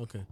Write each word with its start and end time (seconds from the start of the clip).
Okay. 0.00 0.24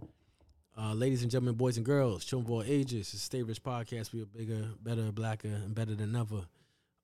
Uh, 0.75 0.95
ladies 0.95 1.21
and 1.21 1.29
gentlemen, 1.29 1.53
boys 1.53 1.77
and 1.77 1.85
girls, 1.85 2.25
children 2.25 2.47
of 2.47 2.51
all 2.51 2.63
ages, 2.63 3.13
it's 3.13 3.21
Stay 3.21 3.43
Rich 3.43 3.61
Podcast. 3.61 4.11
We 4.11 4.23
are 4.23 4.25
bigger, 4.25 4.65
better, 4.81 5.11
blacker, 5.11 5.47
and 5.47 5.75
better 5.75 5.93
than 5.93 6.15
ever. 6.15 6.41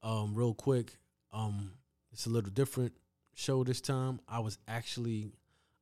Um, 0.02 0.34
real 0.34 0.55
quick, 0.55 0.93
um, 1.31 1.73
it's 2.12 2.25
a 2.25 2.31
little 2.31 2.49
different 2.49 2.93
show 3.36 3.63
this 3.63 3.81
time. 3.81 4.20
I 4.28 4.39
was 4.39 4.57
actually 4.67 5.33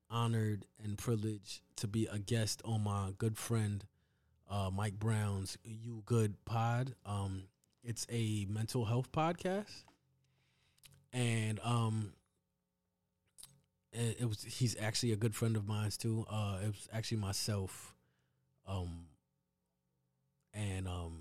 honored 0.09 0.65
and 0.83 0.97
privileged 0.97 1.61
to 1.77 1.87
be 1.87 2.05
a 2.11 2.19
guest 2.19 2.61
on 2.65 2.83
my 2.83 3.13
good 3.17 3.37
friend 3.37 3.85
uh, 4.51 4.69
Mike 4.69 4.99
Brown's 4.99 5.57
You 5.63 6.03
Good 6.05 6.35
Pod. 6.43 6.95
Um, 7.05 7.43
it's 7.81 8.05
a 8.11 8.45
mental 8.49 8.83
health 8.83 9.09
podcast, 9.13 9.85
and 11.13 11.61
um, 11.63 12.11
it, 13.93 14.17
it 14.21 14.25
was 14.25 14.43
he's 14.43 14.75
actually 14.79 15.11
a 15.11 15.17
good 15.17 15.35
friend 15.35 15.55
of 15.55 15.67
mine 15.67 15.91
too. 15.97 16.25
Uh, 16.29 16.57
it 16.63 16.67
was 16.67 16.89
actually 16.91 17.17
myself, 17.17 17.95
um, 18.67 19.05
and 20.53 20.87
um, 20.87 21.19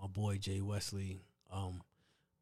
my 0.00 0.06
boy 0.06 0.36
Jay 0.36 0.60
Wesley. 0.60 1.20
Um, 1.52 1.82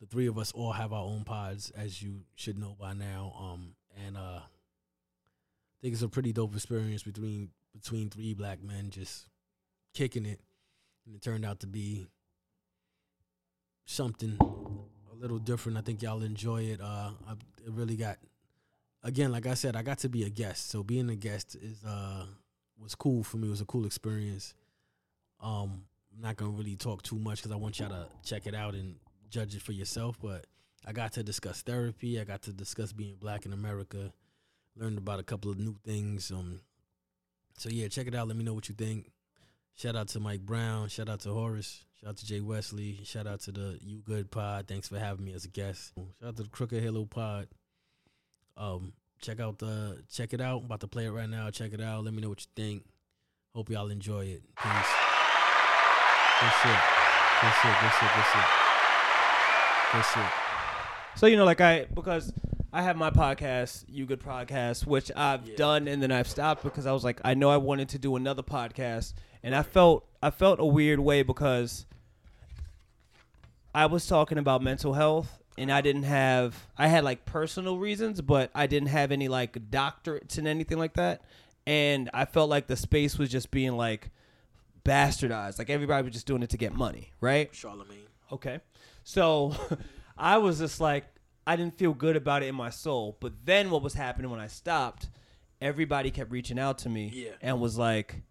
the 0.01 0.07
three 0.07 0.27
of 0.27 0.39
us 0.39 0.53
all 0.53 0.73
have 0.73 0.93
our 0.93 1.05
own 1.05 1.25
pods, 1.25 1.73
as 1.77 2.03
you 2.03 2.23
should 2.37 2.59
know 2.59 2.77
by 2.79 2.93
now. 2.93 3.35
Um, 3.39 3.75
and 4.07 4.17
uh, 4.17 4.41
I 4.41 5.79
think 5.81 5.95
it's 5.95 6.03
a 6.03 6.09
pretty 6.09 6.33
dope 6.33 6.55
experience 6.55 7.03
between 7.03 7.51
between 7.73 8.11
three 8.11 8.35
black 8.35 8.63
men 8.63 8.91
just 8.91 9.27
kicking 9.95 10.27
it, 10.27 10.41
and 11.07 11.15
it 11.15 11.23
turned 11.23 11.45
out 11.45 11.61
to 11.61 11.67
be 11.67 12.07
something 13.87 14.37
a 14.41 15.15
little 15.17 15.39
different. 15.39 15.79
I 15.79 15.83
think 15.83 16.03
y'all 16.03 16.23
enjoy 16.23 16.63
it. 16.63 16.81
Uh, 16.81 17.11
I, 17.27 17.33
it 17.65 17.73
really 17.73 17.97
got 17.97 18.19
again, 19.03 19.33
like 19.33 19.47
I 19.47 19.55
said, 19.55 19.77
I 19.77 19.83
got 19.83 19.99
to 19.99 20.09
be 20.09 20.25
a 20.25 20.31
guest. 20.31 20.71
So 20.71 20.83
being 20.83 21.11
a 21.11 21.17
guest 21.17 21.57
is 21.61 21.85
uh 21.85 22.27
was 22.81 22.95
cool 22.95 23.23
for 23.23 23.37
me. 23.37 23.49
It 23.49 23.51
was 23.51 23.61
a 23.61 23.67
cool 23.67 23.87
experience. 23.87 24.55
Um, 25.41 25.83
I'm 26.15 26.23
not 26.23 26.37
gonna 26.37 26.53
really 26.53 26.77
talk 26.77 27.03
too 27.03 27.19
much 27.19 27.39
because 27.39 27.53
I 27.53 27.57
want 27.57 27.79
y'all 27.79 27.91
to 27.91 28.07
check 28.25 28.47
it 28.47 28.55
out 28.55 28.75
and 28.75 28.97
judge 29.31 29.55
it 29.55 29.63
for 29.63 29.73
yourself. 29.73 30.17
But 30.21 30.47
I 30.87 30.93
got 30.93 31.13
to 31.15 31.23
discuss 31.23 31.63
therapy. 31.63 32.21
I 32.21 32.25
got 32.25 32.43
to 32.43 32.53
discuss 32.53 32.93
being 32.93 33.17
black 33.17 33.47
in 33.47 33.53
America. 33.53 34.13
Learned 34.77 34.99
about 34.99 35.21
a 35.21 35.25
couple 35.25 35.51
of 35.51 35.59
new 35.59 35.77
things. 35.85 36.31
Um, 36.31 36.61
so 37.57 37.69
yeah, 37.69 37.89
check 37.89 38.07
it 38.07 38.15
out. 38.15 38.29
Let 38.29 38.37
me 38.37 38.45
know 38.45 38.55
what 38.55 38.69
you 38.69 38.75
think. 38.75 39.11
Shout 39.75 39.97
out 39.97 40.09
to 40.09 40.21
Mike 40.21 40.41
Brown. 40.41 40.89
Shout 40.89 41.09
out 41.09 41.21
to 41.21 41.31
Horace. 41.31 41.85
Shout 42.01 42.11
out 42.11 42.17
to 42.17 42.27
Jay 42.27 42.41
Wesley. 42.41 43.01
Shout 43.05 43.27
out 43.27 43.41
to 43.41 43.53
the 43.53 43.79
You 43.81 43.99
Good 43.99 44.31
Pod. 44.31 44.67
Thanks 44.69 44.89
for 44.89 44.99
having 44.99 45.25
me 45.25 45.33
as 45.35 45.45
a 45.45 45.49
guest. 45.49 45.93
Shout 45.97 46.29
out 46.29 46.37
to 46.37 46.45
the 46.45 46.49
Crooked 46.49 46.83
Halo 46.83 47.05
Pod. 47.05 47.49
Um, 48.59 48.93
check 49.21 49.41
out 49.41 49.59
the 49.59 50.03
check 50.13 50.33
it 50.35 50.41
out. 50.41 50.59
I'm 50.61 50.65
about 50.67 50.81
to 50.81 50.89
play 50.89 51.07
it 51.07 51.11
right 51.11 51.29
now. 51.31 51.49
Check 51.51 51.73
it 51.73 51.81
out. 51.81 52.05
Let 52.05 52.13
me 52.13 52.21
know 52.21 52.29
what 52.29 52.41
you 52.41 52.49
think. 52.57 52.85
Hope 53.55 53.71
y'all 53.71 53.89
enjoy 53.89 54.25
it. 54.27 54.43
Peace. 54.61 54.93
Good 56.41 56.53
shit. 56.63 56.81
Good 57.41 57.53
shit. 57.63 57.75
Good 57.81 57.93
shit. 57.99 58.11
Good 58.15 58.25
shit. 58.33 58.45
Good 59.93 60.05
shit. 60.05 60.33
So 61.17 61.27
you 61.27 61.37
know, 61.37 61.45
like 61.45 61.61
I 61.61 61.87
because 61.95 62.33
I 62.73 62.83
have 62.83 62.97
my 62.97 63.11
podcast, 63.11 63.85
You 63.89 64.05
Good 64.07 64.21
Podcast, 64.21 64.87
which 64.87 65.11
I've 65.17 65.47
Yeah. 65.49 65.57
done 65.57 65.89
and 65.89 66.03
then 66.03 66.13
I've 66.13 66.29
stopped 66.29 66.63
because 66.63 66.85
I 66.87 66.93
was 66.93 67.03
like, 67.05 67.21
I 67.25 67.35
know 67.35 67.49
I 67.51 67.57
wanted 67.57 67.89
to 67.91 67.99
do 67.99 68.15
another 68.17 68.43
podcast, 68.43 69.15
and 69.43 69.55
I 69.55 69.63
felt 69.63 70.05
I 70.23 70.31
felt 70.31 70.61
a 70.61 70.67
weird 70.67 71.01
way 71.01 71.23
because 71.23 71.87
I 73.75 73.87
was 73.87 74.07
talking 74.07 74.39
about 74.39 74.63
mental 74.63 74.95
health 74.95 75.39
and 75.59 75.71
I 75.73 75.81
didn't 75.81 76.05
have 76.05 76.67
I 76.77 76.87
had 76.89 77.05
like 77.05 77.25
personal 77.25 77.79
reasons, 77.79 78.21
but 78.21 78.51
I 78.55 78.67
didn't 78.67 78.89
have 78.89 79.13
any 79.13 79.29
like 79.29 79.71
doctorates 79.71 80.39
and 80.39 80.47
anything 80.49 80.79
like 80.79 80.95
that, 80.95 81.23
and 81.67 82.09
I 82.15 82.25
felt 82.25 82.49
like 82.51 82.67
the 82.67 82.77
space 82.77 83.19
was 83.19 83.29
just 83.31 83.51
being 83.51 83.77
like 83.77 84.11
bastardized, 84.85 85.59
like 85.59 85.71
everybody 85.71 86.05
was 86.05 86.13
just 86.15 86.27
doing 86.27 86.43
it 86.43 86.51
to 86.51 86.57
get 86.57 86.73
money, 86.73 87.11
right? 87.21 87.55
Charlemagne. 87.55 88.07
Okay. 88.33 88.61
So 89.05 89.55
I 90.19 90.39
was 90.39 90.59
just 90.59 90.81
like, 90.81 91.05
I 91.47 91.57
didn't 91.57 91.77
feel 91.79 91.93
good 91.95 92.17
about 92.17 92.43
it 92.43 92.47
in 92.47 92.55
my 92.55 92.71
soul. 92.71 93.17
But 93.21 93.33
then 93.45 93.71
what 93.71 93.83
was 93.83 93.95
happening 93.95 94.31
when 94.31 94.41
I 94.41 94.47
stopped, 94.47 95.09
everybody 95.61 96.11
kept 96.11 96.31
reaching 96.31 96.59
out 96.59 96.79
to 96.79 96.89
me 96.89 97.11
Yeah. 97.13 97.31
and 97.43 97.61
was 97.61 97.77
like, 97.79 98.23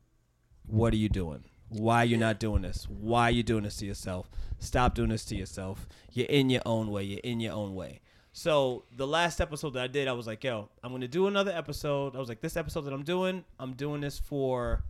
What 0.66 0.94
are 0.94 0.98
you 0.98 1.10
doing? 1.10 1.44
Why 1.70 2.04
you're 2.04 2.20
not 2.20 2.40
doing 2.40 2.62
this? 2.62 2.88
Why 2.90 3.24
are 3.24 3.32
you 3.32 3.44
doing 3.44 3.64
this 3.64 3.78
to 3.78 3.86
yourself? 3.86 4.30
Stop 4.60 4.96
doing 4.96 5.10
this 5.10 5.26
to 5.26 5.36
yourself. 5.36 5.88
You're 6.14 6.28
in 6.28 6.50
your 6.50 6.62
own 6.66 6.92
way. 6.92 7.04
You're 7.04 7.20
in 7.24 7.40
your 7.40 7.54
own 7.54 7.76
way. 7.76 8.02
So 8.34 8.86
the 8.96 9.08
last 9.08 9.42
episode 9.42 9.72
that 9.72 9.84
I 9.84 9.88
did, 9.88 10.08
I 10.08 10.14
was 10.14 10.28
like, 10.28 10.44
yo, 10.44 10.70
I'm 10.84 10.92
gonna 10.92 11.08
do 11.08 11.28
another 11.28 11.52
episode. 11.52 12.16
I 12.16 12.20
was 12.20 12.30
like, 12.30 12.42
this 12.42 12.56
episode 12.56 12.82
that 12.82 12.94
I'm 12.94 13.04
doing, 13.04 13.44
I'm 13.60 13.74
doing 13.74 14.02
this 14.02 14.20
for 14.20 14.84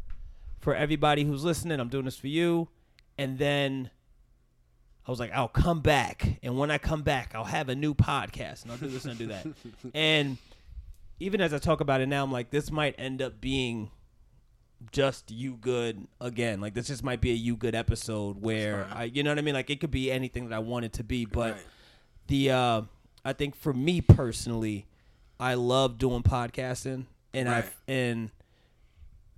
for 0.59 0.75
everybody 0.75 1.23
who's 1.23 1.43
listening. 1.43 1.79
I'm 1.79 1.89
doing 1.89 2.05
this 2.05 2.17
for 2.17 2.27
you. 2.27 2.67
And 3.17 3.38
then 3.38 3.89
I 5.07 5.11
was 5.11 5.19
like, 5.19 5.31
I'll 5.31 5.47
come 5.47 5.79
back, 5.79 6.39
and 6.44 6.57
when 6.57 6.69
I 6.69 6.77
come 6.77 7.01
back, 7.01 7.31
I'll 7.33 7.45
have 7.45 7.69
a 7.69 7.75
new 7.75 7.94
podcast, 7.94 8.63
and 8.63 8.71
I'll 8.73 8.77
do 8.77 8.89
this 8.89 9.05
and 9.05 9.13
I'll 9.13 9.17
do 9.17 9.27
that. 9.27 9.47
and 9.94 10.38
even 11.19 11.39
as 11.39 11.53
I 11.53 11.59
talk 11.59 11.79
about 11.79 12.01
it 12.01 12.07
now, 12.07 12.25
I'm 12.25 12.31
like, 12.31 12.49
this 12.49 12.69
might 12.69 12.95
end 12.97 13.21
up 13.21 13.39
being 13.39 13.89
just 14.91 15.31
you 15.31 15.53
good 15.59 16.07
again. 16.21 16.61
Like 16.61 16.73
this 16.73 16.88
just 16.88 17.03
might 17.03 17.21
be 17.21 17.31
a 17.31 17.35
you 17.35 17.55
good 17.55 17.75
episode 17.75 18.41
where. 18.41 18.88
I, 18.93 19.05
you 19.05 19.23
know 19.23 19.31
what 19.31 19.38
I 19.39 19.41
mean. 19.41 19.53
Like 19.55 19.69
it 19.69 19.79
could 19.79 19.91
be 19.91 20.11
anything 20.11 20.49
that 20.49 20.55
I 20.55 20.59
want 20.59 20.85
it 20.85 20.93
to 20.93 21.03
be, 21.03 21.25
but 21.25 21.53
Right. 21.53 21.61
the 22.27 22.51
uh, 22.51 22.81
I 23.25 23.33
think 23.33 23.55
for 23.55 23.73
me 23.73 24.01
personally, 24.01 24.85
I 25.39 25.55
love 25.55 25.97
doing 25.97 26.23
podcasting, 26.23 27.05
and 27.33 27.49
Right. 27.49 27.65
I 27.65 27.91
and 27.91 28.31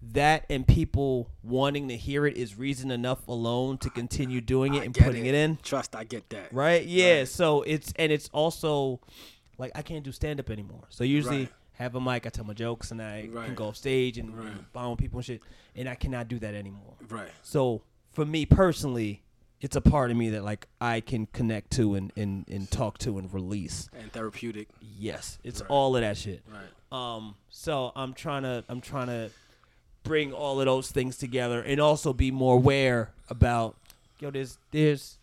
that 0.01 0.45
and 0.49 0.65
people 0.65 1.29
wanting 1.43 1.89
to 1.89 1.97
hear 1.97 2.25
it 2.25 2.37
is 2.37 2.57
reason 2.57 2.89
enough 2.89 3.27
alone 3.27 3.77
to 3.79 3.89
continue 3.89 4.39
doing 4.39 4.73
it 4.75 4.81
I 4.81 4.85
and 4.85 4.95
putting 4.95 5.25
it. 5.25 5.35
in. 5.35 5.57
Trust, 5.61 5.93
I 5.95 6.05
get 6.05 6.29
that. 6.29 6.53
Right? 6.53 6.85
Yeah. 6.85 7.19
Right. 7.19 7.27
So 7.27 7.63
it's 7.63 7.91
and 7.97 8.11
it's 8.11 8.29
also 8.33 9.01
like 9.57 9.71
I 9.75 9.81
can't 9.81 10.03
do 10.03 10.11
stand 10.11 10.39
up 10.39 10.49
anymore. 10.49 10.83
So 10.89 11.03
usually. 11.03 11.49
Have 11.83 11.95
a 11.95 12.01
mic, 12.01 12.25
I 12.25 12.29
tell 12.29 12.45
my 12.45 12.53
jokes, 12.53 12.91
and 12.91 13.01
I 13.01 13.29
can 13.33 13.55
go 13.55 13.67
off 13.67 13.77
stage 13.77 14.17
and, 14.17 14.37
Right. 14.37 14.73
bomb 14.73 14.97
people 14.97 15.19
and 15.19 15.25
shit. 15.25 15.41
And 15.75 15.87
I 15.87 15.95
cannot 15.95 16.27
do 16.27 16.37
that 16.39 16.53
anymore. 16.53 16.93
Right. 17.09 17.29
So 17.41 17.81
for 18.11 18.25
me 18.25 18.45
personally, 18.45 19.23
it's 19.61 19.75
a 19.75 19.81
part 19.81 20.11
of 20.11 20.17
me 20.17 20.29
that 20.31 20.43
like 20.43 20.67
I 20.81 20.99
can 21.01 21.25
connect 21.27 21.71
to 21.71 21.95
and 21.95 22.11
and, 22.15 22.45
and 22.49 22.69
talk 22.71 22.97
to 22.99 23.17
and 23.17 23.33
release. 23.33 23.89
And 23.97 24.11
therapeutic. 24.11 24.67
Yes, 24.97 25.37
it's 25.43 25.61
Right. 25.61 25.69
all 25.69 25.95
of 25.95 26.01
that 26.01 26.17
shit. 26.17 26.43
Right. 26.51 26.67
Um, 26.91 27.35
so 27.49 27.91
I'm 27.95 28.13
trying 28.13 28.43
to 28.43 28.63
I'm 28.69 28.81
trying 28.81 29.07
to 29.07 29.31
bring 30.03 30.31
all 30.33 30.59
of 30.59 30.65
those 30.65 30.91
things 30.91 31.17
together 31.17 31.61
and 31.61 31.79
also 31.79 32.13
be 32.13 32.31
more 32.31 32.55
aware 32.55 33.11
about 33.29 33.75
yo 34.19 34.31
there's 34.31 34.57
there's 34.71 35.17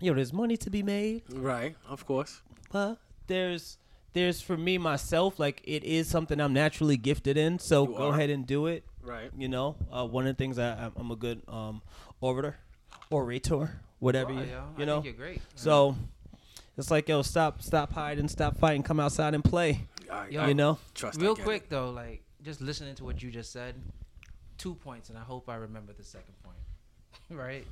yo 0.00 0.14
there's 0.14 0.32
money 0.32 0.56
to 0.56 0.70
be 0.70 0.82
made. 0.82 1.22
Right. 1.30 1.76
Of 1.88 2.06
course. 2.06 2.40
Huh? 2.72 2.96
There's 3.28 3.78
there's 4.14 4.40
for 4.40 4.56
me 4.56 4.78
myself 4.78 5.38
like 5.38 5.60
it 5.64 5.84
is 5.84 6.08
something 6.08 6.40
I'm 6.40 6.52
naturally 6.54 6.96
gifted 6.96 7.36
in. 7.36 7.58
So 7.58 7.86
You 7.86 7.96
go 7.96 8.08
are. 8.08 8.14
ahead 8.14 8.30
and 8.30 8.46
do 8.46 8.66
it. 8.66 8.84
Right. 9.02 9.30
You 9.36 9.48
know, 9.48 9.76
uh, 9.92 10.06
one 10.06 10.26
of 10.26 10.34
the 10.36 10.42
things 10.42 10.58
I 10.58 10.70
I'm- 10.74 10.92
I'm 10.96 11.10
a 11.10 11.16
good 11.16 11.42
um 11.48 11.82
orator, 12.20 12.56
orator, 13.10 13.80
whatever 13.98 14.32
you 14.32 14.40
yo, 14.40 14.64
you 14.78 14.82
I 14.82 14.84
know. 14.86 14.94
think 15.02 15.04
you're 15.06 15.26
great. 15.26 15.42
So 15.56 15.96
it's 16.78 16.90
like 16.90 17.08
yo 17.08 17.22
stop 17.22 17.60
stop 17.62 17.92
hiding, 17.92 18.28
stop 18.28 18.56
fighting, 18.58 18.82
come 18.82 18.98
outside 19.00 19.34
and 19.34 19.44
play. 19.44 19.86
I, 20.10 20.28
Yo, 20.28 20.46
you 20.46 20.54
know. 20.54 20.78
trust. 20.94 21.20
Real 21.20 21.34
get 21.34 21.42
it. 21.42 21.44
quick 21.44 21.68
though, 21.68 21.90
like 21.90 22.22
just 22.42 22.60
listening 22.60 22.94
to 22.96 23.04
what 23.04 23.22
you 23.22 23.30
just 23.30 23.52
said, 23.52 23.74
two 24.58 24.74
points, 24.74 25.08
and 25.08 25.18
I 25.18 25.22
hope 25.22 25.48
I 25.48 25.56
remember 25.56 25.92
the 25.92 26.04
second 26.04 26.34
point. 26.42 26.58
right? 27.30 27.66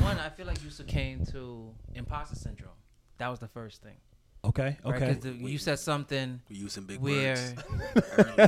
One, 0.00 0.18
I 0.18 0.28
feel 0.30 0.46
like 0.46 0.58
you 0.64 0.70
came 0.84 1.24
to 1.26 1.70
imposter 1.94 2.34
syndrome. 2.36 2.72
That 3.18 3.28
was 3.28 3.38
the 3.38 3.48
first 3.48 3.82
thing. 3.82 3.96
Okay. 4.44 4.78
Right? 4.84 4.94
Okay. 4.94 5.14
'Cause 5.14 5.22
the- 5.22 5.32
you 5.34 5.58
said 5.58 5.78
something 5.78 6.40
We 6.48 6.56
using 6.56 6.84
big 6.84 6.98
where 7.00 7.34
words. 7.36 7.54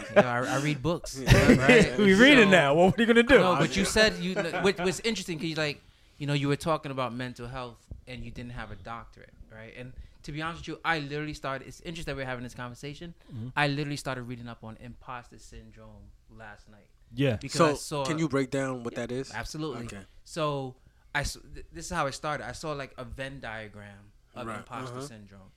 you 0.08 0.16
know, 0.16 0.28
I, 0.28 0.56
I 0.56 0.60
read 0.62 0.82
books. 0.82 1.18
right? 1.32 1.98
we 1.98 2.14
reading 2.14 2.46
So- 2.46 2.50
now. 2.50 2.74
What 2.74 2.98
are 2.98 3.02
you 3.02 3.06
gonna 3.06 3.22
do? 3.22 3.38
No, 3.38 3.56
but 3.56 3.76
you 3.76 3.84
said 3.84 4.14
you. 4.18 4.34
Which 4.62 4.78
was 4.78 5.00
interesting 5.00 5.38
because 5.38 5.56
like, 5.58 5.80
you 6.18 6.26
know, 6.26 6.32
you 6.32 6.48
were 6.48 6.56
talking 6.56 6.90
about 6.92 7.14
mental 7.14 7.46
health 7.46 7.76
and 8.08 8.24
you 8.24 8.30
didn't 8.30 8.52
have 8.52 8.70
a 8.70 8.76
doctorate, 8.76 9.34
right? 9.52 9.74
And 9.76 9.92
to 10.22 10.32
be 10.32 10.40
honest 10.40 10.60
with 10.62 10.68
you, 10.68 10.78
I 10.84 11.00
literally 11.00 11.34
started. 11.34 11.68
It's 11.68 11.80
interesting 11.80 12.14
that 12.14 12.16
we're 12.20 12.26
having 12.26 12.44
this 12.44 12.54
conversation. 12.54 13.12
Mm-hmm. 13.32 13.48
I 13.56 13.68
literally 13.68 13.96
started 13.96 14.22
reading 14.22 14.48
up 14.48 14.64
on 14.64 14.78
imposter 14.80 15.38
syndrome 15.38 16.08
last 16.30 16.68
night 16.70 16.86
yeah. 17.14 17.36
because 17.36 17.60
I 17.60 17.70
So, 17.72 17.76
saw. 17.76 18.04
can 18.06 18.18
you 18.18 18.28
break 18.28 18.50
down 18.50 18.82
what 18.84 18.94
that 18.94 19.10
is? 19.12 19.30
Absolutely. 19.34 19.84
Okay. 19.86 20.00
So 20.24 20.76
I. 21.14 21.20
s- 21.20 21.36
th- 21.54 21.66
This 21.72 21.86
is 21.86 21.90
how 21.92 22.06
it 22.06 22.12
started. 22.12 22.46
I 22.48 22.52
saw 22.52 22.72
like 22.72 22.94
a 22.96 23.04
Venn 23.04 23.40
diagram 23.40 23.98
of 24.34 24.46
Right, 24.46 24.56
imposter 24.58 24.96
uh-huh. 24.98 25.06
syndrome, 25.06 25.50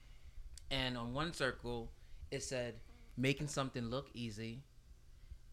and 0.70 0.96
on 0.96 1.12
one 1.12 1.32
circle 1.32 1.90
it 2.30 2.42
said 2.42 2.74
making 3.16 3.48
something 3.48 3.84
look 3.88 4.08
easy. 4.14 4.62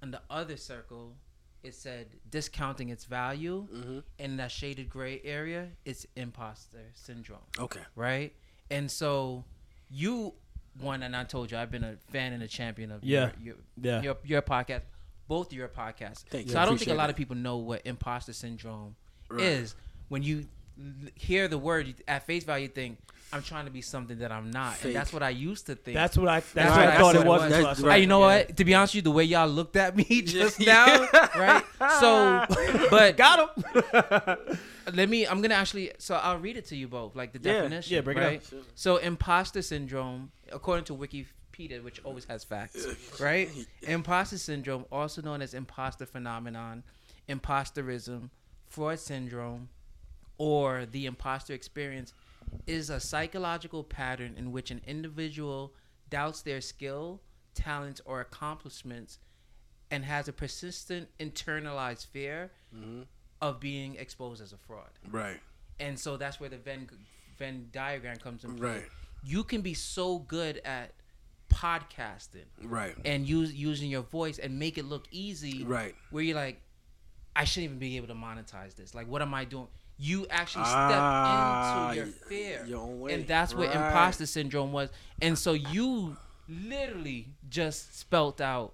On 0.02 0.12
the 0.12 0.22
other 0.30 0.58
circle, 0.58 1.16
it 1.64 1.74
said 1.76 2.08
discounting 2.30 2.90
its 2.90 3.06
value. 3.06 3.68
Mm-hmm. 3.74 4.00
In 4.20 4.38
that 4.38 4.52
shaded 4.52 4.90
gray 4.90 5.22
area, 5.24 5.70
it's 5.86 6.06
imposter 6.16 6.80
syndrome, 6.94 7.40
Okay. 7.58 7.80
right? 7.96 8.34
And 8.70 8.90
so 8.92 9.46
you 9.90 10.34
one, 10.80 11.04
and 11.04 11.16
I 11.16 11.24
told 11.24 11.52
you 11.52 11.58
I've 11.58 11.70
been 11.72 11.84
a 11.84 11.96
fan 12.12 12.34
and 12.34 12.42
a 12.44 12.48
champion 12.48 12.92
of 12.92 13.04
Yeah. 13.04 13.32
your, 13.40 13.56
your 13.82 13.94
Yeah. 13.94 14.02
your 14.02 14.18
your 14.24 14.42
podcast. 14.42 14.82
both 15.28 15.48
of 15.48 15.54
your 15.54 15.70
podcasts. 15.70 16.24
Thank 16.30 16.48
you. 16.48 16.52
so 16.52 16.60
I 16.60 16.64
I 16.64 16.66
don't 16.66 16.78
think 16.78 16.92
a 16.92 16.94
lot 16.96 17.04
that. 17.08 17.12
of 17.12 17.16
people 17.16 17.36
know 17.38 17.58
what 17.58 17.82
imposter 17.86 18.34
syndrome 18.34 18.96
Right. 19.30 19.42
is. 19.46 19.74
When 20.10 20.22
you 20.22 20.48
hear 21.16 21.48
the 21.48 21.58
word 21.58 21.96
at 22.10 22.26
face 22.26 22.44
value, 22.44 22.64
you 22.64 22.70
think 22.74 23.00
I'm 23.34 23.42
trying 23.42 23.66
to 23.66 23.72
be 23.72 23.82
something 23.82 24.20
that 24.20 24.32
I'm 24.32 24.52
not, 24.52 24.76
Fake. 24.76 24.86
and 24.86 24.96
that's 24.96 25.12
what 25.12 25.24
I 25.24 25.32
used 25.32 25.66
to 25.66 25.76
think. 25.76 25.96
That's 25.96 26.18
what 26.18 26.30
I. 26.30 26.40
That's 26.40 26.54
That's 26.54 26.70
what 26.70 26.78
right, 26.78 26.84
I 26.84 26.92
that's 26.92 27.00
thought 27.02 27.16
it 27.16 27.22
it 27.22 27.26
was. 27.28 27.42
was. 27.42 27.50
That's 27.52 27.80
saw 27.80 27.90
Hey, 27.90 27.98
it. 27.98 28.02
you 28.02 28.08
know 28.08 28.20
Yeah. 28.20 28.38
what? 28.46 28.58
To 28.58 28.66
be 28.66 28.74
honest 28.76 28.92
with 28.94 28.96
you, 28.98 29.02
the 29.02 29.12
way 29.12 29.24
y'all 29.24 29.48
looked 29.48 29.76
at 29.76 29.96
me 29.98 30.04
just 30.22 30.60
Yeah. 30.60 31.08
now, 31.12 31.30
right? 31.36 31.64
So, 32.00 32.46
but 32.90 33.18
Got 33.24 33.50
him. 33.58 34.58
let 34.94 35.10
me. 35.10 35.26
I'm 35.26 35.42
gonna 35.42 35.56
actually. 35.56 35.92
So 35.98 36.16
I'll 36.16 36.38
read 36.40 36.58
it 36.58 36.66
to 36.68 36.76
you 36.76 36.88
both, 36.88 37.16
like 37.16 37.34
the 37.34 37.40
Yeah, 37.42 37.62
definition. 37.62 37.96
yeah, 37.96 38.02
break 38.02 38.18
it 38.18 38.22
right? 38.22 38.52
down. 38.52 38.62
So 38.76 38.98
imposter 38.98 39.62
syndrome, 39.62 40.32
according 40.52 40.86
to 40.86 40.96
Wikipedia, 40.96 41.84
which 41.84 42.02
always 42.04 42.26
has 42.26 42.44
facts, 42.44 42.86
right? 43.20 43.50
Imposter 43.84 44.38
syndrome, 44.38 44.86
also 44.92 45.22
known 45.22 45.42
as 45.42 45.54
imposter 45.54 46.06
phenomenon, 46.06 46.84
imposterism, 47.28 48.30
fraud 48.68 49.00
syndrome, 49.00 49.70
or 50.38 50.86
the 50.86 51.06
imposter 51.06 51.54
experience, 51.54 52.14
is 52.68 52.90
a 52.90 53.00
psychological 53.00 53.84
pattern 53.84 54.36
in 54.38 54.52
which 54.52 54.72
an 54.72 54.82
individual 54.86 55.74
doubts 56.10 56.42
their 56.42 56.62
skill, 56.62 57.22
talents, 57.54 58.02
or 58.06 58.22
accomplishments, 58.22 59.20
and 59.92 60.04
has 60.06 60.28
a 60.28 60.34
persistent 60.34 61.08
internalized 61.20 62.08
fear 62.08 62.52
mm-hmm. 62.76 63.02
of 63.42 63.60
being 63.60 63.96
exposed 63.96 64.42
as 64.42 64.54
a 64.54 64.58
fraud 64.58 64.90
Right. 65.12 65.40
and 65.80 66.00
so 66.00 66.18
that's 66.18 66.40
where 66.40 66.50
the 66.50 66.58
Venn 66.58 66.90
Venn 67.38 67.68
diagram 67.72 68.18
comes 68.18 68.44
in 68.44 68.56
play. 68.56 68.70
Right. 68.70 68.86
You 69.24 69.44
can 69.44 69.62
be 69.62 69.74
so 69.74 70.20
good 70.20 70.62
at 70.66 70.94
podcasting 71.50 72.46
Right. 72.64 72.96
and 73.06 73.28
use 73.28 73.54
using 73.54 73.90
your 73.90 74.02
voice 74.02 74.40
and 74.40 74.58
make 74.60 74.78
it 74.78 74.86
look 74.86 75.06
easy, 75.12 75.64
Right. 75.64 75.96
Where 76.12 76.24
you're 76.24 76.36
like, 76.36 76.62
I 77.36 77.46
shouldn't 77.46 77.66
even 77.66 77.80
be 77.80 77.98
able 77.98 78.08
to 78.08 78.14
monetize 78.16 78.76
this. 78.76 78.94
Like, 78.94 79.08
what 79.08 79.22
am 79.22 79.34
I 79.34 79.46
doing? 79.46 79.68
You 79.98 80.26
actually 80.30 80.66
step 80.66 80.74
Ah, 80.76 81.90
into 81.92 81.96
your 81.98 82.06
fear, 82.08 82.66
your 82.68 82.80
own 82.82 83.00
way. 83.00 83.14
and 83.14 83.28
that's 83.28 83.54
what 83.54 83.68
Right. 83.68 83.76
imposter 83.76 84.26
syndrome 84.26 84.72
was. 84.74 84.90
And 85.22 85.38
so 85.38 85.54
you 85.54 86.18
literally 86.50 87.28
just 87.50 87.98
spelt 87.98 88.42
out 88.42 88.74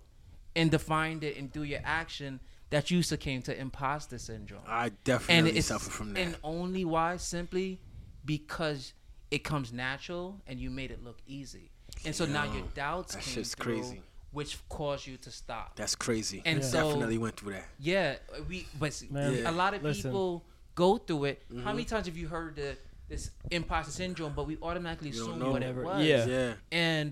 and 0.55 0.71
defined 0.71 1.23
it, 1.23 1.37
and 1.37 1.53
through 1.53 1.63
your 1.63 1.81
action, 1.83 2.39
that 2.71 2.89
you 2.91 3.01
succumbed 3.03 3.45
to 3.45 3.59
imposter 3.59 4.17
syndrome 4.19 4.61
I 4.67 4.85
and 4.87 5.03
definitely 5.03 5.57
it's 5.57 5.67
suffer 5.67 5.89
from 5.89 6.13
that. 6.13 6.19
and 6.21 6.37
only 6.43 6.85
why 6.85 7.17
simply 7.17 7.79
because 8.25 8.93
it 9.31 9.39
comes 9.43 9.73
natural 9.73 10.39
and 10.45 10.59
you 10.59 10.69
made 10.69 10.91
it 10.91 11.03
look 11.03 11.17
easy 11.25 11.71
and 12.05 12.13
so 12.15 12.25
now 12.27 12.43
your 12.53 12.61
doubts 12.75 13.15
that 13.15 13.23
came 13.23 13.33
shit's 13.33 13.55
through, 13.55 13.79
crazy. 13.81 14.01
which 14.31 14.57
caused 14.69 15.07
you 15.07 15.17
to 15.17 15.31
stop 15.31 15.75
That's 15.77 15.95
crazy. 15.95 16.43
And 16.45 16.57
And 16.59 16.65
so- 16.65 16.89
definitely 16.91 17.17
went 17.17 17.37
through 17.37 17.53
that. 17.53 17.65
yeah 17.79 18.17
we 18.47 18.67
but 18.77 19.01
Man, 19.09 19.33
Yeah. 19.37 19.49
a 19.49 19.51
lot 19.51 19.73
of 19.73 19.81
listen. 19.81 20.11
people 20.11 20.45
go 20.83 20.89
through 21.05 21.23
it 21.31 21.37
Mm-hmm. 21.41 21.63
how 21.65 21.71
many 21.75 21.85
times 21.93 22.05
have 22.09 22.17
you 22.21 22.27
heard 22.35 22.55
the 22.61 22.69
this 23.11 23.23
imposter 23.57 23.91
syndrome 24.01 24.33
but 24.39 24.45
we 24.51 24.55
automatically 24.69 25.09
You 25.09 25.21
assume 25.23 25.39
know. 25.39 25.51
what 25.53 25.63
it 25.63 25.75
Whatever. 25.75 25.83
was 25.83 26.05
Yeah. 26.05 26.25
Yeah. 26.35 26.53
and 26.89 27.11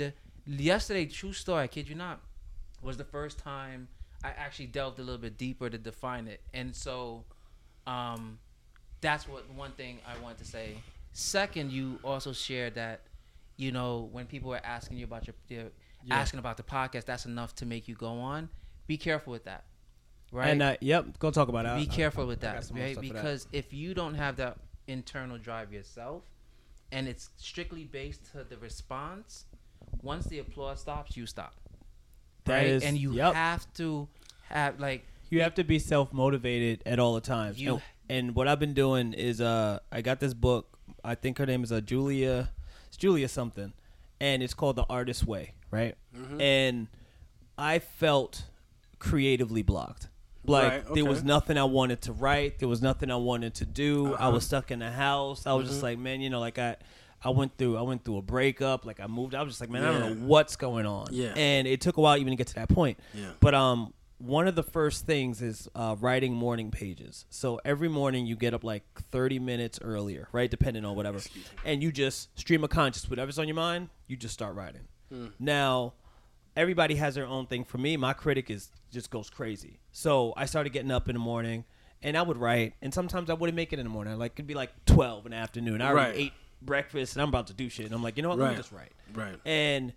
yesterday, 0.71 1.05
true 1.19 1.33
story, 1.43 1.63
I 1.63 1.67
kid 1.75 1.85
you 1.91 1.95
not, 2.05 2.17
was 2.87 2.95
the 3.03 3.09
first 3.17 3.35
time 3.53 3.87
I 4.23 4.29
actually 4.45 4.67
delved 4.79 4.97
a 4.99 5.03
little 5.07 5.23
bit 5.27 5.35
deeper 5.37 5.67
to 5.75 5.77
define 5.91 6.25
it. 6.33 6.39
And 6.59 6.75
so 6.75 7.23
um, 7.85 8.39
that's 9.01 9.27
what 9.27 9.43
one 9.63 9.71
thing 9.71 9.93
I 10.11 10.15
want 10.23 10.37
to 10.39 10.45
say. 10.45 10.67
Second, 11.13 11.71
you 11.71 11.99
also 12.03 12.31
shared 12.33 12.73
that, 12.75 13.01
you 13.63 13.71
know, 13.71 14.09
when 14.11 14.25
people 14.25 14.49
are 14.53 14.61
asking 14.77 14.97
you 14.97 15.05
about 15.11 15.23
your, 15.27 15.35
your 15.49 15.65
asking 16.11 16.39
about 16.39 16.57
the 16.57 16.63
podcast, 16.63 17.05
that's 17.05 17.25
enough 17.25 17.51
to 17.55 17.65
make 17.65 17.87
you 17.87 17.95
go 17.95 18.13
on. 18.33 18.49
Be 18.87 18.97
careful 18.97 19.31
with 19.31 19.45
that. 19.45 19.63
Right? 20.31 20.49
And 20.49 20.61
uh, 20.61 20.75
yep, 20.81 21.19
go 21.19 21.31
talk 21.31 21.47
about 21.47 21.65
it. 21.65 21.75
be 21.87 21.91
I- 21.91 21.95
careful 21.95 22.27
with 22.27 22.43
I 22.43 22.53
got 22.53 22.63
that, 22.63 22.71
right? 22.79 22.95
for 22.95 23.01
that. 23.01 23.13
Because 23.13 23.47
if 23.53 23.73
you 23.73 23.93
don't 23.93 24.15
have 24.15 24.35
that 24.37 24.57
internal 24.87 25.37
drive 25.37 25.71
yourself, 25.71 26.23
and 26.91 27.07
it's 27.07 27.29
strictly 27.37 27.83
based 27.85 28.31
to 28.31 28.43
the 28.43 28.57
response, 28.57 29.45
once 30.01 30.25
the 30.25 30.39
applause 30.39 30.81
stops, 30.81 31.15
you 31.17 31.25
stop, 31.25 31.53
That 32.45 32.55
right? 32.55 32.65
is- 32.67 32.83
and 32.83 32.97
you 32.97 33.13
yep. 33.13 33.33
have 33.33 33.71
to 33.75 34.07
have 34.49 34.79
like 34.79 35.05
You 35.29 35.41
have 35.41 35.55
to 35.55 35.63
be 35.63 35.79
self 35.79 36.13
motivated 36.13 36.83
at 36.85 36.99
all 36.99 37.13
the 37.15 37.21
times. 37.21 37.59
You- 37.59 37.73
and, 37.75 37.81
and 38.09 38.35
what 38.35 38.47
I've 38.47 38.59
been 38.59 38.73
doing 38.73 39.13
is 39.13 39.41
uh 39.41 39.79
I 39.91 40.01
got 40.01 40.19
this 40.19 40.33
book. 40.33 40.77
I 41.03 41.15
think 41.15 41.37
her 41.37 41.45
name 41.45 41.63
is 41.63 41.71
uh, 41.71 41.81
Julia. 41.81 42.49
It's 42.87 42.97
Julia 42.97 43.27
something, 43.27 43.73
and 44.21 44.41
it's 44.43 44.53
called 44.53 44.75
The 44.77 44.85
Artist's 44.89 45.25
Way, 45.25 45.53
right? 45.71 45.95
Mm-hmm. 46.15 46.39
And 46.41 46.87
I 47.57 47.79
felt 47.79 48.43
creatively 48.99 49.61
blocked. 49.61 50.07
Like 50.47 50.71
Right, 50.71 50.93
there 50.93 51.05
was 51.05 51.23
nothing 51.23 51.57
I 51.57 51.63
wanted 51.65 52.01
to 52.03 52.13
write. 52.13 52.59
There 52.59 52.69
was 52.69 52.81
nothing 52.81 53.11
I 53.11 53.15
wanted 53.17 53.53
to 53.55 53.65
do. 53.65 54.13
I 54.15 54.19
Uh-huh. 54.19 54.31
was 54.31 54.45
stuck 54.45 54.71
in 54.71 54.79
the 54.79 54.91
house. 54.91 55.45
I 55.45 55.53
was 55.53 55.67
just 55.67 55.79
Mhm. 55.79 55.83
like, 55.83 55.99
man, 55.99 56.21
you 56.21 56.29
know, 56.29 56.39
like 56.39 56.57
I. 56.59 56.77
I 57.23 57.31
went 57.31 57.57
through 57.57 57.77
I 57.77 57.81
went 57.81 58.05
through 58.05 58.17
a 58.17 58.21
breakup, 58.21 58.85
like 58.85 58.99
I 58.99 59.07
moved. 59.07 59.33
I 59.33 59.41
was 59.41 59.53
just 59.53 59.59
like, 59.59 59.71
man, 59.71 59.83
I 59.83 59.91
don't 59.91 60.19
know 60.21 60.27
what's 60.27 60.55
going 60.55 60.85
on. 60.85 61.07
Yeah. 61.11 61.33
And 61.35 61.67
it 61.67 61.81
took 61.81 61.97
a 61.97 62.01
while 62.01 62.15
even 62.15 62.29
to 62.29 62.35
get 62.37 62.45
to 62.47 62.55
that 62.55 62.69
point. 62.69 62.99
Yeah. 63.15 63.31
But 63.39 63.55
um, 63.55 63.91
one 64.19 64.47
of 64.47 64.53
the 64.53 64.61
first 64.61 65.07
things 65.07 65.41
is 65.41 65.67
uh, 65.73 65.95
writing 65.99 66.33
morning 66.33 66.69
pages. 66.69 67.25
So 67.31 67.59
every 67.65 67.89
morning 67.89 68.27
you 68.27 68.35
get 68.35 68.53
up 68.53 68.63
like 68.63 68.83
30 69.11 69.39
minutes 69.39 69.79
earlier, 69.81 70.27
right? 70.31 70.49
Depending 70.49 70.85
on 70.85 70.95
whatever. 70.95 71.19
And 71.65 71.81
you 71.81 71.91
just 71.91 72.37
stream 72.39 72.63
of 72.63 72.69
conscious, 72.69 73.09
whatever's 73.09 73.39
on 73.39 73.47
your 73.47 73.55
mind, 73.55 73.89
you 74.05 74.15
just 74.15 74.35
start 74.35 74.53
writing. 74.55 74.81
Now, 75.39 75.93
everybody 76.57 76.95
has 76.95 77.15
their 77.15 77.25
own 77.27 77.45
thing. 77.45 77.63
For 77.63 77.77
me, 77.77 77.95
my 77.95 78.11
critic 78.13 78.49
is 78.49 78.69
just 78.91 79.09
goes 79.11 79.29
crazy. 79.29 79.79
So 79.91 80.33
I 80.35 80.45
started 80.45 80.73
getting 80.73 80.91
up 80.91 81.07
in 81.07 81.13
the 81.15 81.19
morning 81.19 81.63
and 82.01 82.17
I 82.17 82.21
would 82.21 82.37
write. 82.37 82.73
And 82.81 82.93
sometimes 82.93 83.29
I 83.29 83.33
wouldn't 83.33 83.55
make 83.55 83.71
it 83.71 83.79
in 83.79 83.85
the 83.85 83.89
morning. 83.89 84.17
Like 84.17 84.33
it'd 84.35 84.47
be 84.47 84.53
like 84.53 84.71
12 84.85 85.25
in 85.27 85.31
the 85.31 85.37
afternoon. 85.37 85.81
I 85.81 85.89
already 85.91 86.09
Right. 86.09 86.19
ate 86.19 86.33
breakfast 86.61 87.15
and 87.15 87.21
I'm 87.21 87.29
about 87.29 87.47
to 87.47 87.53
do 87.53 87.69
shit. 87.69 87.85
And 87.85 87.95
I'm 87.95 88.03
like, 88.03 88.17
you 88.17 88.23
know 88.23 88.29
what? 88.29 88.39
Let 88.39 88.51
me 88.51 88.57
just 88.57 88.71
write. 88.71 88.91
Right. 89.13 89.39
And 89.45 89.93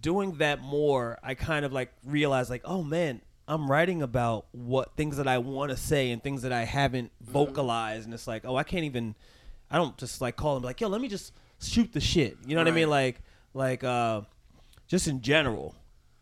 doing 0.00 0.38
that 0.38 0.60
more, 0.62 1.18
I 1.22 1.34
kind 1.34 1.64
of 1.64 1.72
like 1.72 1.92
realized 2.04 2.50
like, 2.50 2.62
oh 2.64 2.82
man, 2.82 3.20
I'm 3.46 3.70
writing 3.70 4.02
about 4.02 4.46
what 4.52 4.94
things 4.96 5.16
that 5.16 5.26
I 5.28 5.38
want 5.38 5.70
to 5.70 5.76
say 5.76 6.10
and 6.10 6.22
things 6.22 6.42
that 6.42 6.52
I 6.52 6.64
haven't 6.64 7.12
vocalized, 7.22 8.04
and 8.04 8.12
it's 8.12 8.26
like, 8.26 8.44
oh, 8.44 8.56
I 8.56 8.62
can't 8.62 8.84
even. 8.84 9.14
I 9.70 9.76
don't 9.78 9.96
just 9.96 10.20
like 10.20 10.36
call 10.36 10.54
them 10.54 10.64
like, 10.64 10.80
yo, 10.82 10.88
let 10.88 11.00
me 11.00 11.08
just 11.08 11.32
shoot 11.60 11.92
the 11.94 12.00
shit. 12.00 12.36
You 12.46 12.54
know 12.54 12.60
what 12.60 12.68
I 12.68 12.72
mean? 12.72 12.90
Like, 12.90 13.22
like, 13.54 13.84
uh, 13.84 14.20
just 14.86 15.08
in 15.08 15.22
general. 15.22 15.74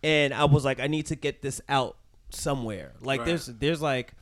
And 0.07 0.33
I 0.33 0.45
was 0.45 0.65
like, 0.65 0.79
I 0.79 0.87
need 0.87 1.07
to 1.07 1.17
get 1.17 1.43
this 1.43 1.61
out 1.69 1.97
somewhere. 2.31 2.93
Like, 3.01 3.21
Right. 3.21 3.27
there's, 3.27 3.47
there's 3.47 3.83
like, 3.83 4.13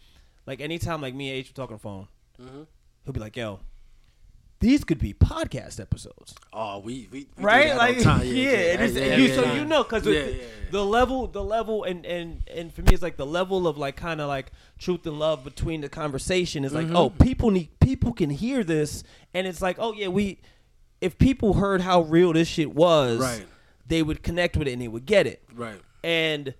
like 0.47 0.61
anytime 0.61 1.03
like 1.03 1.15
me 1.15 1.29
and 1.31 1.39
H 1.39 1.51
were 1.51 1.55
talking 1.55 1.75
on 1.75 1.79
the 1.79 1.82
phone, 1.82 2.08
Mhm. 2.41 2.67
he'll 3.05 3.13
be 3.13 3.20
like, 3.20 3.37
yo. 3.37 3.61
These 4.61 4.85
could 4.85 4.99
be 4.99 5.13
podcast 5.13 5.79
episodes 5.79 6.35
Oh, 6.51 6.79
we 6.79 7.06
we, 7.13 7.27
we 7.37 7.44
right? 7.44 7.77
Like 7.77 7.97
yeah, 8.05 8.20
it's, 8.23 8.94
yeah, 8.94 9.03
and 9.03 9.23
you, 9.23 9.35
so 9.35 9.53
you 9.53 9.65
know 9.67 9.82
because 9.82 10.06
Yeah, 10.06 10.13
the, 10.23 10.31
yeah, 10.31 10.37
yeah. 10.37 10.43
the 10.70 10.85
level, 10.85 11.27
the 11.27 11.44
level, 11.44 11.85
and 11.85 12.06
and 12.06 12.41
and 12.49 12.73
for 12.73 12.81
me, 12.81 12.94
it's 12.94 13.03
like 13.03 13.19
the 13.19 13.27
level 13.27 13.67
of 13.69 13.77
like 13.77 13.97
kind 13.97 14.23
of 14.23 14.29
like 14.29 14.53
truth 14.79 15.05
and 15.06 15.19
love 15.19 15.44
between 15.44 15.82
the 15.82 15.91
conversation 15.91 16.65
is 16.65 16.73
like, 16.73 16.87
Mm-hmm. 16.87 16.97
oh, 16.97 17.11
people 17.11 17.51
need 17.51 17.79
people 17.81 18.15
can 18.15 18.31
hear 18.31 18.65
this, 18.65 19.05
and 19.35 19.47
it's 19.47 19.61
like, 19.61 19.77
oh 19.79 19.93
yeah, 19.93 20.08
we 20.08 20.39
if 21.03 21.19
people 21.19 21.55
heard 21.55 21.82
how 21.82 22.01
real 22.03 22.32
this 22.32 22.49
shit 22.49 22.75
was, 22.75 23.19
Right. 23.20 23.47
They 23.86 24.03
would 24.03 24.22
connect 24.22 24.56
with 24.56 24.69
it 24.69 24.72
and 24.72 24.82
they 24.82 24.88
would 24.88 25.06
get 25.06 25.26
it, 25.26 25.43
Right. 25.55 25.81
and. 26.03 26.55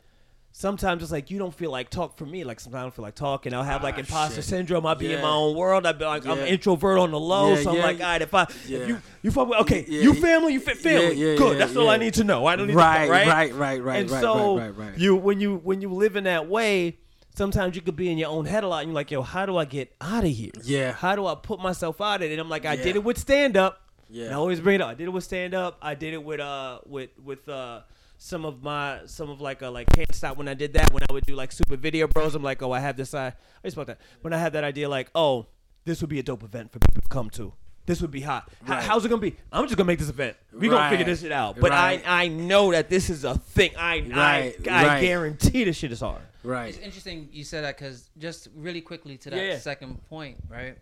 Sometimes 0.57 1.03
it's 1.03 1.11
like 1.11 1.33
you 1.33 1.39
don't 1.41 1.53
feel 1.53 1.73
like 1.73 1.91
talk 1.91 2.17
for 2.17 2.25
me. 2.27 2.45
Like 2.45 2.61
sometimes 2.61 2.79
I 2.79 2.83
don't 2.85 2.95
feel 2.95 3.03
like 3.03 3.17
talking. 3.17 3.53
I'll 3.53 3.65
have 3.65 3.83
like 3.83 3.97
Ah, 3.97 3.99
imposter 3.99 4.37
shit. 4.37 4.45
syndrome. 4.45 4.87
I'll 4.87 4.95
be 4.95 5.13
in 5.13 5.21
my 5.21 5.29
own 5.33 5.57
world. 5.57 5.85
I'll 5.85 5.93
be 5.95 6.05
like 6.05 6.25
I'm 6.29 6.39
introvert 6.39 6.97
on 7.01 7.11
the 7.11 7.19
low. 7.19 7.55
Yeah, 7.55 7.63
so 7.63 7.71
I'm 7.71 7.77
yeah, 7.79 7.83
like, 7.83 7.97
all 7.97 8.07
right, 8.07 8.23
if 8.23 8.33
I 8.35 8.47
yeah. 8.69 8.79
if 8.79 8.89
you 8.89 9.03
you 9.23 9.31
fuck 9.33 9.49
with 9.49 9.59
okay, 9.63 9.85
Yeah, 9.89 10.03
you 10.03 10.15
family, 10.15 10.53
you 10.53 10.61
fit 10.61 10.77
family. 10.77 11.17
Yeah, 11.17 11.31
yeah, 11.33 11.37
Good. 11.39 11.53
yeah, 11.55 11.59
That's 11.59 11.77
all 11.77 11.91
I 11.91 11.97
need 11.97 12.15
to 12.15 12.23
know. 12.23 12.47
I 12.47 12.55
don't 12.55 12.69
need 12.69 12.77
Right, 12.77 13.07
to 13.07 13.11
right, 13.11 13.27
right, 13.27 13.53
right, 13.53 13.83
right, 13.83 14.01
And 14.03 14.11
right, 14.13 14.21
so 14.21 14.57
right, 14.59 14.69
right, 14.69 14.91
right. 14.91 14.97
you 14.99 15.17
when 15.17 15.41
you 15.41 15.57
when 15.57 15.81
you 15.81 15.93
live 15.93 16.15
in 16.15 16.23
that 16.23 16.49
way, 16.49 16.99
sometimes 17.35 17.75
you 17.75 17.83
could 17.83 17.97
be 17.97 18.09
in 18.09 18.17
your 18.17 18.29
own 18.31 18.45
head 18.45 18.63
a 18.63 18.69
lot. 18.69 18.83
And 18.85 18.91
you're 18.91 18.95
like, 18.95 19.11
yo, 19.11 19.23
how 19.23 19.47
do 19.47 19.57
I 19.57 19.65
get 19.65 19.93
out 20.01 20.23
of 20.23 20.31
here? 20.31 20.53
Yeah. 20.63 20.93
How 20.93 21.17
do 21.17 21.27
I 21.27 21.35
put 21.35 21.59
myself 21.59 22.01
out 22.01 22.23
of 22.23 22.23
it? 22.23 22.31
And 22.31 22.41
I'm 22.41 22.49
like, 22.49 22.65
I 22.65 22.75
Yeah. 22.75 22.83
did 22.85 22.95
it 22.95 23.03
with 23.03 23.19
stand 23.19 23.57
up. 23.57 23.81
Yeah. 24.11 24.27
And 24.27 24.35
I 24.35 24.37
always 24.37 24.61
bring 24.61 24.77
it 24.77 24.81
up. 24.81 24.89
I 24.89 24.95
did 24.95 25.05
it 25.05 25.11
with 25.11 25.25
stand 25.25 25.55
up. 25.55 25.79
I 25.83 25.95
did 25.95 26.15
it 26.15 26.23
with 26.23 26.41
uh 26.41 26.81
with 26.87 27.11
with 27.23 27.49
uh 27.49 27.81
some 28.19 28.45
of 28.45 28.63
my 28.63 29.01
some 29.07 29.29
of 29.31 29.41
like 29.41 29.63
a 29.63 29.69
like 29.69 29.89
can't 29.91 30.15
stop 30.15 30.37
when 30.37 30.49
I 30.49 30.55
did 30.55 30.73
that 30.75 30.93
when 30.93 31.03
I 31.09 31.13
would 31.13 31.27
do 31.27 31.35
like 31.35 31.53
super 31.53 31.77
video 31.77 32.07
bros. 32.07 32.35
I'm 32.35 32.43
like, 32.43 32.63
oh, 32.63 32.73
I 32.73 32.81
have 32.81 32.97
this. 32.97 33.15
I 33.15 33.29
I 33.29 33.33
just 33.65 33.77
about 33.77 33.87
that 33.89 33.99
when 34.23 34.33
I 34.33 34.39
had 34.39 34.53
that 34.55 34.65
idea 34.65 34.89
like, 34.89 35.11
oh, 35.15 35.47
this 35.85 36.01
would 36.01 36.11
be 36.11 36.19
a 36.19 36.23
dope 36.23 36.43
event 36.43 36.73
for 36.73 36.79
people 36.79 37.03
to 37.03 37.09
come 37.09 37.31
to. 37.31 37.53
This 37.87 38.01
would 38.01 38.11
be 38.11 38.23
hot. 38.23 38.51
How, 38.65 38.81
how's 38.81 39.05
it 39.05 39.11
gonna 39.11 39.21
be? 39.21 39.37
I'm 39.53 39.65
just 39.67 39.77
gonna 39.77 39.87
make 39.87 39.99
this 39.99 40.09
event. 40.09 40.39
We 40.53 40.69
gonna 40.71 40.89
figure 40.89 41.05
this 41.05 41.21
shit 41.21 41.33
out. 41.33 41.61
But 41.61 41.71
Right. 41.73 42.03
I 42.07 42.25
I 42.25 42.29
know 42.29 42.73
that 42.73 42.89
this 42.89 43.11
is 43.11 43.25
a 43.25 43.35
thing. 43.37 43.73
I 43.77 43.99
Right, 44.01 44.57
I, 44.67 44.71
I 44.71 44.87
right. 44.87 45.01
guarantee 45.03 45.65
this 45.65 45.77
shit 45.77 45.93
is 45.93 46.01
hard. 46.01 46.23
Right. 46.43 46.71
It's 46.71 46.79
interesting 46.79 47.29
you 47.31 47.45
said 47.45 47.65
that 47.65 47.77
because 47.77 48.09
just 48.17 48.49
really 48.57 48.81
quickly 48.81 49.19
to 49.19 49.31
that 49.31 49.37
Yeah, 49.37 49.43
yeah. 49.53 49.59
second 49.59 50.03
point, 50.09 50.39
right? 50.49 50.79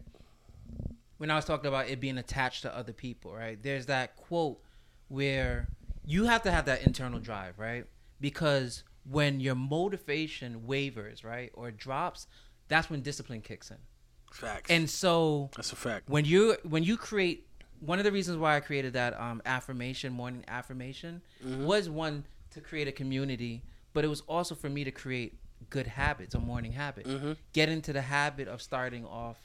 When 1.23 1.31
I 1.31 1.37
was 1.37 1.45
talking 1.45 1.67
about 1.69 1.88
it 1.88 2.00
being 2.00 2.19
attached 2.19 2.62
to 2.62 2.76
other 2.76 2.93
people, 2.93 3.33
right? 3.33 3.57
There's 3.62 3.87
that 3.87 4.17
quote 4.17 4.59
where 5.07 5.69
you 6.05 6.25
have 6.25 6.43
to 6.43 6.50
have 6.50 6.64
that 6.64 6.85
internal 6.85 7.21
drive, 7.21 7.61
right? 7.61 7.85
Because 8.21 8.83
when 9.09 9.38
your 9.38 9.55
motivation 9.55 10.67
wavers, 10.67 11.23
right, 11.23 11.52
or 11.55 11.71
drops, 11.71 12.26
that's 12.67 12.91
when 12.91 13.02
discipline 13.02 13.41
kicks 13.41 13.71
in. 13.71 13.76
Facts. 14.33 14.69
And 14.69 14.91
so 14.91 15.50
that's 15.55 15.73
a 15.73 15.76
fact. 15.76 16.09
when 16.11 16.25
you 16.25 16.57
when 16.64 16.83
you 16.83 16.97
create 16.97 17.47
one 17.79 18.00
of 18.00 18.05
the 18.05 18.11
reasons 18.11 18.37
why 18.38 18.57
I 18.57 18.61
created 18.61 18.95
that 18.95 19.17
um, 19.21 19.41
affirmation 19.47 20.12
morning 20.12 20.45
affirmation 20.49 21.23
Mm-hmm. 21.47 21.64
was 21.67 21.88
one 21.88 22.25
to 22.50 22.61
create 22.61 22.88
a 22.88 22.93
community, 22.93 23.62
but 23.93 24.05
it 24.05 24.09
was 24.09 24.23
also 24.23 24.57
for 24.57 24.69
me 24.69 24.83
to 24.83 24.91
create 24.91 25.38
good 25.71 25.87
habits, 25.87 26.35
a 26.35 26.41
morning 26.41 26.73
habit. 26.73 27.07
Mm-hmm. 27.07 27.35
Get 27.52 27.69
into 27.69 27.93
the 27.93 28.02
habit 28.02 28.49
of 28.49 28.61
starting 28.61 29.07
off 29.07 29.37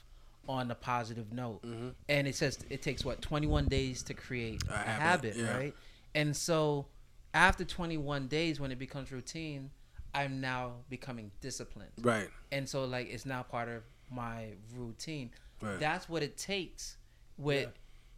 on 0.48 0.70
a 0.70 0.74
positive 0.74 1.32
note. 1.32 1.62
Mm-hmm. 1.62 1.88
And 2.08 2.26
it 2.26 2.34
says 2.34 2.58
it 2.70 2.82
takes 2.82 3.04
what 3.04 3.20
21 3.22 3.66
days 3.66 4.02
to 4.04 4.14
create 4.14 4.62
a, 4.68 4.72
habit, 4.76 5.34
habit, 5.34 5.36
yeah. 5.36 5.56
right? 5.56 5.74
And 6.14 6.34
so 6.36 6.86
after 7.34 7.64
21 7.64 8.28
days 8.28 8.58
when 8.58 8.72
it 8.72 8.78
becomes 8.78 9.12
routine, 9.12 9.70
I'm 10.14 10.40
now 10.40 10.72
becoming 10.88 11.30
disciplined 11.42 11.90
Right. 12.00 12.28
and 12.50 12.66
so 12.68 12.84
like 12.86 13.08
it's 13.10 13.26
now 13.26 13.42
part 13.42 13.68
of 13.68 13.82
my 14.10 14.54
routine 14.74 15.30
Right. 15.60 15.78
that's 15.78 16.08
what 16.08 16.22
it 16.22 16.38
takes 16.38 16.96
with 17.36 17.68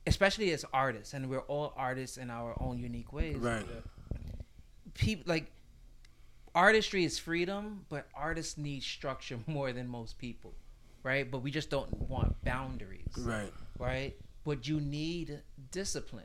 especially 0.07 0.53
as 0.53 0.65
artists 0.73 1.15
and 1.15 1.29
we're 1.29 1.41
all 1.41 1.75
artists 1.77 2.17
in 2.17 2.31
our 2.31 2.55
own 2.63 2.79
unique 2.79 3.13
ways 3.13 3.37
Right. 3.37 3.67
people 4.95 5.25
like 5.27 5.51
artistry 6.55 7.05
is 7.05 7.19
freedom 7.19 7.85
but 7.89 8.07
artists 8.15 8.57
need 8.57 8.83
structure 8.83 9.39
more 9.47 9.73
than 9.73 9.89
most 9.89 10.17
people 10.19 10.55
right 11.03 11.31
but 11.31 11.39
we 11.43 11.51
just 11.51 11.71
don't 11.71 11.93
want 12.09 12.43
boundaries 12.45 13.01
Right. 13.19 13.53
right? 13.79 14.17
But 14.45 14.67
you 14.67 14.81
need 14.81 15.41
discipline 15.71 16.25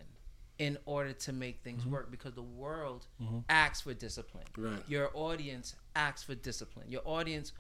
in 0.57 0.77
order 0.85 1.11
to 1.11 1.33
make 1.33 1.61
things 1.63 1.81
mm-hmm. 1.81 1.91
work 1.91 2.11
because 2.11 2.33
the 2.33 2.41
world 2.41 3.07
mm-hmm. 3.21 3.39
acts 3.49 3.81
for 3.81 3.93
discipline. 3.93 4.45
Right. 4.57 4.81
Your 4.87 5.11
audience 5.13 5.75
acts 5.95 6.23
for 6.23 6.35
discipline. 6.35 6.89
Your 6.89 7.01
audience, 7.03 7.51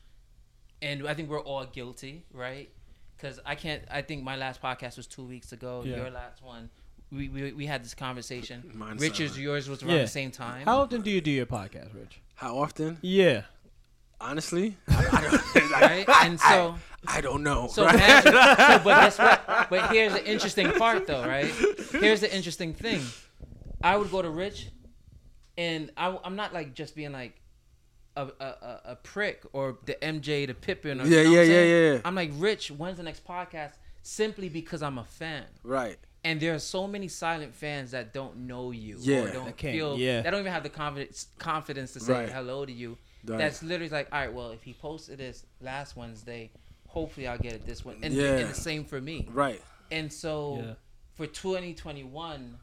and 0.81 1.07
I 1.07 1.13
think 1.13 1.29
we're 1.29 1.41
all 1.41 1.65
guilty, 1.65 2.23
right? 2.31 2.69
Because 3.17 3.39
I 3.45 3.55
can't. 3.55 3.83
I 3.91 4.01
think 4.01 4.23
my 4.23 4.35
last 4.35 4.61
podcast 4.61 4.97
was 4.97 5.07
two 5.07 5.25
weeks 5.25 5.51
ago. 5.51 5.83
Yeah. 5.85 5.97
Your 5.97 6.09
last 6.09 6.41
one, 6.41 6.69
we, 7.11 7.29
we 7.29 7.51
we 7.51 7.65
had 7.65 7.83
this 7.83 7.93
conversation. 7.93 8.71
Mine's 8.73 9.01
Richard's, 9.01 9.31
seven. 9.31 9.43
yours 9.43 9.69
was 9.69 9.83
around 9.83 9.95
Yeah. 9.95 10.01
the 10.01 10.07
same 10.07 10.31
time. 10.31 10.65
How 10.65 10.79
often 10.79 11.01
do 11.01 11.11
you 11.11 11.21
do 11.21 11.31
your 11.31 11.45
podcast, 11.45 11.93
Rich? 11.93 12.21
How 12.35 12.57
often? 12.57 12.97
Yeah. 13.01 13.43
Honestly, 14.21 14.75
I, 14.87 15.07
I 15.11 15.21
don't, 15.21 15.71
right? 15.71 16.09
And 16.23 16.39
so. 16.39 16.75
I 17.07 17.21
don't 17.21 17.43
know. 17.43 17.67
So, 17.67 17.85
right? 17.85 17.93
imagine, 17.93 18.31
so 18.31 18.79
but 18.83 18.99
guess 19.01 19.19
what? 19.19 19.69
But 19.69 19.91
here's 19.91 20.13
the 20.13 20.25
interesting 20.27 20.71
part, 20.71 21.05
though, 21.05 21.21
right? 21.23 21.45
Here's 21.91 22.21
the 22.21 22.35
interesting 22.35 22.73
thing. 22.73 23.01
I 23.83 23.95
would 23.95 24.09
go 24.09 24.23
to 24.23 24.29
Rich, 24.31 24.69
and 25.57 25.91
I, 25.97 26.17
I'm 26.23 26.35
not 26.35 26.51
like 26.51 26.73
just 26.73 26.95
being 26.95 27.11
like 27.11 27.39
a, 28.17 28.23
a, 28.39 28.45
a, 28.45 28.81
a 28.85 28.95
prick 28.95 29.43
or 29.53 29.77
the 29.85 29.93
MJ, 30.01 30.47
the 30.47 30.55
Pippen. 30.55 31.01
Or, 31.01 31.05
Yeah, 31.05 31.21
you 31.21 31.23
know 31.25 31.31
yeah, 31.33 31.41
I'm 31.41 31.47
yeah, 31.49 31.61
yeah, 31.63 31.91
yeah. 31.93 31.99
I'm 32.05 32.15
like, 32.15 32.31
Rich, 32.35 32.71
when's 32.71 32.97
the 32.97 33.03
next 33.03 33.23
podcast? 33.23 33.73
Simply 34.01 34.49
because 34.49 34.81
I'm 34.81 34.97
a 34.97 35.03
fan. 35.05 35.45
right. 35.63 35.97
And 36.23 36.39
there 36.39 36.55
are 36.55 36.59
so 36.59 36.87
many 36.87 37.07
silent 37.07 37.53
fans 37.53 37.91
that 37.91 38.11
don't 38.11 38.47
know 38.47 38.71
you 38.71 38.97
Yeah. 38.99 39.25
or 39.25 39.31
don't 39.31 39.59
feel 39.59 39.95
yeah. 39.99 40.23
that 40.23 40.31
don't 40.31 40.39
even 40.39 40.51
have 40.51 40.63
the 40.63 40.69
confidence 40.69 41.27
confidence 41.37 41.93
to 41.93 41.99
say 41.99 42.13
Right. 42.13 42.29
hello 42.29 42.65
to 42.65 42.71
you. 42.71 42.97
Right. 43.25 43.37
That's 43.37 43.63
literally 43.63 43.89
like, 43.89 44.07
all 44.11 44.19
right, 44.19 44.33
well, 44.33 44.51
if 44.51 44.63
he 44.63 44.73
posted 44.73 45.17
this 45.19 45.45
last 45.61 45.95
Wednesday, 45.95 46.51
hopefully 46.87 47.27
I'll 47.27 47.37
get 47.37 47.53
it 47.53 47.65
this 47.65 47.83
one. 47.85 47.97
And, 48.03 48.13
Yeah. 48.13 48.37
and 48.37 48.49
the 48.49 48.53
same 48.53 48.85
for 48.85 48.99
me. 49.01 49.27
Right. 49.31 49.61
And 49.91 50.11
so 50.11 50.57
Yeah. 50.63 50.73
for 51.15 51.27
2021, 51.27 52.57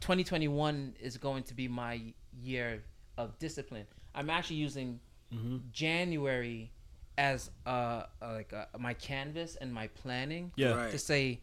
2021 0.00 0.94
is 1.00 1.16
going 1.16 1.42
to 1.44 1.54
be 1.54 1.68
my 1.68 2.00
year 2.42 2.82
of 3.16 3.38
discipline. 3.38 3.86
I'm 4.14 4.30
actually 4.30 4.56
using 4.56 5.00
Mm-hmm. 5.32 5.58
January 5.72 6.70
as 7.18 7.50
uh, 7.66 8.04
uh, 8.22 8.32
like 8.32 8.50
uh, 8.54 8.64
my 8.78 8.94
canvas 8.94 9.56
and 9.56 9.74
my 9.74 9.88
planning 9.88 10.52
Yeah. 10.56 10.70
Right. 10.70 10.90
to 10.90 10.98
say 10.98 11.40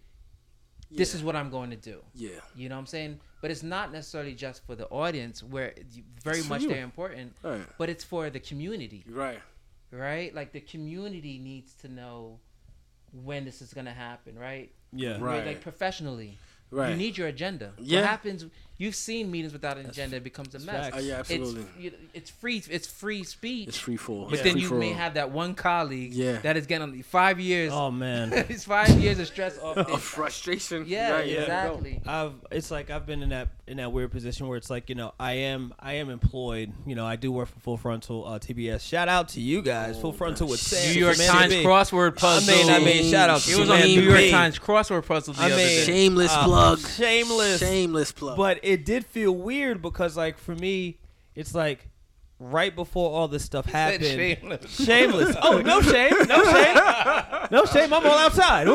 this 0.89 1.13
Yeah. 1.13 1.17
is 1.19 1.23
what 1.23 1.35
I'm 1.35 1.51
going 1.51 1.69
to 1.69 1.75
do. 1.75 2.01
Yeah. 2.15 2.29
You 2.55 2.67
know 2.69 2.75
what 2.75 2.79
I'm 2.79 2.85
saying? 2.87 3.19
But 3.45 3.51
it's 3.51 3.61
not 3.61 3.91
necessarily 3.93 4.33
just 4.33 4.65
for 4.65 4.73
the 4.73 4.87
audience, 4.87 5.43
where 5.43 5.71
very 6.23 6.39
It's 6.39 6.49
much 6.49 6.63
you. 6.63 6.69
they're 6.69 6.83
important, 6.83 7.35
Right. 7.43 7.61
but 7.77 7.89
it's 7.91 8.03
for 8.03 8.31
the 8.31 8.39
community, 8.39 9.03
Right. 9.07 9.39
right? 9.91 10.33
Like 10.33 10.51
the 10.51 10.61
community 10.61 11.37
needs 11.37 11.75
to 11.83 11.87
know 11.87 12.39
when 13.11 13.45
this 13.45 13.61
is 13.61 13.71
gonna 13.71 13.93
happen, 13.93 14.33
right? 14.39 14.71
Yeah. 14.91 15.19
Right. 15.21 15.45
Like 15.45 15.61
professionally, 15.61 16.39
Right. 16.71 16.89
you 16.89 16.95
need 16.95 17.19
your 17.19 17.27
agenda. 17.27 17.75
Yeah. 17.77 17.99
What 17.99 18.09
happens? 18.09 18.45
You've 18.77 18.95
seen 18.95 19.31
meetings 19.31 19.53
without 19.53 19.77
an 19.77 19.85
agenda; 19.85 20.17
it 20.17 20.23
becomes 20.23 20.53
a 20.55 20.59
mess. 20.59 20.85
facts. 20.85 20.97
Oh, 20.97 21.01
yeah, 21.01 21.15
absolutely. 21.19 21.61
It's 21.61 21.79
you- 21.79 21.91
it's 22.13 22.29
free. 22.29 22.61
It's 22.69 22.87
free 22.87 23.23
speech. 23.23 23.67
It's 23.69 23.77
free 23.77 23.95
for. 23.97 24.25
but 24.25 24.33
it's 24.35 24.43
then 24.43 24.57
you 24.57 24.69
may 24.71 24.89
all. 24.89 24.95
have 24.95 25.13
that 25.13 25.31
one 25.31 25.53
colleague 25.55 26.13
Yeah. 26.13 26.39
that 26.39 26.57
is 26.57 26.65
getting 26.65 27.01
five 27.03 27.39
years. 27.39 27.71
Oh 27.73 27.91
man. 27.91 28.33
it's 28.49 28.65
five 28.65 28.89
years 28.99 29.19
of 29.19 29.27
stress 29.27 29.57
off. 29.59 29.77
of 29.77 30.01
frustration. 30.01 30.85
yeah, 30.87 31.11
Right, 31.11 31.27
yeah. 31.27 31.41
exactly. 31.41 32.01
I've 32.05 32.33
it's 32.51 32.71
like 32.71 32.89
I've 32.89 33.05
been 33.05 33.21
in 33.23 33.29
that 33.29 33.49
in 33.67 33.77
that 33.77 33.91
weird 33.91 34.11
position 34.11 34.47
where 34.47 34.57
it's 34.57 34.69
like 34.69 34.89
you 34.89 34.95
know 34.95 35.13
I 35.19 35.33
am 35.33 35.73
I 35.79 35.93
am 35.93 36.09
employed 36.09 36.71
you 36.85 36.95
know 36.95 37.05
I 37.05 37.15
do 37.15 37.31
work 37.31 37.47
for 37.49 37.59
Full 37.61 37.77
Frontal 37.77 38.25
uh, 38.27 38.39
TBS 38.39 38.81
shout 38.87 39.07
out 39.07 39.29
to 39.29 39.41
you 39.41 39.61
guys 39.61 39.99
Full 39.99 40.13
Frontal 40.13 40.47
with 40.47 40.59
Sam 40.59 40.93
New 40.93 40.99
York 40.99 41.15
Times 41.17 41.53
B. 41.53 41.63
crossword 41.63 42.15
puzzle. 42.17 42.53
I 42.53 42.57
mean 42.57 42.69
I 42.69 42.79
mean 42.79 43.11
shout 43.11 43.29
out 43.29 43.41
to 43.41 43.51
It 43.51 43.59
was 43.59 43.69
on 43.69 43.79
the 43.81 43.87
New 43.95 44.01
B. 44.01 44.19
York 44.21 44.31
Times 44.31 44.59
crossword 44.59 45.05
puzzle 45.07 45.33
the 45.33 45.41
I 45.41 45.45
other 45.45 45.55
mean, 45.55 45.65
day. 45.67 45.83
Shameless 45.83 46.31
Uh, 46.31 46.43
plug. 46.45 46.79
shameless 46.79 47.59
Shameless 47.59 48.11
plug. 48.11 48.37
but 48.37 48.59
it 48.65 48.83
did 48.85 49.05
feel 49.05 49.31
weird 49.31 49.81
because 49.81 50.17
like 50.17 50.37
for 50.37 50.55
me 50.55 50.99
it's 51.35 51.53
like 51.55 51.89
right 52.39 52.75
before 52.75 53.09
all 53.11 53.27
this 53.29 53.45
stuff 53.45 53.65
happened 53.65 54.03
shameless. 54.03 54.69
shameless 54.85 55.35
oh 55.41 55.61
no 55.61 55.81
shame 55.81 56.11
no 56.27 56.43
shame 56.51 56.75
no 57.51 57.63
shame 57.65 57.93
I'm 57.93 58.05
all 58.05 58.17
outside 58.17 58.67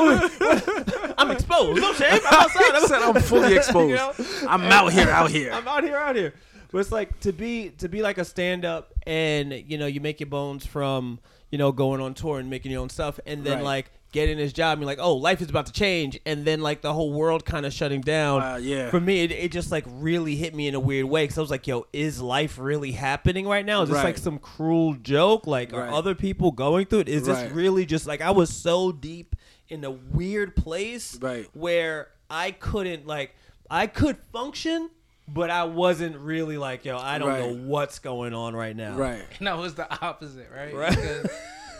I'm 1.18 1.30
exposed 1.30 1.80
no 1.82 1.92
shame 1.92 2.20
I'm 2.30 2.34
outside 2.42 2.74
I'm, 2.74 2.86
Said 2.86 3.02
I'm 3.02 3.20
fully 3.20 3.54
exposed. 3.60 3.90
You 3.90 3.96
know? 3.96 4.12
I'm 4.48 4.62
out 4.64 4.92
here, 4.92 5.10
out 5.10 5.30
here. 5.30 5.52
I'm 5.52 5.68
out 5.68 5.84
here, 5.84 5.96
out 5.96 6.16
here. 6.16 6.32
But 6.72 6.78
it's 6.78 6.92
like 6.92 7.20
to 7.20 7.32
be 7.32 7.70
to 7.78 7.88
be 7.88 8.00
like 8.02 8.16
a 8.18 8.24
stand 8.24 8.64
up 8.64 8.92
and 9.06 9.52
you 9.52 9.76
know, 9.76 9.86
you 9.86 10.00
make 10.00 10.20
your 10.20 10.28
bones 10.28 10.64
from, 10.64 11.18
you 11.50 11.58
know, 11.58 11.72
going 11.72 12.00
on 12.00 12.14
tour 12.14 12.38
and 12.38 12.48
making 12.48 12.72
your 12.72 12.80
own 12.80 12.88
stuff 12.90 13.20
and 13.26 13.44
then 13.44 13.58
Right. 13.58 13.64
like 13.64 13.90
getting 14.12 14.36
this 14.38 14.52
job 14.52 14.72
and 14.72 14.80
you're 14.82 14.86
like, 14.86 14.98
oh, 15.00 15.14
life 15.14 15.40
is 15.40 15.48
about 15.50 15.66
to 15.66 15.72
change 15.72 16.18
and 16.26 16.44
then 16.44 16.60
like 16.60 16.80
the 16.82 16.92
whole 16.92 17.12
world 17.12 17.44
kind 17.44 17.64
of 17.64 17.72
shutting 17.72 18.00
down. 18.00 18.42
Uh, 18.42 18.56
yeah. 18.60 18.90
For 18.90 18.98
me, 19.00 19.22
it, 19.24 19.30
it 19.30 19.52
just 19.52 19.70
like 19.70 19.84
really 19.88 20.34
hit 20.36 20.54
me 20.54 20.66
in 20.68 20.74
a 20.74 20.80
weird 20.80 21.06
way 21.06 21.24
because 21.24 21.38
I 21.38 21.40
was 21.40 21.50
like, 21.50 21.66
yo, 21.66 21.86
is 21.92 22.20
life 22.20 22.58
really 22.58 22.92
happening 22.92 23.46
right 23.46 23.64
now? 23.64 23.82
Is 23.82 23.88
this 23.88 23.96
Right. 23.96 24.04
like 24.06 24.18
some 24.18 24.38
cruel 24.38 24.94
joke? 24.94 25.46
Like, 25.46 25.72
Right. 25.72 25.88
are 25.88 25.92
other 25.92 26.14
people 26.14 26.50
going 26.50 26.86
through 26.86 27.00
it? 27.00 27.08
Is 27.08 27.28
Right. 27.28 27.44
this 27.44 27.52
really 27.52 27.86
just 27.86 28.06
like 28.06 28.20
I 28.20 28.30
was 28.32 28.50
so 28.50 28.90
deep 28.92 29.36
in 29.68 29.84
a 29.84 29.90
weird 29.90 30.56
place 30.56 31.16
Right. 31.20 31.48
where 31.54 32.08
I 32.28 32.50
couldn't 32.50 33.06
like 33.06 33.34
I 33.70 33.86
could 33.86 34.16
function, 34.32 34.90
but 35.28 35.48
I 35.50 35.62
wasn't 35.62 36.16
really 36.16 36.58
like, 36.58 36.84
yo, 36.84 36.98
I 36.98 37.18
don't 37.18 37.28
Right. 37.28 37.38
know 37.40 37.54
what's 37.68 38.00
going 38.00 38.34
on 38.34 38.56
right 38.56 38.74
now. 38.74 38.96
Right. 38.96 39.22
And 39.38 39.48
I 39.48 39.54
was 39.54 39.76
the 39.76 39.88
opposite, 40.04 40.48
right? 40.52 40.74
Right. 40.74 40.90
Because 40.90 41.28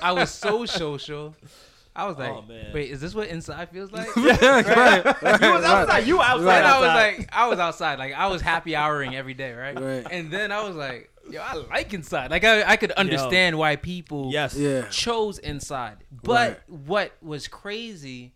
I 0.01 0.13
was 0.13 0.31
so 0.31 0.65
social. 0.67 1.35
I 1.94 2.06
was 2.06 2.16
like, 2.16 2.30
Oh, 2.30 2.42
man. 2.42 2.73
wait, 2.73 2.90
is 2.90 3.00
this 3.00 3.14
what 3.14 3.28
inside 3.28 3.68
feels 3.70 3.90
like? 3.90 4.14
right. 4.16 5.04
You 5.40 5.52
was 5.52 5.64
outside. 5.64 6.06
You 6.06 6.23
outside. 6.23 6.44
Right. 6.44 6.64
I 6.64 6.80
was 6.80 7.18
like, 7.18 7.28
I 7.32 7.49
was 7.49 7.59
outside, 7.59 7.99
like 7.99 8.14
I 8.14 8.28
was 8.28 8.40
happy 8.40 8.73
houring 8.75 9.16
every 9.16 9.35
day, 9.35 9.52
right? 9.52 9.78
Right. 9.78 10.06
And 10.11 10.30
then 10.30 10.52
I 10.52 10.62
was 10.62 10.76
like, 10.76 11.11
yo, 11.28 11.40
I 11.40 11.54
like 11.54 11.92
inside. 11.92 12.30
Like 12.30 12.44
I, 12.44 12.62
I 12.62 12.76
could 12.76 12.92
understand 12.92 13.59
why 13.59 13.76
people 13.76 14.30
yes. 14.32 14.56
Yeah. 14.56 14.87
chose 14.88 15.38
inside. 15.38 15.99
But 16.23 16.62
what 16.68 17.12
was 17.20 17.49
crazy, 17.49 18.35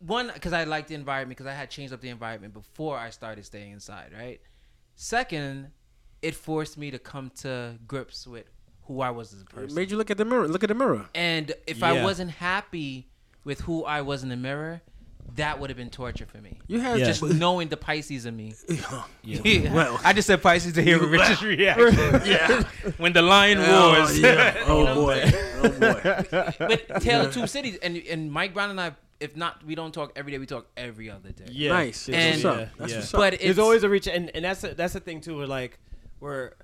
one, 0.00 0.30
because 0.34 0.52
I 0.52 0.64
liked 0.64 0.88
the 0.88 0.94
environment, 0.94 1.38
because 1.38 1.50
I 1.50 1.54
had 1.54 1.70
changed 1.70 1.94
up 1.94 2.00
the 2.00 2.08
environment 2.08 2.52
before 2.52 2.98
I 2.98 3.10
started 3.10 3.44
staying 3.46 3.72
inside, 3.72 4.10
right? 4.16 4.40
Second, 4.96 5.70
it 6.22 6.34
forced 6.34 6.76
me 6.76 6.90
to 6.90 6.98
come 6.98 7.30
to 7.42 7.78
grips 7.86 8.26
with 8.26 8.46
who 8.86 9.00
I 9.00 9.10
was 9.10 9.32
as 9.32 9.40
a 9.40 9.42
It 9.42 9.48
person. 9.50 9.74
made 9.74 9.90
you 9.90 9.96
look 9.96 10.10
at 10.10 10.16
the 10.18 10.24
mirror. 10.24 10.46
Look 10.48 10.62
at 10.64 10.68
the 10.68 10.74
mirror. 10.74 11.06
And 11.14 11.52
if 11.66 11.82
I 11.82 12.02
wasn't 12.02 12.30
happy 12.32 13.08
with 13.44 13.60
who 13.62 13.84
I 13.84 14.00
was 14.02 14.22
in 14.22 14.28
the 14.28 14.36
mirror, 14.36 14.80
that 15.34 15.58
would 15.58 15.70
have 15.70 15.76
been 15.76 15.90
torture 15.90 16.24
for 16.24 16.38
me. 16.38 16.58
You 16.68 16.78
had 16.80 16.98
Yeah. 17.00 17.06
Just 17.06 17.22
knowing 17.22 17.68
the 17.68 17.76
Pisces 17.76 18.26
in 18.26 18.36
me. 18.36 18.54
Yeah. 19.24 19.74
Well. 19.74 20.00
I 20.04 20.12
just 20.12 20.26
said 20.28 20.40
Pisces 20.40 20.72
to 20.74 20.82
hear 20.82 21.04
Richard's 21.04 21.42
reaction. 21.42 21.94
yeah. 22.24 22.62
when 22.96 23.12
the 23.12 23.22
lion 23.22 23.58
Oh, 23.60 23.94
roars. 23.96 24.18
yeah. 24.20 24.62
Oh 24.66 24.78
You 24.78 24.84
know 24.84 24.94
boy. 24.94 25.22
I'm? 25.24 25.34
Oh 25.64 25.68
boy. 25.70 26.54
but 26.58 27.00
Tale 27.02 27.22
of 27.26 27.34
Two 27.34 27.46
Cities, 27.48 27.76
and 27.82 27.96
and 27.96 28.30
Mike 28.30 28.54
Brown 28.54 28.70
and 28.70 28.80
I, 28.80 28.92
if 29.18 29.36
not, 29.36 29.64
we 29.64 29.74
don't 29.74 29.92
talk 29.92 30.12
every 30.14 30.30
day. 30.30 30.38
We 30.38 30.46
talk 30.46 30.66
every 30.76 31.10
other 31.10 31.32
day. 31.32 31.46
Yeah. 31.50 31.72
Nice. 31.72 32.08
Yeah. 32.08 32.18
And- 32.18 32.42
That's 32.42 32.44
what's 32.44 32.56
yeah. 32.58 32.62
up. 32.62 32.68
That's 32.78 32.92
yeah. 32.92 32.98
what's 32.98 33.14
up. 33.14 33.18
But 33.20 33.34
it's 33.34 33.42
There's 33.42 33.58
always 33.58 33.82
a 33.82 33.88
reach, 33.88 34.06
and, 34.06 34.30
and 34.34 34.44
that's 34.44 34.62
a, 34.62 34.74
that's 34.74 34.92
the 34.94 35.00
thing 35.00 35.20
too. 35.20 35.36
Where 35.38 35.46
like, 35.48 35.78
where 36.20 36.54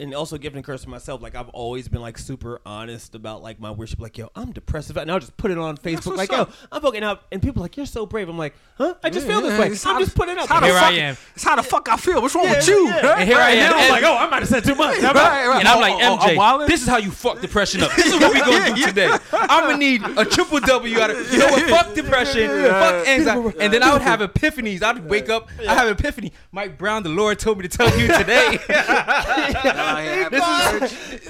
and 0.00 0.14
also 0.14 0.38
giving 0.38 0.60
a 0.60 0.62
curse 0.62 0.82
to 0.82 0.88
myself. 0.88 1.20
Like 1.22 1.34
I've 1.34 1.48
always 1.50 1.88
been 1.88 2.00
like 2.00 2.18
super 2.18 2.60
honest 2.64 3.14
about 3.14 3.42
like 3.42 3.58
my 3.60 3.70
worship. 3.70 4.00
Like 4.00 4.16
yo, 4.18 4.30
I'm 4.36 4.52
depressed, 4.52 4.90
and 4.90 5.10
I'll 5.10 5.18
just 5.20 5.36
put 5.36 5.50
it 5.50 5.58
on 5.58 5.76
Facebook. 5.76 6.16
Like 6.16 6.30
yo, 6.30 6.48
I'm 6.70 6.80
fucking 6.82 7.02
up, 7.02 7.26
and 7.32 7.42
people 7.42 7.62
are 7.62 7.64
like 7.64 7.76
you're 7.76 7.86
so 7.86 8.06
brave. 8.06 8.28
I'm 8.28 8.38
like, 8.38 8.54
huh? 8.76 8.94
I 9.02 9.10
just 9.10 9.26
feel 9.26 9.40
this 9.40 9.58
way. 9.58 9.66
I'm 9.66 9.94
how 9.94 10.00
just 10.00 10.14
putting 10.16 10.36
it 10.36 10.42
it's 10.42 10.50
up. 10.50 10.54
how 10.54 10.60
the 10.60 10.66
Here 10.66 10.76
I 10.76 10.80
fuck- 10.80 10.92
am. 10.94 11.16
It's 11.34 11.44
how 11.44 11.56
the 11.56 11.62
fuck 11.62 11.88
I 11.88 11.96
feel. 11.96 12.22
What's 12.22 12.34
wrong 12.34 12.44
Yeah, 12.44 12.56
with 12.56 12.68
you? 12.68 12.86
yeah. 12.86 13.00
Huh? 13.00 13.14
And 13.18 13.28
here 13.28 13.38
I 13.38 13.50
And 13.50 13.60
then 13.60 13.72
am. 13.72 13.78
I'm 13.78 13.90
like, 13.90 14.04
oh, 14.04 14.16
I 14.16 14.28
might 14.30 14.40
have 14.40 14.48
said 14.48 14.64
too 14.64 14.74
much. 14.74 15.00
Right, 15.02 15.14
right. 15.48 15.58
And 15.60 15.68
I'm 15.68 15.80
like, 15.80 15.94
Oh, 16.00 16.18
oh, 16.20 16.40
I'm 16.40 16.60
MJ, 16.60 16.66
this 16.68 16.82
is 16.82 16.88
how 16.88 16.98
you 16.98 17.10
fuck 17.10 17.40
depression 17.40 17.82
up. 17.82 17.90
This 17.96 18.06
is 18.06 18.12
what 18.20 18.32
we 18.32 18.40
gonna 18.40 18.74
do 18.74 18.86
today. 18.86 19.10
I'm 19.32 19.64
gonna 19.64 19.76
need 19.78 20.02
a 20.04 20.24
triple 20.24 20.60
W 20.60 21.00
out 21.00 21.10
of 21.10 21.32
you 21.32 21.38
know 21.38 21.46
what? 21.48 21.62
Fuck 21.68 21.94
depression, 21.94 22.48
fuck 22.48 23.06
anxiety, 23.08 23.58
and 23.60 23.72
then 23.72 23.82
I 23.82 23.92
would 23.92 24.02
have 24.02 24.20
epiphanies. 24.20 24.82
I'd 24.82 25.04
wake 25.08 25.28
up, 25.28 25.48
I 25.66 25.74
have 25.74 25.88
epiphany. 25.88 26.32
Mike 26.52 26.78
Brown, 26.78 27.02
the 27.02 27.08
Lord 27.08 27.38
told 27.38 27.58
me 27.58 27.66
to 27.66 27.76
tell 27.76 27.88
you 27.98 28.06
today. 28.06 28.58
This 30.30 31.22
is 31.24 31.28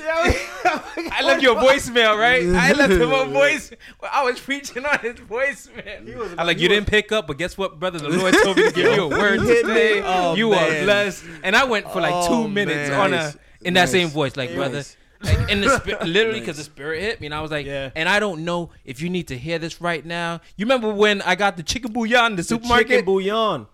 I 1.12 1.22
left 1.22 1.42
your 1.42 1.58
a 1.58 1.62
voicemail, 1.62 2.18
right? 2.18 2.44
I 2.46 2.72
left 2.72 2.92
him 2.92 3.12
a 3.12 3.24
voice. 3.40 3.70
I 4.10 4.24
was 4.24 4.40
preaching 4.40 4.84
on 4.84 4.98
his 5.00 5.14
voicemail. 5.16 6.34
I 6.38 6.42
like 6.44 6.58
you 6.58 6.68
didn't 6.68 6.86
pick 6.88 7.12
up, 7.12 7.26
but 7.26 7.38
guess 7.38 7.56
what, 7.56 7.78
brother? 7.78 7.98
The 7.98 8.08
Lord 8.08 8.34
told 8.42 8.56
me 8.56 8.64
to 8.64 8.72
give 8.72 8.92
you 8.96 9.02
a 9.04 9.08
word 9.08 9.40
hit 9.40 9.66
me. 9.66 9.72
today. 9.74 10.02
Oh, 10.04 10.34
you 10.34 10.50
man. 10.50 10.82
are 10.82 10.84
blessed, 10.84 11.24
and 11.42 11.56
I 11.56 11.64
went 11.64 11.90
for 11.90 12.00
like 12.00 12.12
Oh, 12.14 12.28
two 12.44 12.48
minutes 12.48 12.90
man. 12.90 13.00
on 13.00 13.14
a 13.14 13.34
in 13.62 13.74
that 13.74 13.82
Nice. 13.82 13.90
same 13.92 14.08
voice, 14.08 14.36
like 14.36 14.54
brother. 14.54 14.76
Nice. 14.78 14.96
Like, 15.20 15.50
in 15.50 15.60
the 15.60 15.76
spirit, 15.80 16.06
literally, 16.06 16.38
because 16.38 16.58
the 16.58 16.62
spirit 16.62 17.00
hit 17.02 17.20
me, 17.20 17.26
and 17.26 17.34
I 17.34 17.40
was 17.40 17.50
like, 17.50 17.66
Yeah. 17.66 17.90
and 17.96 18.08
I 18.08 18.20
don't 18.20 18.44
know 18.44 18.70
if 18.84 19.00
you 19.02 19.10
need 19.10 19.26
to 19.28 19.36
hear 19.36 19.58
this 19.58 19.80
right 19.80 20.04
now. 20.06 20.40
You 20.56 20.64
remember 20.64 20.94
when 20.94 21.22
I 21.22 21.34
got 21.34 21.56
the 21.56 21.64
chicken 21.64 21.92
bouillon 21.92 22.26
in 22.26 22.36
the 22.36 22.42
The 22.42 22.44
supermarket? 22.44 22.88
chicken 22.88 23.04
bouillon. 23.04 23.66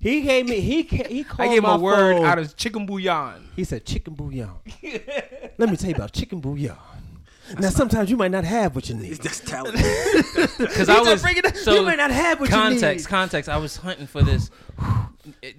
He 0.00 0.20
gave 0.22 0.48
me. 0.48 0.60
He 0.60 0.82
he 0.82 1.24
called 1.24 1.40
I 1.40 1.48
gave 1.48 1.58
him 1.58 1.64
my 1.64 1.74
a 1.74 1.78
word 1.78 2.16
phone. 2.18 2.24
out 2.26 2.38
of 2.38 2.56
chicken 2.56 2.86
bouillon. 2.86 3.48
He 3.56 3.64
said 3.64 3.84
chicken 3.84 4.14
bouillon. 4.14 4.50
Let 5.58 5.70
me 5.70 5.76
tell 5.76 5.90
you 5.90 5.96
about 5.96 6.12
chicken 6.12 6.40
bouillon. 6.40 6.76
Now 7.58 7.70
sometimes 7.70 8.10
you 8.10 8.16
might 8.16 8.30
not 8.30 8.44
have 8.44 8.74
what 8.74 8.88
you 8.88 8.94
need. 8.94 9.14
That's 9.18 9.40
talent. 9.40 9.76
Because 10.58 10.88
I 10.88 11.00
was 11.00 11.22
so 11.62 11.74
you 11.74 11.82
might 11.82 11.96
not 11.98 12.10
have 12.10 12.40
what 12.40 12.50
context, 12.50 12.82
you 12.82 12.88
need. 12.88 13.06
context. 13.06 13.08
Context. 13.08 13.48
I 13.48 13.56
was 13.56 13.76
hunting 13.76 14.06
for 14.06 14.22
this. 14.22 14.50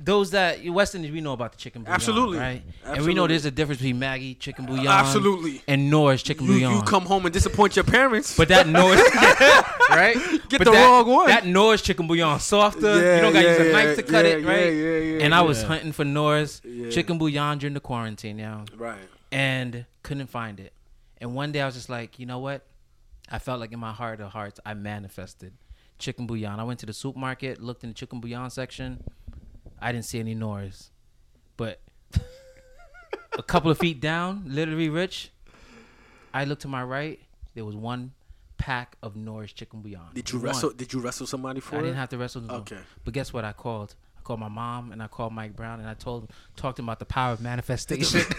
Those 0.03 0.31
that 0.31 0.63
West 0.65 0.96
Indies, 0.96 1.12
we 1.12 1.22
know 1.22 1.34
about 1.34 1.51
the 1.51 1.58
chicken 1.58 1.84
bouillon, 1.84 1.96
Absolutely. 1.96 2.38
right? 2.39 2.63
And 2.86 3.05
we 3.05 3.13
know 3.13 3.27
there's 3.27 3.46
a 3.46 3.51
difference 3.51 3.81
between 3.81 4.00
Maggi 4.00 4.38
chicken 4.39 4.65
bouillon, 4.65 4.88
Absolutely. 4.88 5.62
and 5.67 5.89
Norris 5.91 6.24
chicken 6.24 6.46
You, 6.48 6.53
bouillon. 6.60 6.75
you 6.77 6.81
come 6.84 7.03
home 7.05 7.25
and 7.25 7.34
disappoint 7.34 7.75
your 7.75 7.86
parents. 7.86 8.36
but 8.36 8.48
that 8.48 8.67
Norris, 8.67 9.00
right? 9.89 10.15
Get 10.50 10.58
But 10.60 10.65
the 10.65 10.72
that, 10.72 10.86
wrong 10.86 11.08
one. 11.08 11.27
That 11.27 11.46
Norris 11.46 11.81
chicken 11.81 12.08
bouillon 12.08 12.39
softer. 12.39 13.00
Yeah, 13.00 13.15
you 13.17 13.22
don't 13.22 13.34
got 13.34 13.39
to 13.41 13.46
yeah, 13.46 13.51
use 13.51 13.62
a 13.62 13.65
yeah, 13.65 13.72
knife 13.72 13.96
to 13.98 14.03
cut 14.03 14.25
yeah, 14.25 14.31
it, 14.31 14.46
right? 14.46 14.60
yeah, 14.65 14.69
yeah, 14.72 14.98
yeah, 15.17 15.24
and 15.25 15.36
I 15.36 15.41
was 15.41 15.62
yeah. 15.62 15.67
hunting 15.67 15.91
for 15.91 16.03
Norris 16.05 16.62
Yeah. 16.65 16.89
chicken 16.89 17.17
bouillon 17.17 17.58
during 17.60 17.74
the 17.75 17.79
quarantine, 17.79 18.39
yeah, 18.39 18.65
right. 18.75 18.98
and 19.31 19.86
couldn't 20.03 20.27
find 20.27 20.60
it. 20.60 20.74
And 21.22 21.36
one 21.36 21.52
day 21.52 21.62
I 21.62 21.66
was 21.66 21.76
just 21.76 21.90
like, 21.90 22.20
you 22.20 22.26
know 22.26 22.40
what? 22.40 22.66
I 23.30 23.40
felt 23.40 23.60
like 23.60 23.72
in 23.72 23.80
my 23.80 23.92
heart 23.92 24.20
of 24.22 24.32
hearts, 24.32 24.60
I 24.66 24.74
manifested 24.74 25.54
chicken 26.00 26.26
bouillon. 26.28 26.60
I 26.60 26.64
went 26.64 26.80
to 26.80 26.86
the 26.86 26.94
supermarket, 26.94 27.62
looked 27.62 27.84
in 27.84 27.90
the 27.90 27.94
chicken 27.94 28.20
bouillon 28.22 28.50
section. 28.50 29.04
I 29.82 29.92
didn't 29.92 30.06
see 30.06 30.20
any 30.20 30.34
Norris, 30.34 30.92
but 31.58 31.82
a 33.38 33.44
couple 33.44 33.70
of 33.72 33.78
feet 33.78 34.00
down, 34.02 34.44
literally 34.48 34.90
rich. 34.90 35.32
I 36.34 36.46
looked 36.46 36.62
to 36.64 36.68
my 36.68 36.84
right. 36.84 37.20
There 37.54 37.66
was 37.66 37.76
one 37.76 38.14
pack 38.58 38.96
of 39.02 39.16
Norris 39.16 39.52
chicken 39.54 39.82
bouillon. 39.82 40.02
Did 40.14 40.32
you 40.32 40.40
One. 40.40 40.48
wrestle? 40.48 40.72
Did 40.72 40.94
you 40.94 41.00
wrestle 41.02 41.28
somebody 41.28 41.60
for 41.60 41.76
I 41.76 41.80
it? 41.80 41.82
didn't 41.84 41.98
have 41.98 42.10
to 42.10 42.18
wrestle. 42.18 42.42
them. 42.42 42.52
Okay. 42.62 42.78
But 43.04 43.14
guess 43.14 43.32
what? 43.34 43.46
I 43.46 43.52
called. 43.54 43.96
I 44.30 44.32
called 44.32 44.40
my 44.42 44.48
mom 44.48 44.92
and 44.92 45.02
I 45.02 45.08
called 45.08 45.34
Mike 45.34 45.56
Brown 45.56 45.80
and 45.80 45.90
I 45.90 45.96
told 45.96 46.24
him, 46.24 46.30
talked 46.56 46.78
him 46.78 46.86
about 46.86 47.00
the 47.00 47.06
power 47.06 47.34
of 47.34 47.42
manifestation. 47.42 48.22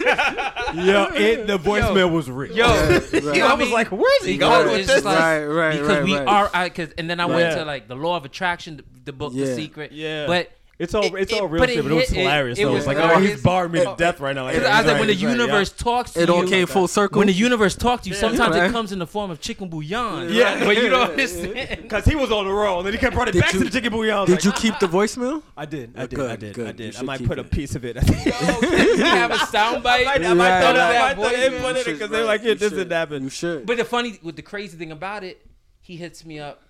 Yo, 0.73 1.07
it, 1.13 1.47
the 1.47 1.57
voicemail 1.59 2.09
was 2.09 2.29
real. 2.31 2.55
Yo, 2.55 2.65
Right, 2.89 3.11
you 3.13 3.19
right. 3.29 3.37
know 3.39 3.45
I 3.47 3.49
what 3.49 3.59
was 3.59 3.71
like, 3.71 3.91
where's 3.91 4.23
he 4.25 4.37
Because 4.37 4.63
going 4.63 4.67
with 4.71 4.79
it's 4.79 4.87
this? 4.87 4.95
just 5.03 5.05
like- 5.05 5.19
Right, 5.19 5.43
right, 5.45 5.71
because 5.73 5.87
right, 5.89 6.03
we 6.05 6.15
right. 6.15 6.27
are. 6.27 6.49
I, 6.53 6.69
cause, 6.69 6.93
and 6.97 7.09
then 7.09 7.19
I 7.19 7.25
went 7.25 7.39
Yeah. 7.41 7.55
to 7.55 7.65
like 7.65 7.89
the 7.89 7.95
law 7.95 8.15
of 8.15 8.23
attraction, 8.23 8.77
the, 8.77 8.83
the 9.03 9.11
book, 9.11 9.33
Yeah. 9.35 9.47
The 9.47 9.55
Secret. 9.55 9.91
Yeah. 9.91 10.27
but 10.27 10.49
It's 10.81 10.93
all 10.95 11.03
It- 11.03 11.13
it's 11.21 11.33
all 11.33 11.47
real 11.47 11.61
but 11.61 11.69
shit, 11.69 11.79
it 11.79 11.83
but 11.83 11.91
it 11.91 11.95
was 11.95 12.09
hit- 12.09 12.17
it- 12.17 12.21
hilarious. 12.21 12.59
it 12.59 12.63
though. 12.63 12.71
was 12.71 12.77
It's 12.79 12.87
like, 12.87 12.97
hilarious. 12.97 13.17
oh, 13.29 13.33
he's 13.33 13.43
barring 13.43 13.71
me 13.71 13.79
to 13.85 13.95
death 13.97 14.19
right 14.19 14.35
now. 14.35 14.43
Like, 14.45 14.55
Because 14.55 14.67
yeah, 14.69 14.75
I 14.77 14.81
was 14.81 14.87
like, 14.91 14.99
when 14.99 15.07
the 15.07 15.13
he's 15.13 15.23
right, 15.25 15.31
universe 15.31 15.71
talks 15.71 16.11
to 16.13 16.21
It 16.21 16.29
all 16.29 16.43
you, 16.43 16.49
came 16.49 16.65
full 16.67 16.87
circle. 16.87 17.19
when 17.19 17.27
the 17.27 17.33
universe 17.33 17.75
talks 17.75 18.03
to 18.03 18.09
you, 18.09 18.15
sometimes 18.15 18.55
right. 18.55 18.69
it 18.69 18.71
comes 18.71 18.91
in 18.91 18.99
the 18.99 19.05
form 19.07 19.29
of 19.31 19.39
chicken 19.39 19.69
bouillon. 19.69 20.29
Yeah. 20.33 20.65
but 20.65 20.75
you 20.75 20.89
don't 20.89 21.11
understand. 21.11 21.83
Because 21.83 22.05
he 22.05 22.15
was 22.15 22.31
on 22.31 22.45
the 22.45 22.51
roll, 22.51 22.79
and 22.79 22.85
then 22.87 22.93
he 22.93 22.99
kept 22.99 23.13
brought 23.15 23.27
it 23.27 23.33
Did 23.33 23.41
back 23.41 23.53
you- 23.53 23.59
to 23.59 23.65
the 23.65 23.71
chicken 23.71 23.91
bouillon. 23.91 24.15
I 24.17 24.19
was 24.21 24.27
Did 24.29 24.33
like, 24.35 24.43
you 24.45 24.51
keep 24.53 24.79
the 24.79 24.87
voicemail? 24.87 25.43
I 25.55 25.65
did. 25.65 25.93
I 25.95 26.01
Oh, 26.03 26.07
did. 26.07 26.15
good, 26.15 26.31
I 26.31 26.35
did. 26.35 26.53
good. 26.55 26.65
I 26.65 26.69
You 26.69 26.73
did. 26.73 26.87
I 26.95 26.97
should 26.97 27.05
might 27.05 27.17
keep 27.19 27.27
put 27.27 27.37
a 27.37 27.41
it. 27.41 27.51
piece 27.51 27.75
of 27.75 27.85
it. 27.85 27.95
Yo, 27.95 28.01
can 28.01 28.87
you 28.97 29.03
have 29.05 29.31
a 29.31 29.35
soundbite. 29.35 29.85
I 29.85 30.03
might, 30.17 30.25
I 30.25 30.33
might 30.33 30.49
Right. 30.49 30.61
throw 30.63 30.73
that. 30.73 30.89
I 30.89 30.93
That 30.93 31.01
might 31.01 31.13
throw 31.15 31.23
voicemail. 31.25 31.31
that 31.31 31.53
input 31.53 31.69
in 31.71 31.77
it 31.77 31.85
because 31.85 32.09
they're 32.09 32.25
like, 32.25 32.41
yeah, 32.41 32.47
You 32.49 32.55
this 32.55 32.69
should. 32.69 32.77
didn't 32.77 32.91
happen. 32.91 33.23
You 33.25 33.29
should. 33.29 33.65
But 33.67 33.77
the 33.77 33.85
funny, 33.85 34.19
with 34.23 34.35
the 34.35 34.41
crazy 34.41 34.77
thing 34.77 34.91
about 34.91 35.23
it, 35.23 35.45
he 35.79 35.95
hits 35.95 36.25
me 36.25 36.39
up. 36.39 36.63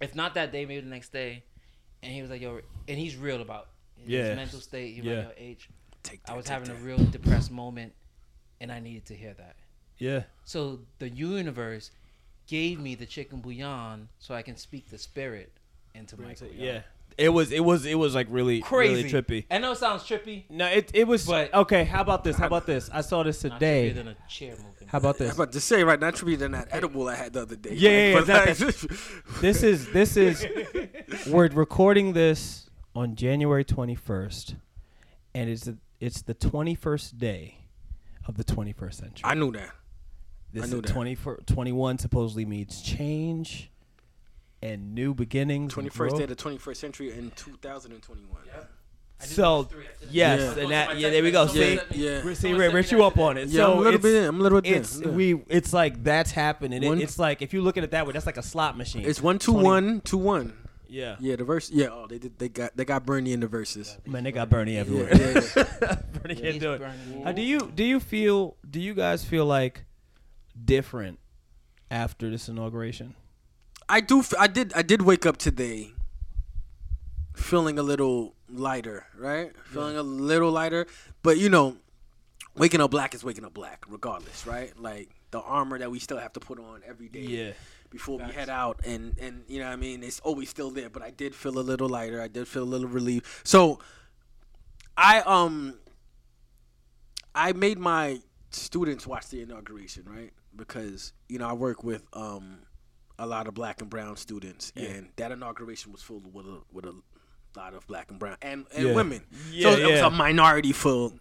If 0.00 0.14
not 0.14 0.32
that 0.34 0.50
day, 0.50 0.64
maybe 0.64 0.80
the 0.80 0.88
next 0.88 1.12
day, 1.12 1.44
and 2.02 2.12
he 2.12 2.20
was 2.22 2.30
like, 2.30 2.40
"Yo," 2.40 2.60
and 2.88 2.98
he's 2.98 3.16
real 3.16 3.40
about 3.42 3.68
his 3.96 4.08
Yeah. 4.08 4.34
mental 4.34 4.60
state. 4.60 4.94
He 4.94 5.00
was 5.00 5.08
Yeah. 5.10 5.26
like, 5.28 5.38
"Yo, 5.38 5.44
H, 5.44 5.68
Take 6.02 6.20
I 6.28 6.34
was 6.34 6.46
take 6.46 6.52
having 6.54 6.70
a 6.70 6.74
that. 6.74 6.82
real 6.82 6.98
depressed 7.10 7.50
moment, 7.50 7.92
and 8.60 8.72
I 8.72 8.80
needed 8.80 9.06
to 9.06 9.14
hear 9.14 9.34
that." 9.34 9.56
Yeah. 9.98 10.24
So 10.44 10.80
the 10.98 11.10
universe 11.10 11.90
gave 12.46 12.80
me 12.80 12.94
the 12.94 13.06
chicken 13.06 13.40
bouillon 13.40 14.08
so 14.18 14.34
I 14.34 14.42
can 14.42 14.56
speak 14.56 14.88
the 14.88 14.98
spirit 14.98 15.52
into 15.94 16.16
my 16.20 16.34
bouillon. 16.34 16.58
Yeah. 16.58 16.82
It 17.20 17.28
was. 17.28 17.52
It 17.52 17.60
was. 17.60 17.84
It 17.84 17.96
was 17.96 18.14
like 18.14 18.26
really 18.30 18.60
crazy, 18.62 18.94
really 19.04 19.10
trippy. 19.10 19.44
I 19.50 19.58
know 19.58 19.72
it 19.72 19.76
sounds 19.78 20.02
trippy. 20.04 20.44
No, 20.48 20.66
it 20.66 20.90
it 20.94 21.06
was. 21.06 21.26
But- 21.26 21.52
okay, 21.52 21.84
how 21.84 22.00
about 22.00 22.24
this? 22.24 22.36
How 22.36 22.46
about 22.46 22.66
this? 22.66 22.88
I 22.92 23.02
saw 23.02 23.22
this 23.22 23.40
today. 23.40 23.90
trippier 23.90 23.94
than 23.94 24.08
a 24.08 24.16
chair 24.28 24.52
moving. 24.52 24.88
How 24.88 24.98
about 24.98 25.20
I'm 25.20 25.26
this? 25.26 25.34
about 25.34 25.52
to 25.52 25.60
say 25.60 25.84
right 25.84 26.00
now, 26.00 26.10
tribute 26.10 26.38
than 26.38 26.52
that 26.52 26.68
edible 26.70 27.08
I 27.08 27.14
had 27.16 27.34
the 27.34 27.42
other 27.42 27.56
day. 27.56 27.74
Yeah, 27.74 27.90
yeah, 27.90 28.18
exactly. 28.20 28.66
like- 28.66 29.40
This 29.42 29.62
is 29.62 29.88
this 29.92 30.16
is 30.16 30.46
we're 31.28 31.48
recording 31.48 32.12
this 32.14 32.70
on 32.94 33.14
January 33.16 33.64
21st 33.64 34.56
and 35.34 35.48
it's 35.50 35.64
the, 35.64 35.76
it's 36.00 36.22
the 36.22 36.34
21st 36.34 37.18
day 37.18 37.58
of 38.26 38.36
the 38.36 38.44
21st 38.44 38.94
century. 38.94 39.22
I 39.24 39.34
knew 39.34 39.52
that. 39.52 39.70
this 40.52 40.62
I 40.62 40.66
is 40.66 40.72
knew 40.72 40.80
that. 40.80 40.90
20, 40.92 41.16
21 41.46 41.98
supposedly 41.98 42.44
means 42.44 42.82
change 42.82 43.70
and 44.62 44.94
new 44.94 45.14
beginnings. 45.14 45.74
21st 45.74 46.16
day 46.18 46.22
of 46.24 46.28
the 46.28 46.36
21st 46.36 46.76
century 46.76 47.12
in 47.12 47.30
2021. 47.36 48.42
So 49.22 49.68
yes, 50.10 50.56
Yeah. 50.56 50.62
and 50.62 50.72
that 50.72 50.98
yeah, 50.98 51.10
there 51.10 51.22
we 51.22 51.30
go. 51.30 51.46
See, 51.46 51.78
Yeah. 51.90 52.22
Re- 52.22 52.34
see, 52.34 52.54
Rich, 52.54 52.72
Rich, 52.72 52.92
you 52.92 53.04
up 53.04 53.18
on 53.18 53.36
it? 53.36 53.48
Yeah, 53.48 53.64
so 53.64 53.72
I'm 53.72 53.78
a 53.78 53.80
little 53.80 53.94
it's, 53.96 54.02
bit. 54.02 54.28
I'm 54.28 54.40
a 54.40 54.42
little 54.42 54.60
bit. 54.62 54.72
It's 54.72 54.98
there. 54.98 55.08
Yeah. 55.10 55.14
we. 55.14 55.42
It's 55.48 55.72
like 55.72 56.02
that's 56.02 56.30
happening. 56.30 56.82
It, 56.82 57.00
it's 57.00 57.18
like 57.18 57.42
if 57.42 57.52
you 57.52 57.60
look 57.60 57.76
at 57.76 57.84
it 57.84 57.90
that 57.90 58.06
way, 58.06 58.12
that's 58.12 58.24
like 58.26 58.38
a 58.38 58.42
slot 58.42 58.78
machine. 58.78 59.04
It's 59.04 59.20
one 59.20 59.38
two 59.38 59.52
20 59.52 59.64
one 59.66 60.00
two 60.02 60.16
one. 60.16 60.54
Yeah. 60.88 61.16
Yeah, 61.20 61.36
the 61.36 61.44
verse. 61.44 61.70
Yeah, 61.70 61.88
oh, 61.92 62.06
they 62.08 62.18
did. 62.18 62.38
They 62.38 62.48
got 62.48 62.76
they 62.76 62.84
got 62.84 63.04
Bernie 63.04 63.32
in 63.32 63.40
the 63.40 63.46
verses. 63.46 63.96
Man, 64.06 64.24
they 64.24 64.32
got 64.32 64.48
Bernie 64.48 64.76
everywhere. 64.76 65.14
Yeah, 65.14 65.40
yeah, 65.56 65.96
Bernie 66.22 66.34
Yeah, 66.34 66.50
can't 66.50 66.60
do 66.60 66.72
it. 66.72 66.78
burning. 66.80 67.26
Uh, 67.26 67.32
do 67.32 67.42
you 67.42 67.70
do 67.74 67.84
you 67.84 68.00
feel 68.00 68.56
do 68.68 68.80
you 68.80 68.94
guys 68.94 69.22
feel 69.22 69.44
like 69.44 69.84
different 70.62 71.18
after 71.90 72.30
this 72.30 72.48
inauguration? 72.48 73.14
I 73.90 74.00
do. 74.00 74.22
I 74.38 74.46
did. 74.46 74.72
I 74.74 74.82
did 74.82 75.02
wake 75.02 75.26
up 75.26 75.36
today, 75.36 75.92
feeling 77.34 77.78
a 77.78 77.82
little 77.82 78.36
lighter. 78.48 79.06
Right, 79.18 79.52
feeling 79.64 79.96
a 79.96 80.02
little 80.02 80.50
lighter. 80.52 80.86
But 81.22 81.38
you 81.38 81.48
know, 81.48 81.76
waking 82.56 82.80
up 82.80 82.92
black 82.92 83.14
is 83.14 83.24
waking 83.24 83.44
up 83.44 83.52
black, 83.52 83.84
regardless. 83.88 84.46
Right, 84.46 84.72
like 84.78 85.10
the 85.32 85.40
armor 85.40 85.78
that 85.78 85.90
we 85.90 85.98
still 85.98 86.18
have 86.18 86.32
to 86.34 86.40
put 86.40 86.58
on 86.60 86.82
every 86.86 87.08
day. 87.08 87.20
before 87.90 88.18
we 88.18 88.32
head 88.32 88.48
out 88.48 88.78
and 88.84 89.18
and 89.20 89.42
you 89.48 89.58
know 89.58 89.66
what 89.66 89.72
I 89.72 89.76
mean 89.76 90.04
it's 90.04 90.20
always 90.20 90.48
still 90.48 90.70
there 90.70 90.88
but 90.88 91.02
I 91.02 91.10
did 91.10 91.34
feel 91.34 91.58
a 91.58 91.60
little 91.60 91.88
lighter 91.88 92.22
I 92.22 92.28
did 92.28 92.46
feel 92.46 92.62
a 92.62 92.70
little 92.74 92.86
relieved 92.86 93.26
so 93.42 93.80
I 94.96 95.22
um 95.22 95.74
I 97.34 97.52
made 97.52 97.80
my 97.80 98.20
students 98.50 99.08
watch 99.08 99.26
the 99.30 99.42
inauguration 99.42 100.04
right 100.06 100.32
because 100.54 101.12
you 101.28 101.40
know 101.40 101.48
I 101.48 101.52
work 101.52 101.82
with 101.82 102.04
um 102.12 102.60
a 103.22 103.26
lot 103.26 103.46
of 103.46 103.52
black 103.54 103.80
and 103.82 103.90
brown 103.90 104.16
students 104.16 104.72
and 104.76 105.08
that 105.16 105.30
inauguration 105.30 105.92
was 105.92 106.02
filled 106.02 106.32
with 106.32 106.46
a 106.46 106.58
with 106.72 106.84
a 106.86 106.94
lot 107.56 107.74
of 107.74 107.86
black 107.86 108.10
and 108.10 108.18
brown 108.18 108.36
and, 108.40 108.64
and 108.74 108.88
Yeah. 108.88 108.94
women 108.94 109.20
Yeah, 109.52 109.62
so 109.74 109.78
it 109.78 109.90
was 109.92 110.00
a 110.00 110.10
minority 110.10 110.72
full 110.72 111.12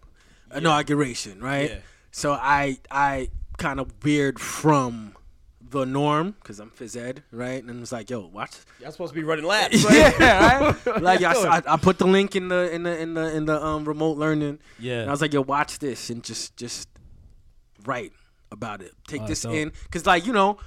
inauguration 0.56 1.40
right 1.42 1.70
Yeah. 1.72 1.78
so 2.12 2.32
I 2.34 2.78
I 2.90 3.30
kind 3.58 3.80
of 3.80 3.92
veered 4.02 4.40
from 4.40 5.16
the 5.62 5.86
norm 5.86 6.32
because 6.42 6.60
I'm 6.60 6.72
phys 6.72 6.98
ed, 7.00 7.22
right? 7.32 7.64
And 7.64 7.80
it's 7.84 7.92
like, 7.92 8.10
yo, 8.10 8.26
watch. 8.26 8.54
Y'all 8.82 8.92
supposed 8.92 9.14
to 9.14 9.20
be 9.20 9.24
running 9.24 9.46
laps. 9.46 9.84
yeah, 9.94 10.64
right. 10.66 11.02
Like 11.10 11.22
I, 11.22 11.34
I, 11.34 11.62
I 11.74 11.78
put 11.78 12.00
the 12.00 12.08
link 12.08 12.36
in 12.36 12.48
the 12.48 12.74
in 12.74 12.82
the 12.82 12.98
in 13.00 13.14
the 13.14 13.36
in 13.36 13.46
the 13.46 13.64
um 13.64 13.86
remote 13.86 14.18
learning. 14.18 14.58
Yeah. 14.80 15.02
And 15.02 15.10
I 15.10 15.14
was 15.14 15.22
like, 15.22 15.32
yo, 15.32 15.42
watch 15.42 15.78
this 15.78 16.10
and 16.10 16.24
just 16.24 16.58
just 16.58 16.90
write 17.86 18.14
about 18.52 18.82
it. 18.82 18.94
Take 19.08 19.22
Oh, 19.24 19.28
this 19.28 19.42
dope. 19.44 19.54
in 19.54 19.72
because 19.84 20.08
like 20.08 20.26
you 20.26 20.34
know, 20.34 20.58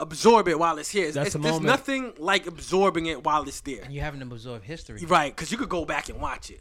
absorb 0.00 0.48
it 0.48 0.58
while 0.58 0.78
it's 0.78 0.90
here. 0.90 1.06
It's, 1.06 1.14
That's 1.14 1.28
it's, 1.28 1.32
the 1.34 1.40
there's 1.40 1.54
moment. 1.54 1.66
nothing 1.66 2.12
like 2.18 2.46
absorbing 2.46 3.06
it 3.06 3.24
while 3.24 3.42
it's 3.42 3.60
there. 3.60 3.82
And 3.82 3.92
you 3.92 4.00
haven't 4.00 4.22
absorb 4.22 4.62
history. 4.62 5.04
Right, 5.06 5.34
because 5.34 5.50
you 5.50 5.58
could 5.58 5.68
go 5.68 5.84
back 5.84 6.08
and 6.08 6.20
watch 6.20 6.50
it. 6.50 6.60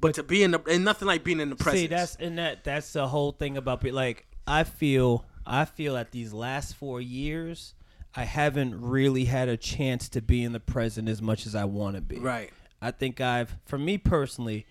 But 0.00 0.14
to 0.14 0.22
be 0.22 0.42
in 0.42 0.52
the 0.52 0.62
and 0.66 0.84
nothing 0.84 1.06
like 1.06 1.24
being 1.24 1.40
in 1.40 1.50
the 1.50 1.56
presence. 1.56 1.82
See, 1.82 1.86
that's 1.88 2.16
and 2.16 2.38
that 2.38 2.64
that's 2.64 2.92
the 2.92 3.06
whole 3.06 3.32
thing 3.32 3.56
about 3.58 3.82
be 3.82 3.92
like 3.92 4.26
I 4.46 4.64
feel 4.64 5.26
I 5.44 5.66
feel 5.66 5.94
that 5.94 6.10
these 6.10 6.32
last 6.32 6.74
four 6.74 7.02
years 7.02 7.74
I 8.14 8.24
haven't 8.24 8.80
really 8.80 9.26
had 9.26 9.48
a 9.48 9.56
chance 9.56 10.08
to 10.10 10.22
be 10.22 10.42
in 10.42 10.52
the 10.52 10.60
present 10.60 11.08
as 11.08 11.20
much 11.22 11.46
as 11.46 11.54
I 11.54 11.64
want 11.64 11.96
to 11.96 12.02
be. 12.02 12.18
right. 12.18 12.50
I 12.82 12.92
think 12.92 13.20
I've, 13.20 13.56
for 13.66 13.76
me 13.76 13.98
personally, 13.98 14.64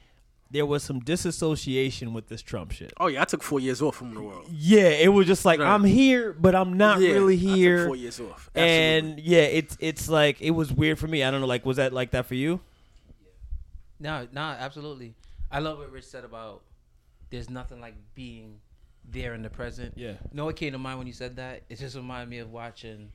there 0.52 0.66
was 0.66 0.82
some 0.84 1.00
disassociation 1.00 2.14
with 2.14 2.28
this 2.28 2.42
Trump 2.42 2.72
shit. 2.72 2.92
Oh 3.00 3.08
yeah, 3.08 3.22
I 3.22 3.26
took 3.26 3.44
four 3.44 3.60
years 3.60 3.82
off 3.82 3.98
from 3.98 4.14
the 4.16 4.22
world. 4.22 4.48
Yeah, 4.52 4.88
it 4.90 5.10
was 5.14 5.28
just 5.28 5.46
like 5.46 5.60
Right. 5.60 5.70
I'm 5.70 5.84
here, 5.84 6.34
but 6.34 6.56
I'm 6.56 6.74
not 6.74 7.00
Yeah, 7.02 7.12
really 7.12 7.36
I 7.36 7.40
took 7.40 7.56
here. 7.56 7.86
four 7.86 7.96
years 7.96 8.20
off. 8.20 8.50
Absolutely. 8.56 8.74
And 9.10 9.20
yeah, 9.20 9.42
it's 9.42 9.78
it's 9.80 10.10
like 10.10 10.42
it 10.42 10.52
was 10.52 10.72
weird 10.74 10.98
for 10.98 11.08
me. 11.08 11.24
I 11.24 11.30
don't 11.32 11.42
know, 11.42 11.48
like 11.48 11.66
was 11.66 11.78
that 11.78 11.94
like 11.94 12.12
that 12.12 12.26
for 12.26 12.36
you? 12.36 12.60
No, 14.00 14.28
no, 14.32 14.42
absolutely. 14.42 15.14
I 15.52 15.60
love 15.60 15.78
what 15.78 15.92
Rich 15.92 16.06
said 16.06 16.24
about 16.24 16.62
there's 17.30 17.50
nothing 17.50 17.82
like 17.82 17.96
being 18.16 18.60
there 19.08 19.34
in 19.34 19.42
the 19.42 19.50
present. 19.50 19.94
Yeah. 19.98 20.12
You 20.12 20.18
know 20.34 20.46
what 20.46 20.56
came 20.56 20.72
to 20.74 20.78
mind 20.80 20.98
when 20.98 21.08
you 21.08 21.14
said 21.14 21.36
that? 21.36 21.64
It 21.70 21.78
just 21.80 21.96
reminded 21.96 22.30
me 22.30 22.40
of 22.40 22.52
watching 22.52 23.12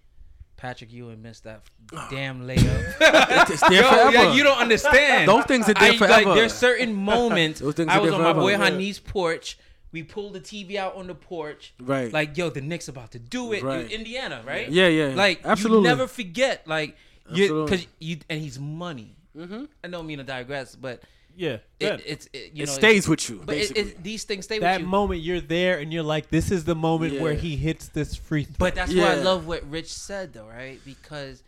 Patrick 0.56 0.92
Ewing 0.92 1.20
miss 1.20 1.40
that 1.40 1.62
damn 2.10 2.46
layup. 2.46 2.94
it's 3.50 3.60
there 3.68 3.82
Yo, 3.82 3.88
forever. 3.88 4.12
yeah, 4.12 4.32
you 4.34 4.42
don't 4.42 4.58
understand. 4.58 5.28
Those 5.28 5.44
things 5.44 5.68
are 5.68 5.74
there 5.74 5.92
I, 5.92 5.96
forever. 5.96 6.28
Like, 6.28 6.36
there's 6.36 6.54
certain 6.54 6.94
moments. 7.12 7.60
Those 7.60 7.74
things 7.74 7.88
I 7.90 7.98
are 7.98 8.02
was 8.02 8.12
on 8.12 8.22
my 8.22 8.32
boy 8.32 8.54
forever, 8.54 8.64
yeah. 8.64 8.70
Hanif's 8.70 9.00
porch. 9.00 9.58
We 9.92 10.02
pulled 10.02 10.32
the 10.32 10.40
TV 10.40 10.76
out 10.76 10.96
on 10.96 11.06
the 11.06 11.14
porch. 11.14 11.74
Right. 11.80 12.12
Like, 12.12 12.36
yo, 12.36 12.50
the 12.50 12.60
Knicks 12.60 12.88
about 12.88 13.12
to 13.12 13.18
do 13.18 13.52
it. 13.52 13.62
Right. 13.62 13.84
in 13.84 13.90
Indiana, 13.90 14.42
right? 14.44 14.68
Yeah, 14.68 14.88
yeah. 14.88 15.14
Like, 15.14 15.42
Absolutely. 15.44 15.88
you 15.88 15.96
never 15.96 16.06
forget. 16.06 16.66
Like, 16.66 16.96
you 17.30 17.64
because 17.64 17.86
you 18.00 18.18
and 18.28 18.40
he's 18.40 18.58
money. 18.58 19.16
Mm-hmm. 19.36 19.64
I 19.82 19.88
don't 19.88 20.06
mean 20.06 20.18
to 20.18 20.24
digress, 20.24 20.76
but 20.76 21.02
Yeah. 21.36 21.56
it, 21.80 22.02
it's 22.06 22.28
it, 22.32 22.52
you 22.54 22.62
it 22.62 22.66
know 22.66 22.72
stays 22.72 23.08
with 23.08 23.28
you. 23.28 23.42
But 23.44 23.56
it, 23.56 23.58
basically. 23.60 23.82
it, 23.82 24.02
these 24.02 24.24
things 24.24 24.44
stay 24.44 24.58
that 24.58 24.72
with 24.74 24.80
you. 24.80 24.84
That 24.86 24.90
moment 24.90 25.20
you're 25.22 25.40
there 25.40 25.78
and 25.78 25.92
you're 25.92 26.02
like, 26.02 26.30
this 26.30 26.50
is 26.50 26.64
the 26.64 26.74
moment 26.74 27.20
where 27.20 27.34
he 27.34 27.56
hits 27.56 27.88
this 27.88 28.14
free 28.16 28.44
throw. 28.44 28.54
But 28.58 28.74
that's 28.74 28.94
why 28.94 29.12
I 29.12 29.14
love 29.14 29.46
what 29.46 29.68
Rich 29.70 29.92
said, 29.92 30.32
though, 30.32 30.46
right? 30.46 30.78
Because 30.84 31.42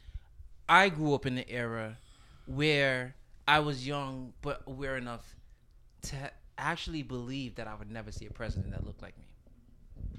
I 0.68 0.88
grew 0.88 1.14
up 1.14 1.26
in 1.26 1.34
the 1.36 1.48
era 1.48 1.96
where 2.46 3.14
I 3.46 3.60
was 3.60 3.86
young 3.86 4.32
but 4.42 4.62
aware 4.66 4.96
enough 4.96 5.24
to 6.02 6.16
actually 6.58 7.02
believe 7.02 7.56
that 7.56 7.66
I 7.68 7.74
would 7.74 7.90
never 7.90 8.10
see 8.10 8.26
a 8.26 8.30
president 8.30 8.72
that 8.72 8.84
looked 8.84 9.02
like 9.02 9.16
me. 9.18 9.24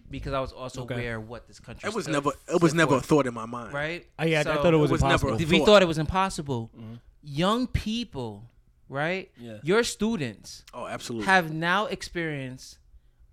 Because 0.10 0.32
I 0.34 0.40
was 0.40 0.54
also 0.54 0.84
Okay. 0.84 0.96
aware 0.96 1.18
of 1.18 1.28
what 1.28 1.48
this 1.48 1.60
country 1.60 1.88
it 1.90 1.94
was 1.94 2.06
stood- 2.06 2.14
never. 2.14 2.32
It 2.48 2.62
was 2.62 2.74
never 2.74 2.96
a 2.96 3.02
thought 3.02 3.28
in 3.28 3.34
my 3.34 3.46
mind. 3.46 3.74
right. 3.74 4.06
Oh, 4.18 4.24
yeah, 4.26 4.40
I 4.40 4.44
thought 4.44 4.74
it 4.74 4.78
was, 4.78 4.90
It 4.90 4.94
was 4.94 5.02
never 5.04 5.28
impossible. 5.30 5.34
a 5.34 5.52
we 5.52 5.58
thought. 5.60 5.66
thought 5.66 5.82
it 5.82 5.88
was 5.88 5.98
impossible. 5.98 6.72
Mm-hmm. 6.78 6.94
Young 7.24 7.68
people, 7.68 8.44
right? 8.90 9.32
Yeah. 9.38 9.58
Your 9.64 9.84
students 9.84 10.64
Oh, 10.74 10.86
absolutely. 10.88 11.26
have 11.28 11.52
now 11.52 11.86
experienced 11.88 12.78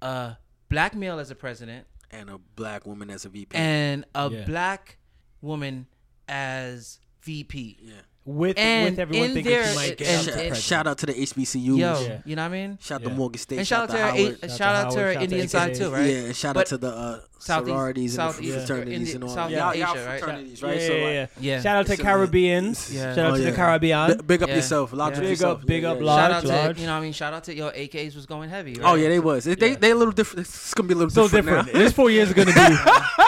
a 0.03 0.37
black 0.69 0.95
male 0.95 1.19
as 1.19 1.31
a 1.31 1.35
president 1.35 1.87
and 2.11 2.29
a 2.31 2.39
black 2.57 2.87
woman 2.87 3.11
as 3.11 3.25
a 3.25 3.29
VP. 3.29 3.57
and 3.57 4.05
a 4.15 4.31
Yeah. 4.31 4.45
black 4.45 4.99
woman 5.41 5.87
as 6.29 6.99
VP. 7.23 7.79
yeah. 7.83 7.95
With 8.27 8.59
And 8.59 8.91
with 8.93 8.99
everyone 9.01 9.29
in 9.29 9.35
thinking 9.35 9.53
there- 9.53 9.67
he 9.69 9.75
might 9.75 9.97
get 9.99 10.09
and- 10.09 10.17
out 10.19 10.25
the 10.25 10.31
Shout, 10.33 10.47
and- 10.47 10.57
shout 10.57 10.87
out 10.87 10.99
to 10.99 11.07
the 11.07 11.13
HBCUs. 11.21 11.79
Yo, 11.79 12.01
Yeah. 12.01 12.19
you 12.25 12.37
know 12.37 12.43
what 12.43 12.47
I 12.49 12.53
mean? 12.53 12.79
Shout 12.81 12.97
out 12.97 13.03
Yeah. 13.03 13.09
to 13.11 13.15
Morgan 13.15 13.39
State. 13.39 13.59
And 13.59 13.67
shout, 13.67 13.91
shout 13.91 13.91
out 13.91 13.97
to, 13.97 14.03
Howard. 14.23 14.39
our, 14.43 14.49
Shout 14.49 14.59
shout, 14.59 14.75
out 14.77 14.91
to 14.93 14.97
Howard, 14.99 15.07
our 15.09 15.15
to 15.15 15.21
Indian 15.25 15.49
side 15.49 15.75
too, 15.75 15.91
right? 15.91 16.07
Yeah, 16.11 16.17
and 16.17 16.37
shout 16.37 16.55
But 16.55 16.61
out 16.61 16.67
to 16.69 16.77
the 16.79 16.89
uh, 16.89 17.19
Southeast- 17.39 17.69
sororities 17.69 18.17
and 18.19 18.29
the 18.31 18.33
fraternities 18.33 18.95
Indi- 19.01 19.13
and 19.13 19.25
all 19.25 19.31
South 19.35 19.51
that. 19.51 19.57
Y'all, 19.59 19.75
y'all 19.75 19.95
right? 20.07 20.19
fraternities, 20.19 20.63
Yeah, 20.63 20.69
right? 20.69 20.81
yeah, 20.81 20.87
so 20.87 20.93
yeah, 20.95 21.21
like, 21.21 21.31
Yeah. 21.41 21.61
Shout 21.63 21.77
out 21.77 21.87
to 21.87 21.93
It's 21.93 22.01
a- 22.01 22.05
Caribbeans. 22.05 22.91
Yeah. 22.95 23.01
Shout 23.15 23.19
out 23.19 23.33
Oh, 23.33 23.37
to 23.37 23.43
the 23.43 23.49
yeah. 23.51 23.55
Caribbean. 23.57 24.21
big 24.27 24.43
up 24.43 24.49
yourself. 24.49 24.93
Large 24.95 25.13
Yeah. 25.13 25.17
up 25.19 25.23
Big 25.23 25.31
yourself. 25.31 25.61
up- 25.61 25.67
big 25.67 25.85
up 25.85 26.01
large. 26.01 26.21
shout 26.23 26.31
out 26.33 26.41
to 26.75 26.81
you 26.81 26.87
know 26.87 26.93
what 26.95 26.99
I 26.99 27.01
mean. 27.03 27.13
Shout 27.13 27.35
out 27.35 27.45
to 27.45 27.55
your 27.55 27.73
AKs 27.73 28.15
was 28.17 28.25
going 28.25 28.49
heavy. 28.49 28.79
Oh 28.83 28.95
yeah, 28.95 29.09
they 29.11 29.19
was. 29.19 29.45
They 29.45 29.51
Yeah. 29.61 29.77
they 29.79 29.91
a 29.91 29.95
little 29.95 30.13
different. 30.13 30.47
It's 30.47 30.73
gonna 30.73 30.89
be 30.89 30.95
a 30.95 30.97
little 30.97 31.11
different, 31.29 31.47
different. 31.47 31.75
now. 31.75 31.79
this 31.81 31.93
four 31.93 32.09
years 32.11 32.31
are 32.31 32.35
going 32.35 32.49
to 32.49 32.55
be 32.55 32.77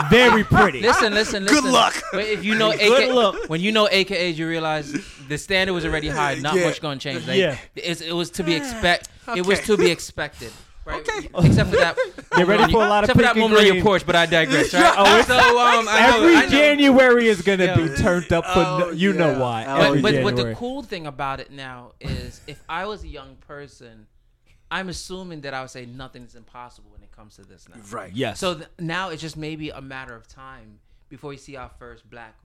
very 0.10 0.44
pretty. 0.44 0.80
Listen, 0.80 1.12
listen, 1.12 1.44
listen. 1.44 1.62
Good 1.62 1.70
luck. 1.70 2.02
If 2.14 2.42
you 2.42 2.54
know 2.54 2.72
Good 2.72 3.10
AK, 3.10 3.12
luck. 3.12 3.36
when 3.48 3.60
you 3.60 3.70
know 3.72 3.86
AKAs, 3.92 4.36
you 4.38 4.48
realize 4.48 4.85
the 5.28 5.38
standard 5.38 5.72
was 5.72 5.84
already 5.84 6.08
high. 6.08 6.34
Not 6.36 6.54
Yeah. 6.56 6.64
much 6.66 6.80
going 6.80 6.98
to 6.98 7.02
change. 7.02 7.26
Like, 7.26 7.38
Yeah. 7.38 7.58
it's, 7.74 8.00
it 8.00 8.12
was 8.12 8.30
to 8.32 8.42
be 8.44 8.54
expect. 8.60 9.08
It 9.34 9.46
was 9.46 9.58
Okay. 9.58 9.66
to 9.66 9.76
be 9.76 9.90
expected. 9.90 10.52
Right? 10.84 11.00
Okay. 11.08 11.28
Except 11.48 11.70
for 11.70 11.76
that. 11.76 11.96
Get 12.36 12.46
ready 12.46 12.60
moment 12.62 12.70
for 12.72 12.84
a 12.84 12.88
lot 12.88 13.02
of 13.02 13.10
Except 13.10 13.16
for 13.18 13.22
that 13.22 13.34
pink 13.34 13.36
and 13.36 13.40
moment 13.40 13.58
on 13.60 13.64
your 13.66 13.74
green. 13.74 13.82
porch, 13.84 14.06
but 14.06 14.14
I 14.14 14.26
digress. 14.26 14.72
Right? 14.72 14.94
Oh, 14.96 15.18
it's- 15.18 15.26
so 15.26 15.34
um, 15.36 15.86
I 15.88 16.10
know, 16.10 16.16
Every 16.18 16.36
I 16.36 16.42
know. 16.42 16.48
January 16.48 17.26
is 17.26 17.42
going 17.42 17.58
to 17.58 17.64
Yeah. 17.64 17.74
be 17.76 17.88
turned 17.96 18.32
up 18.32 18.44
for 18.44 18.50
Oh, 18.60 18.78
no, 18.78 18.90
you 18.90 19.12
know 19.12 19.32
yeah. 19.32 19.38
why. 19.40 19.64
Oh, 19.66 19.76
Every 19.80 20.00
But, 20.02 20.14
but, 20.14 20.22
but 20.22 20.30
the 20.30 20.36
January. 20.42 20.54
cool 20.54 20.82
thing 20.84 21.08
about 21.08 21.40
it 21.40 21.50
now 21.50 21.92
is 22.00 22.40
if 22.46 22.62
I 22.68 22.86
was 22.86 23.02
a 23.02 23.08
young 23.08 23.34
person, 23.48 24.06
I'm 24.70 24.88
assuming 24.88 25.40
that 25.40 25.54
I 25.54 25.60
would 25.60 25.70
say 25.70 25.86
nothing 25.86 26.22
is 26.22 26.36
impossible 26.36 26.90
when 26.92 27.02
it 27.02 27.10
comes 27.10 27.34
to 27.36 27.42
this 27.42 27.68
now. 27.68 27.76
Right. 27.90 28.12
Yes. 28.14 28.38
So 28.38 28.54
th- 28.54 28.68
now 28.78 29.08
it's 29.08 29.20
just 29.22 29.36
maybe 29.36 29.70
a 29.70 29.80
matter 29.80 30.14
of 30.14 30.28
time 30.28 30.78
before 31.08 31.30
we 31.30 31.36
see 31.36 31.56
our 31.56 31.70
first 31.80 32.08
black 32.08 32.36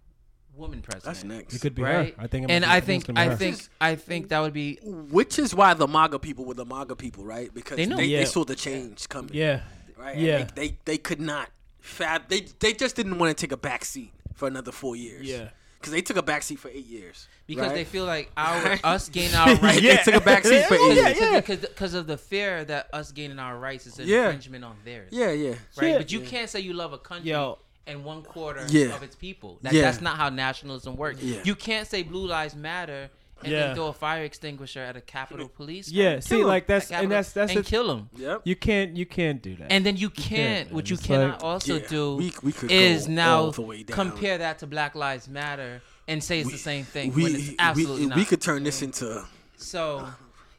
woman 0.55 0.81
president. 0.81 1.03
That's 1.05 1.23
next. 1.23 1.55
it 1.55 1.59
could 1.61 1.75
be 1.75 1.81
right? 1.83 2.15
her. 2.15 2.21
I 2.23 2.27
think. 2.27 2.47
and 2.49 2.63
be- 2.63 2.69
I 2.69 2.79
think 2.81 3.05
I 3.15 3.25
her. 3.25 3.35
think 3.35 3.57
I 3.79 3.95
think 3.95 4.29
that 4.29 4.39
would 4.39 4.53
be 4.53 4.77
Which 4.83 5.39
is 5.39 5.53
why 5.55 5.73
the 5.73 5.87
MAGA 5.87 6.19
people 6.19 6.45
were 6.45 6.53
the 6.53 6.65
MAGA 6.65 6.95
people, 6.95 7.23
right? 7.25 7.53
Because 7.53 7.77
They 7.77 7.85
they, 7.85 7.89
know. 7.89 7.97
they, 7.97 8.25
saw 8.25 8.43
the 8.43 8.55
change 8.55 9.07
coming. 9.09 9.31
Yeah. 9.33 9.61
Right. 9.97 10.17
Yeah. 10.17 10.37
And 10.39 10.49
They, 10.51 10.67
they 10.69 10.77
they 10.85 10.97
could 10.97 11.21
not 11.21 11.49
fab. 11.79 12.27
They 12.29 12.41
they 12.59 12.73
just 12.73 12.95
didn't 12.95 13.17
want 13.17 13.35
to 13.35 13.41
take 13.41 13.51
a 13.51 13.57
back 13.57 13.85
seat 13.85 14.11
for 14.33 14.47
another 14.47 14.71
four 14.71 14.95
years. 14.95 15.25
Yeah. 15.27 15.49
Because 15.79 15.93
they 15.93 16.01
took 16.03 16.17
a 16.17 16.21
backseat 16.21 16.59
for 16.59 16.69
eight 16.69 16.85
years. 16.85 17.27
because 17.47 17.69
right? 17.69 17.73
they 17.73 17.83
feel 17.85 18.05
like 18.05 18.29
our 18.37 18.77
us 18.83 19.09
gaining 19.09 19.33
our 19.33 19.55
rights. 19.63 19.81
Yeah. 19.81 19.95
They 20.03 20.11
took 20.11 20.21
a 20.21 20.29
backseat 20.29 20.65
for 20.67 20.75
eight 20.75 20.95
Yeah, 20.95 21.07
years. 21.07 21.19
yeah. 21.49 21.55
Because 21.65 21.95
of 21.95 22.05
the 22.05 22.17
fear 22.17 22.63
that 22.65 22.87
us 22.93 23.11
gaining 23.11 23.39
our 23.39 23.57
rights 23.57 23.87
is 23.87 23.97
an 23.97 24.07
Yeah. 24.07 24.25
infringement 24.25 24.63
on 24.63 24.75
theirs. 24.85 25.09
Yeah, 25.11 25.31
yeah. 25.31 25.55
Right. 25.77 25.87
Yeah. 25.89 25.97
But 25.97 26.11
you 26.11 26.21
can't 26.21 26.47
say 26.51 26.59
you 26.59 26.73
love 26.73 26.93
a 26.93 26.99
country 26.99 27.31
Yo. 27.31 27.57
And 27.87 28.03
one 28.05 28.21
quarter 28.23 28.65
Yeah. 28.69 28.95
of 28.95 29.03
its 29.03 29.15
people. 29.15 29.59
That, 29.61 29.73
Yeah. 29.73 29.81
That's 29.83 30.01
not 30.01 30.17
how 30.17 30.29
nationalism 30.29 30.95
works. 30.95 31.21
Yeah. 31.21 31.41
You 31.43 31.55
can't 31.55 31.87
say 31.87 32.03
blue 32.03 32.27
lives 32.27 32.55
matter 32.55 33.09
and 33.43 33.51
Yeah. 33.51 33.59
then 33.67 33.75
throw 33.75 33.87
a 33.87 33.93
fire 33.93 34.23
extinguisher 34.23 34.81
at 34.81 34.95
a 34.95 35.01
Capitol 35.01 35.47
Police. 35.49 35.89
Yeah, 35.89 36.19
see, 36.19 36.29
see, 36.35 36.41
'em 36.41 36.47
like, 36.47 36.67
that's- 36.67 36.89
Capitol 36.89 37.03
and 37.03 37.11
that's- 37.11 37.33
that's 37.33 37.51
and 37.55 37.65
the- 37.65 37.69
kill 37.69 37.87
them. 37.87 38.09
Yep. 38.15 38.41
You 38.45 38.55
can't. 38.55 38.95
You 38.95 39.05
can't 39.07 39.41
do 39.41 39.55
that. 39.55 39.71
And 39.71 39.83
then 39.83 39.97
you 39.97 40.11
can't, 40.11 40.65
can't. 40.67 40.71
what 40.71 40.89
you 40.91 40.97
cannot 40.97 41.33
like- 41.41 41.43
also 41.43 41.79
Yeah, 41.79 41.87
do 41.87 42.15
we- 42.17 42.33
we 42.43 42.51
could 42.51 42.71
is 42.71 43.07
now 43.07 43.39
all 43.45 43.51
the 43.51 43.61
way 43.63 43.81
down. 43.83 43.95
compare 43.95 44.37
that 44.37 44.59
to 44.59 44.67
Black 44.67 44.93
Lives 44.93 45.27
Matter 45.27 45.81
and 46.07 46.23
say 46.23 46.39
it's 46.41 46.51
the 46.51 46.57
same 46.59 46.85
thing 46.85 47.13
We, 47.13 47.23
when 47.23 47.35
it's 47.35 47.51
absolutely 47.57 48.01
we, 48.01 48.07
not. 48.09 48.17
we 48.17 48.25
could 48.25 48.41
turn 48.41 48.63
this 48.63 48.81
into 48.83 49.25
so, 49.57 50.07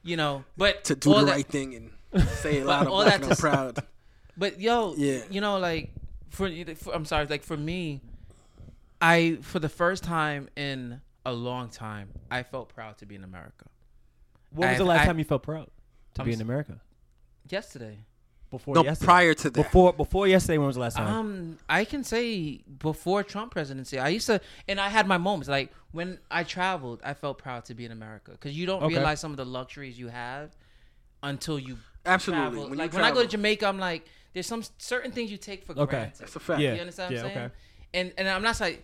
you 0.02 0.16
know, 0.16 0.44
but 0.56 0.82
to 0.84 0.96
do 0.96 1.10
the 1.14 1.24
that, 1.24 1.30
right 1.32 1.46
thing 1.46 1.74
and 1.76 2.28
say 2.42 2.58
it 2.58 2.66
loud 2.66 2.80
and 2.80 2.88
all 2.88 3.02
black 3.04 3.12
that 3.20 3.22
and 3.22 3.24
I'm 3.30 3.36
to- 3.36 3.40
proud. 3.40 3.78
But 4.36 4.60
yo, 4.60 4.94
Yeah. 4.96 5.20
you 5.30 5.40
know, 5.40 5.58
like 5.58 5.92
for, 6.32 6.48
for 6.76 6.94
I'm 6.94 7.04
sorry, 7.04 7.26
like 7.26 7.42
for 7.44 7.56
me, 7.56 8.00
I 9.00 9.38
for 9.42 9.58
the 9.58 9.68
first 9.68 10.02
time 10.04 10.48
in 10.56 11.00
a 11.24 11.32
long 11.32 11.68
time, 11.68 12.08
I 12.30 12.42
felt 12.42 12.68
proud 12.74 12.98
to 12.98 13.06
be 13.06 13.14
in 13.14 13.24
America. 13.24 13.66
when 14.50 14.68
was 14.68 14.78
the 14.78 14.84
I've- 14.84 14.88
last 14.88 15.02
I- 15.02 15.06
time 15.06 15.18
you 15.18 15.24
felt 15.24 15.42
proud 15.42 15.68
to 16.14 16.22
I'm 16.22 16.26
be 16.26 16.32
in 16.32 16.38
s- 16.38 16.42
America? 16.42 16.80
Yesterday, 17.48 17.98
Before 18.50 18.74
No, 18.74 18.82
yesterday. 18.84 19.06
prior 19.06 19.34
to 19.34 19.50
that. 19.50 19.62
Before 19.64 19.92
before 19.94 20.26
yesterday, 20.28 20.58
when 20.58 20.66
was 20.66 20.76
the 20.76 20.82
last 20.82 20.96
time? 20.96 21.06
um, 21.08 21.58
I 21.70 21.84
can 21.86 22.04
say 22.04 22.58
before 22.78 23.22
Trump 23.22 23.50
presidency, 23.52 23.98
I 23.98 24.08
used 24.08 24.26
to, 24.26 24.40
and 24.68 24.78
I 24.78 24.88
had 24.90 25.06
my 25.06 25.16
moments. 25.18 25.48
Like 25.48 25.72
when 25.92 26.18
I 26.30 26.44
traveled, 26.44 27.00
I 27.02 27.14
felt 27.14 27.38
proud 27.38 27.64
to 27.66 27.74
be 27.74 27.84
in 27.86 27.92
America 27.92 28.32
because 28.32 28.54
you 28.56 28.66
don't 28.66 28.82
Okay. 28.82 28.94
realize 28.94 29.20
some 29.20 29.30
of 29.30 29.38
the 29.38 29.46
luxuries 29.46 29.98
you 29.98 30.08
have 30.08 30.54
until 31.22 31.58
you 31.58 31.78
Absolutely. 32.04 32.42
travel. 32.42 32.62
When 32.64 32.72
you 32.72 32.84
like 32.84 32.92
when 32.92 33.04
I 33.04 33.10
go 33.10 33.22
to. 33.22 33.28
Jamaica, 33.28 33.66
I'm 33.66 33.78
like, 33.78 34.06
there's 34.34 34.46
some 34.46 34.62
certain 34.78 35.12
things 35.12 35.30
you 35.30 35.36
take 35.38 35.64
for 35.64 35.72
Okay. 35.72 35.90
granted. 35.90 36.18
That's 36.20 36.36
a 36.36 36.40
fact. 36.40 36.60
Yeah. 36.60 36.74
You 36.74 36.80
understand 36.80 37.10
what 37.10 37.18
Yeah, 37.18 37.24
I'm 37.24 37.32
saying? 37.34 37.46
okay. 37.46 37.54
And 37.94 38.12
and 38.18 38.28
I'm 38.28 38.42
not 38.42 38.60
like 38.60 38.82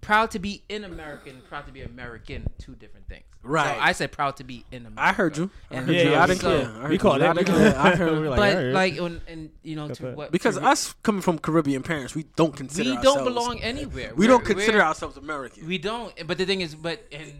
proud 0.00 0.30
to 0.32 0.38
be 0.40 0.62
in 0.68 0.82
American, 0.84 1.40
proud 1.48 1.66
to 1.66 1.72
be 1.72 1.82
American, 1.82 2.48
two 2.58 2.74
different 2.74 3.06
things. 3.08 3.24
Right. 3.44 3.76
So 3.76 3.80
I 3.82 3.92
said 3.92 4.10
proud 4.12 4.36
to 4.38 4.44
be 4.44 4.64
in 4.72 4.86
America. 4.86 5.00
I 5.02 5.12
heard 5.12 5.36
you. 5.36 5.50
I 5.70 5.74
And 5.76 5.86
heard 5.86 5.94
Yeah, 5.96 6.02
you. 6.02 6.10
yeah, 6.10 6.22
I 6.22 6.26
didn't 6.26 6.40
so- 6.40 6.60
care. 6.60 6.68
I 6.68 6.72
heard 6.80 6.88
we 6.88 6.94
you 6.94 6.98
called 6.98 7.20
loud 7.20 7.38
it. 7.38 7.48
and 7.48 7.48
We 7.48 7.54
clear. 7.54 7.72
called 7.72 7.86
I 7.86 7.96
heard 7.96 8.12
We 8.12 8.18
you. 8.24 8.28
like, 8.30 8.36
but 8.38 8.56
alright. 8.56 8.72
like 8.74 9.00
when 9.00 9.20
and 9.28 9.50
you 9.62 9.76
know 9.76 9.88
to 9.88 10.12
what 10.14 10.32
Because 10.32 10.56
to, 10.56 10.64
us 10.64 10.92
coming 11.04 11.22
from 11.22 11.38
Caribbean 11.38 11.82
parents, 11.82 12.14
we 12.16 12.24
don't 12.36 12.56
consider 12.56 12.90
we 12.90 12.96
ourselves. 12.96 13.16
don't 13.16 13.24
belong 13.24 13.60
anywhere. 13.60 14.10
We 14.14 14.26
We're- 14.26 14.28
don't 14.28 14.44
consider 14.44 14.80
ourselves 14.82 15.16
American. 15.16 15.66
We 15.66 15.78
don't. 15.78 16.12
But 16.26 16.38
the 16.38 16.46
thing 16.46 16.60
is, 16.62 16.74
but 16.74 17.04
and 17.12 17.32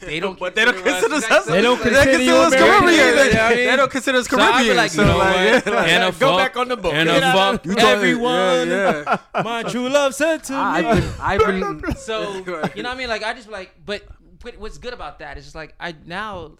they 0.00 0.20
don't. 0.20 0.38
but 0.38 0.54
they 0.54 0.64
don't 0.64 0.76
consider 0.82 1.14
us. 1.14 1.30
like, 1.30 1.44
They 1.46 1.60
don't 1.62 1.78
so- 1.78 1.82
consider 1.84 2.10
us 2.10 2.52
American. 2.52 2.58
Caribbean. 2.58 2.90
You 2.92 2.96
know 3.06 3.14
what 3.14 3.34
I 3.36 3.48
They, 3.50 3.56
mean? 3.56 3.66
they 3.70 3.76
don't 3.76 3.90
consider 3.90 4.18
us 4.18 4.28
So 4.28 4.36
I 4.36 4.40
feel 4.40 4.52
Caribbean. 4.52 4.76
like, 4.76 4.90
So 4.90 5.02
you 5.02 5.08
know 5.08 5.18
like, 5.18 5.36
yeah, 5.66 5.72
like, 5.72 5.88
And 5.88 6.02
a 6.04 6.06
go 6.18 6.28
fuck- 6.28 6.38
back 6.38 6.56
on 6.56 6.68
the 6.68 6.76
boat. 6.76 6.94
And 6.94 7.08
a 7.08 7.20
fuck 7.20 7.64
you 7.64 7.74
talking- 7.74 7.88
everyone. 7.88 8.68
Yeah, 8.68 9.18
yeah. 9.34 9.42
My 9.42 9.62
true 9.62 9.88
love 9.88 10.14
said 10.14 10.44
to 10.44 10.54
I- 10.54 10.82
me. 10.82 10.88
I've 11.20 11.38
been, 11.40 11.62
I've 11.64 11.80
been. 11.80 11.96
So 11.96 12.34
you 12.34 12.44
know 12.44 12.60
what 12.60 12.86
I 12.86 12.94
mean? 12.94 13.08
Like 13.08 13.22
I 13.22 13.32
just 13.34 13.48
like, 13.48 13.74
but 13.84 14.02
but 14.42 14.58
what's 14.58 14.78
good 14.78 14.92
about 14.92 15.18
that 15.20 15.38
is 15.38 15.44
just 15.44 15.54
like 15.56 15.74
I 15.80 15.94
now 16.06 16.52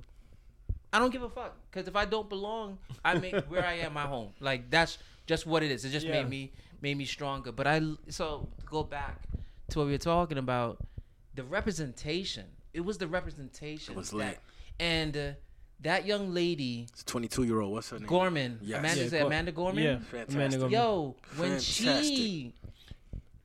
I 0.92 0.98
don't 0.98 1.10
give 1.12 1.22
a 1.22 1.28
fuck 1.30 1.56
because 1.70 1.88
if 1.88 1.96
I 1.96 2.04
don't 2.04 2.28
belong, 2.28 2.78
I 3.04 3.14
make 3.14 3.34
where 3.50 3.64
I 3.64 3.74
am 3.74 3.92
my 3.94 4.02
home. 4.02 4.30
Like 4.40 4.70
that's 4.70 4.98
just 5.26 5.46
what 5.46 5.62
it 5.62 5.70
is. 5.70 5.84
It 5.84 5.90
just 5.90 6.06
Yeah. 6.06 6.12
made 6.12 6.28
me 6.28 6.52
made 6.80 6.96
me 6.96 7.04
stronger. 7.04 7.52
But 7.52 7.66
I 7.66 7.80
so 8.08 8.48
go 8.66 8.82
back 8.82 9.22
to 9.70 9.78
what 9.78 9.86
we 9.86 9.92
were 9.92 9.98
talking 9.98 10.38
about, 10.38 10.78
the 11.34 11.44
representation. 11.44 12.44
It 12.72 12.80
was 12.80 12.98
the 12.98 13.06
representation. 13.08 13.94
It 13.94 13.96
was 13.96 14.10
that- 14.10 14.38
and 14.78 15.16
uh, 15.16 15.30
that 15.80 16.06
young 16.06 16.32
lady 16.34 16.86
It's 16.92 17.04
22 17.04 17.44
year 17.44 17.60
old. 17.60 17.72
What's 17.72 17.90
her 17.90 17.98
name? 17.98 18.06
Gorman, 18.06 18.58
Yes. 18.62 18.78
Amanda, 18.78 19.00
Yeah, 19.00 19.06
is 19.06 19.12
it 19.12 19.22
Amanda 19.22 19.52
Gorman? 19.52 19.82
Yeah, 19.84 19.98
Fantastic. 19.98 20.34
Amanda 20.34 20.58
Gorman. 20.58 20.72
Yo, 20.72 21.16
when 21.36 21.60
she 21.60 21.84
Fantastic. 21.84 22.52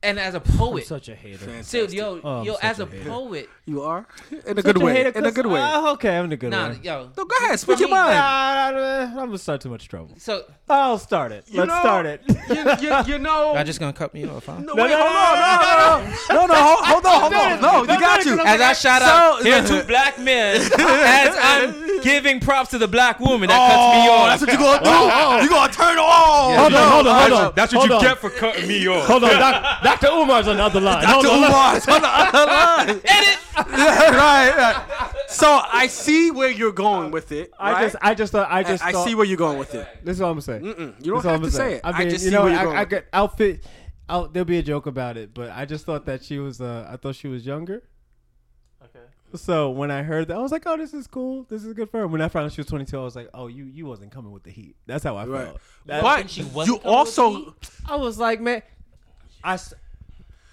And 0.02 0.18
as 0.20 0.34
a 0.34 0.42
I'm 0.44 0.56
poet, 0.58 0.86
such 0.86 1.08
a 1.08 1.14
hater. 1.14 1.38
Fantastic. 1.38 1.88
dude, 1.88 1.92
yo, 1.94 2.20
Oh, 2.22 2.42
yo, 2.42 2.54
as 2.62 2.78
a 2.80 2.84
a 2.84 2.86
poet, 2.86 3.48
You 3.64 3.82
are 3.82 4.06
in 4.46 4.58
a 4.58 4.62
good 4.62 4.78
way. 4.80 4.92
hater 4.92 5.08
In 5.10 5.16
a 5.16 5.22
'cause- 5.28 5.34
good 5.34 5.46
way. 5.46 5.60
Ah, 5.60 5.90
okay, 5.92 6.16
I'm 6.16 6.26
in 6.26 6.32
a 6.32 6.36
good 6.36 6.50
nah, 6.50 6.68
way. 6.70 6.78
yo. 6.82 7.10
no, 7.16 7.24
go 7.24 7.36
ahead. 7.44 7.58
Speak 7.58 7.80
your 7.80 7.88
mind. 7.88 8.12
Ah, 8.16 8.68
I'm 9.10 9.14
gonna 9.14 9.38
start 9.38 9.60
too 9.60 9.70
much 9.70 9.88
trouble. 9.88 10.14
So 10.18 10.44
I'll 10.68 10.98
start 10.98 11.32
it. 11.32 11.44
Let's 11.52 11.68
know- 11.68 11.80
start 11.80 12.06
it. 12.06 12.22
you, 12.28 12.88
you, 12.88 12.96
you 13.14 13.18
know. 13.18 13.54
y'all 13.54 13.64
just 13.64 13.80
gonna 13.80 13.92
cut 13.92 14.12
me 14.14 14.26
off, 14.28 14.46
huh? 14.46 14.54
no, 14.60 14.74
No, 14.74 14.82
wait, 14.84 14.90
no, 14.90 15.00
hold 15.02 15.12
no, 15.12 15.18
on. 15.18 16.04
No, 16.04 16.34
no, 16.34 16.46
no. 16.46 16.46
No, 16.46 16.46
no, 16.46 16.54
hold, 16.54 16.84
hold 16.84 17.06
on, 17.06 17.20
hold 17.20 17.34
on. 17.34 17.60
No, 17.60 17.92
you 17.94 18.00
got 18.00 18.24
you. 18.24 18.40
As 18.40 18.60
I 18.60 18.72
shout 18.74 19.02
out, 19.02 19.42
here 19.42 19.56
are 19.62 19.66
two 19.66 19.82
black 19.84 20.18
men. 20.18 20.56
as 20.60 21.36
I'm 21.36 21.85
giving 22.02 22.40
props 22.40 22.70
to 22.70 22.78
the 22.78 22.88
black 22.88 23.18
woman 23.20 23.48
that 23.48 23.58
cuts 23.58 23.96
me 23.96 24.08
Oh, 24.08 24.12
off. 24.12 24.28
that's 24.28 24.42
what 24.42 24.52
you 24.52 24.58
gonna 24.58 24.84
do. 25.40 25.42
You 25.44 25.48
gonna 25.50 25.72
turn 25.72 25.98
on. 25.98 26.58
Hold 26.58 26.74
on, 26.74 26.90
hold 26.92 27.06
on, 27.06 27.20
hold 27.20 27.32
on. 27.32 27.52
That's 27.54 27.72
what 27.74 27.88
Hold 27.88 27.90
you 27.90 27.96
on. 27.96 28.02
get 28.14 28.18
for 28.18 28.30
cutting 28.30 28.66
me 28.68 28.86
off. 28.88 29.06
Hold 29.06 29.24
on, 29.24 29.30
doc, 29.30 29.82
Dr. 30.00 30.08
Umar's 30.08 30.48
on 30.48 30.56
the 30.56 30.62
other 30.64 30.80
line. 30.80 31.02
Dr. 31.02 31.28
Umar's 31.28 31.86
on 31.88 32.00
the 32.02 32.08
other 32.08 32.46
line. 32.92 33.00
Edit. 33.04 33.38
right, 33.56 34.56
right. 34.56 35.12
So 35.28 35.60
I 35.72 35.86
see 35.88 36.30
where 36.30 36.50
you're 36.50 36.72
going 36.72 37.10
with 37.10 37.32
it. 37.32 37.52
I 37.58 37.82
just, 37.84 37.96
I 38.00 38.14
just 38.14 38.32
thought, 38.32 38.48
I 38.50 38.62
just, 38.62 38.84
I 38.84 38.92
thought, 38.92 39.06
see 39.06 39.14
where 39.14 39.26
you're 39.26 39.36
going 39.36 39.58
with 39.58 39.74
it. 39.74 39.86
This 40.04 40.16
is 40.16 40.20
all 40.20 40.30
I'm 40.32 40.40
saying. 40.40 40.62
Mm-mm, 40.62 41.04
you 41.04 41.12
don't 41.12 41.24
have 41.24 41.42
to 41.42 41.50
say 41.50 41.74
it. 41.74 41.80
I 41.84 41.98
mean, 41.98 42.10
just 42.10 42.24
you 42.24 42.30
see 42.30 42.36
know, 42.36 42.44
where 42.44 42.52
you're 42.52 42.60
I, 42.60 42.64
going. 42.64 42.76
I 42.78 42.84
could 42.84 43.04
outfit. 43.12 43.64
I'll, 44.08 44.28
there'll 44.28 44.44
be 44.46 44.58
a 44.58 44.62
joke 44.62 44.86
about 44.86 45.16
it, 45.16 45.34
but 45.34 45.50
I 45.50 45.64
just 45.64 45.84
thought 45.84 46.06
that 46.06 46.22
she 46.24 46.38
was. 46.38 46.60
Uh, 46.60 46.88
I 46.90 46.96
thought 46.96 47.16
she 47.16 47.28
was 47.28 47.44
younger. 47.44 47.82
Okay. 49.28 49.38
So 49.38 49.70
when 49.70 49.90
I 49.90 50.02
heard 50.02 50.28
that, 50.28 50.36
I 50.36 50.40
was 50.40 50.52
like, 50.52 50.62
"Oh, 50.66 50.76
this 50.76 50.94
is 50.94 51.06
cool. 51.06 51.44
This 51.48 51.64
is 51.64 51.72
good 51.74 51.90
for 51.90 51.98
her." 52.00 52.06
When 52.06 52.20
I 52.20 52.28
found 52.28 52.46
out 52.46 52.52
she 52.52 52.60
was 52.60 52.66
22, 52.68 52.98
I 52.98 53.02
was 53.02 53.16
like, 53.16 53.28
"Oh, 53.34 53.46
you 53.48 53.64
you 53.64 53.84
wasn't 53.86 54.12
coming 54.12 54.32
with 54.32 54.42
the 54.44 54.50
heat." 54.50 54.76
That's 54.86 55.04
how 55.04 55.16
I 55.16 55.26
Right. 55.26 55.46
felt. 55.46 55.60
That- 55.86 56.02
but 56.02 56.30
she 56.30 56.42
wasn't 56.44 56.66
you 56.76 56.78
coming 56.80 56.96
with 57.06 57.18
also 57.18 57.54
I 57.86 57.96
was 57.96 58.18
like, 58.18 58.40
"Man, 58.40 58.62
I 59.44 59.54
s- 59.54 59.74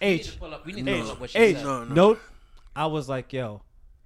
We 0.02 0.08
need 0.08 0.24
to 0.24 0.38
pull 0.38 0.54
up. 0.54 0.66
We 0.66 0.74
need 0.74 0.86
to 0.86 1.02
pull 1.02 1.12
up 1.12 1.20
what 1.22 1.30
she 1.30 1.38
H 1.38 1.56
said. 1.58 1.66
No, 1.66 1.84
no. 1.86 1.94
note." 1.94 2.20
I 2.76 2.88
was 2.88 3.08
like, 3.08 3.32
"Yo, 3.32 3.62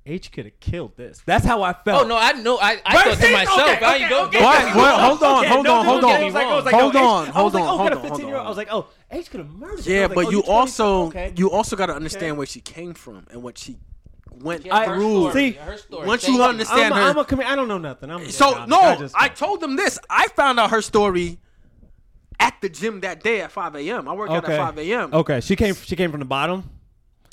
H 0.06 0.32
could 0.32 0.46
have 0.46 0.60
killed 0.60 0.96
this." 0.98 1.22
That's 1.26 1.46
how 1.46 1.64
I 1.64 1.74
felt. 1.74 2.04
Oh 2.04 2.08
no, 2.08 2.18
I 2.18 2.34
know. 2.34 2.58
I, 2.58 2.80
I 2.86 2.96
Right, 2.96 3.04
thought 3.18 3.26
to 3.26 3.32
myself. 3.32 3.60
Okay, 3.62 3.74
okay, 3.76 4.10
don't 4.10 4.28
okay. 4.28 4.44
What? 4.44 4.76
What? 4.76 5.00
Hold 5.02 5.24
on, 5.24 5.46
hold 5.46 5.66
no, 5.66 5.74
on, 5.76 5.86
hold 5.86 6.04
on. 6.04 6.12
I 6.12 6.24
was 6.26 6.34
like, 6.34 6.46
I 6.48 6.56
was 6.56 6.66
like, 6.66 6.76
Hold 6.76 6.96
oh, 6.96 7.00
on, 7.04 7.24
I 7.24 7.26
was 7.26 7.34
hold 7.36 7.54
like, 7.54 7.64
on, 7.64 7.70
oh, 7.70 7.78
hold 7.78 7.92
on, 7.94 7.98
hold 8.10 8.24
on. 8.24 8.46
I 8.46 8.50
was 8.50 8.58
like, 8.58 8.68
oh, 8.72 8.88
H 9.10 9.32
could 9.32 9.40
have 9.40 9.50
murdered. 9.50 9.86
Yeah, 9.86 10.02
like, 10.08 10.16
but 10.16 10.26
oh, 10.26 10.30
you 10.30 10.42
22? 10.44 10.52
also 10.52 11.08
okay. 11.08 11.34
you 11.36 11.50
also 11.50 11.76
got 11.76 11.88
to 11.88 11.96
understand 11.96 12.38
where 12.38 12.46
she 12.48 12.60
came 12.62 12.94
from 12.94 13.26
and 13.32 13.42
what 13.42 13.58
she 13.58 13.78
went 14.42 14.66
Yeah, 14.66 14.86
her 14.86 14.96
through. 14.96 15.30
story, 15.30 15.34
See, 15.34 15.52
her 15.58 15.78
story. 15.78 16.08
once 16.08 16.24
Say 16.24 16.32
you 16.34 16.44
understand 16.44 16.94
I'm, 16.94 17.00
a, 17.00 17.04
her- 17.04 17.10
I'm 17.12 17.18
a 17.18 17.26
comedian. 17.26 17.52
I 17.54 17.56
don't 17.56 17.68
know 17.68 17.78
nothing. 17.78 18.10
I'm 18.12 18.22
a 18.22 18.30
So 18.32 18.54
comic. 18.54 18.70
no, 18.70 18.80
I, 18.80 18.96
just, 18.96 19.16
I 19.18 19.28
told 19.30 19.62
them 19.62 19.76
this. 19.76 20.00
I 20.10 20.28
found 20.30 20.60
out 20.60 20.72
her 20.72 20.82
story 20.82 21.40
at 22.40 22.56
the 22.62 22.70
gym 22.70 23.02
that 23.02 23.24
day 23.24 23.42
at 23.42 23.52
5 23.52 23.76
a.m. 23.76 24.08
I 24.08 24.14
work 24.14 24.30
out 24.30 24.48
at 24.48 24.58
5 24.58 24.78
a.m. 24.80 25.14
Okay, 25.14 25.42
she 25.42 25.56
came. 25.56 25.74
She 25.76 25.96
came 25.96 26.12
from 26.12 26.20
the 26.20 26.26
bottom. 26.26 26.70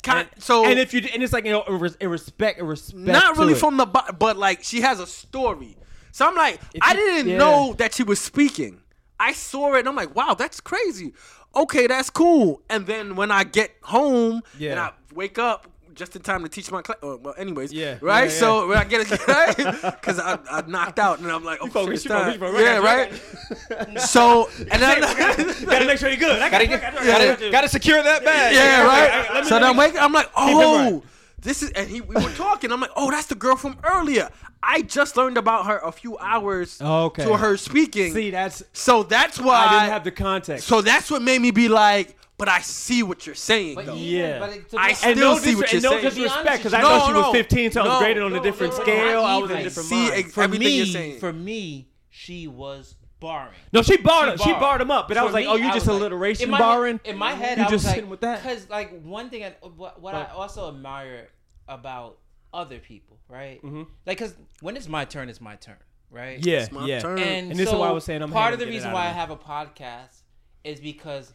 Kind- 0.03 0.29
so 0.37 0.65
and 0.65 0.77
if 0.79 0.93
you 0.93 1.01
and 1.13 1.23
it's 1.23 1.33
like 1.33 1.45
you 1.45 1.51
know, 1.51 1.63
in 1.63 1.79
res- 1.79 1.95
in 1.95 2.09
respect, 2.09 2.59
in 2.59 2.65
respect. 2.67 2.99
not 2.99 3.33
to 3.35 3.39
really 3.41 3.53
it. 3.53 3.57
from 3.59 3.77
the 3.77 3.85
bo- 3.87 4.11
but 4.19 4.37
like 4.37 4.63
she 4.63 4.81
has 4.81 4.99
a 4.99 5.07
story. 5.07 5.77
So 6.11 6.27
I'm 6.27 6.35
like, 6.35 6.59
If 6.73 6.81
I 6.83 6.91
you- 6.91 6.97
didn't 6.97 7.31
yeah. 7.31 7.37
know 7.37 7.73
that 7.79 7.93
she 7.95 8.03
was 8.03 8.19
speaking. 8.21 8.81
I 9.19 9.31
saw 9.33 9.73
it 9.75 9.79
and 9.79 9.87
I'm 9.89 9.95
like, 9.95 10.13
wow, 10.15 10.33
that's 10.35 10.59
crazy. 10.61 11.13
Okay, 11.55 11.87
that's 11.87 12.09
cool. 12.09 12.61
And 12.69 12.85
then 12.85 13.15
when 13.15 13.31
I 13.31 13.45
get 13.45 13.71
home 13.81 14.41
Yeah. 14.59 14.71
and 14.71 14.79
I 14.79 14.91
wake 15.13 15.39
up 15.39 15.67
just 15.95 16.15
in 16.15 16.21
time 16.21 16.43
to 16.43 16.49
teach 16.49 16.69
my 16.71 16.81
class. 16.81 16.97
Oh, 17.01 17.15
well, 17.17 17.33
anyways, 17.37 17.71
Yeah, 17.73 17.97
right. 18.01 18.19
yeah, 18.19 18.23
yeah. 18.25 18.29
So 18.29 18.67
when 18.67 18.77
I 18.77 18.83
get 18.83 19.09
it, 19.09 19.27
right, 19.27 19.55
because 19.55 20.19
I, 20.19 20.37
I 20.51 20.63
knocked 20.67 20.99
out 20.99 21.19
and 21.19 21.31
I'm 21.31 21.43
like, 21.43 21.59
oh, 21.61 21.67
focus, 21.67 21.95
it's 21.95 22.05
you 22.05 22.11
focus, 22.11 22.31
time. 22.33 22.39
focus. 22.39 22.61
Yeah, 22.61 22.77
right. 22.77 23.99
so 24.01 24.49
and 24.71 24.81
then 24.81 25.01
gotta 25.65 25.85
make 25.85 25.97
sure 25.97 26.09
you're 26.09 26.17
good. 26.17 26.41
I 26.41 26.49
gotta, 26.49 26.67
Gotta, 26.67 27.49
gotta 27.51 27.69
secure 27.69 28.01
that 28.03 28.23
bag. 28.23 28.53
Yeah, 28.53 28.85
Let 28.87 29.09
right. 29.33 29.43
me- 29.43 29.49
So 29.49 29.55
let 29.55 29.61
then 29.61 29.73
me- 29.73 29.79
wake, 29.79 29.95
I'm 30.01 30.11
like, 30.13 30.29
oh, 30.35 31.03
this 31.39 31.61
is, 31.63 31.71
and 31.71 31.87
he, 31.89 32.01
we 32.01 32.15
were 32.15 32.31
talking. 32.31 32.71
I'm 32.71 32.79
like, 32.81 32.91
oh, 32.95 33.11
that's 33.11 33.27
the 33.27 33.35
girl 33.35 33.55
from 33.55 33.77
earlier. 33.83 34.29
I 34.63 34.81
just 34.81 35.15
learned 35.15 35.37
about 35.37 35.67
her 35.67 35.77
a 35.77 35.91
few 35.91 36.17
hours 36.17 36.81
Okay. 36.81 37.23
to 37.23 37.37
her 37.37 37.55
speaking. 37.55 38.13
See, 38.13 38.31
that's 38.31 38.63
so 38.73 39.03
that's 39.03 39.39
why. 39.39 39.65
I 39.67 39.79
didn't 39.79 39.91
have 39.93 40.03
the 40.03 40.11
context. 40.11 40.65
so 40.67 40.81
that's 40.81 41.11
what 41.11 41.21
made 41.21 41.39
me 41.41 41.51
be 41.51 41.67
like, 41.69 42.17
but 42.37 42.49
I 42.49 42.59
see 42.61 43.01
what 43.03 43.25
you're 43.25 43.35
saying. 43.35 43.75
But 43.75 43.85
though. 43.85 43.95
Yeah. 43.95 44.39
but 44.39 44.49
it- 44.51 44.69
to 44.71 44.77
I 44.79 44.93
still 44.93 45.11
and 45.11 45.19
no, 45.19 45.37
see 45.37 45.55
what 45.55 45.71
you're 45.71 45.77
and 45.77 45.83
no 45.83 45.89
saying. 45.91 46.03
disrespect, 46.03 46.57
because 46.57 46.73
I 46.73 46.81
No, 46.81 46.97
know 46.99 47.07
she 47.07 47.13
was 47.13 47.31
15, 47.31 47.71
so 47.71 47.81
I 47.81 47.87
was 47.87 47.97
graded 47.99 48.23
on 48.23 48.33
a 48.33 48.41
different 48.41 48.73
no, 48.73 48.77
no, 48.79 48.83
scale. 48.83 49.21
not 49.21 49.29
I 49.29 49.37
was 49.37 49.49
in 49.51 49.55
a 49.57 49.59
even. 49.59 49.63
different 49.69 49.89
See, 49.89 50.09
mind. 50.09 50.33
for 50.33 50.47
me, 50.47 50.77
you're 50.77 50.85
saying. 50.85 51.19
for 51.19 51.33
me, 51.33 51.89
she 52.09 52.47
was 52.47 52.95
barring. 53.19 53.53
no, 53.73 53.81
she 53.81 53.97
barred 53.97 54.25
She 54.27 54.31
him. 54.31 54.37
She 54.39 54.43
barred. 54.51 54.59
barred 54.59 54.81
him 54.81 54.91
up, 54.91 55.07
but 55.07 55.17
I 55.17 55.23
was 55.23 55.33
like, 55.33 55.45
me, 55.45 55.51
oh, 55.51 55.55
you 55.55 55.63
just 55.71 55.87
was 55.87 55.87
like- 55.87 55.99
alliteration 56.01 56.51
barring. 56.51 56.99
In 57.05 57.17
my 57.17 57.31
head, 57.33 57.57
You 57.57 57.63
I 57.63 57.67
just 57.67 57.73
was 57.73 57.85
like, 57.85 57.95
sitting 57.95 58.09
with 58.09 58.21
that? 58.21 58.43
Because 58.43 58.69
like 58.69 59.01
one 59.03 59.29
thing, 59.29 59.43
I, 59.45 59.55
what, 59.75 60.01
what 60.01 60.13
I 60.15 60.25
also 60.25 60.67
admire 60.69 61.29
about 61.67 62.17
other 62.53 62.79
people, 62.79 63.17
right? 63.27 63.61
Mhm. 63.63 63.87
Like, 64.05 64.17
because 64.17 64.35
when 64.61 64.77
it's 64.77 64.87
my 64.87 65.05
turn, 65.05 65.29
it's 65.29 65.41
my 65.41 65.55
turn, 65.55 65.75
right? 66.11 66.45
Yeah, 66.45 66.59
It's 66.63 66.71
my 66.71 66.85
yeah. 66.85 66.99
turn. 66.99 67.17
And, 67.19 67.51
And 67.51 67.59
this 67.59 67.69
is 67.69 67.73
why 67.75 67.87
I 67.87 67.91
was 67.91 68.03
saying 68.03 68.21
I'm 68.21 68.31
part 68.31 68.53
of 68.53 68.59
the 68.59 68.67
reason 68.67 68.91
why 68.91 69.07
of 69.07 69.15
I 69.15 69.19
have 69.19 69.29
a 69.31 69.35
podcast 69.37 70.21
is 70.63 70.79
because 70.79 71.33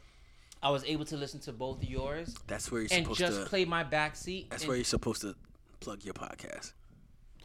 I 0.62 0.70
was 0.70 0.84
able 0.84 1.04
to 1.06 1.16
listen 1.16 1.40
to 1.40 1.52
both 1.52 1.82
of 1.82 1.88
yours 1.88 2.34
that's 2.46 2.70
where 2.70 2.82
you're 2.82 2.88
and 2.92 3.04
supposed 3.04 3.18
just 3.20 3.40
to. 3.42 3.46
play 3.46 3.64
my 3.64 3.82
backseat. 3.84 4.50
that's 4.50 4.62
and 4.62 4.68
where 4.68 4.76
you're 4.76 4.84
supposed 4.84 5.22
to 5.22 5.34
plug 5.80 6.04
your 6.04 6.14
podcast. 6.14 6.72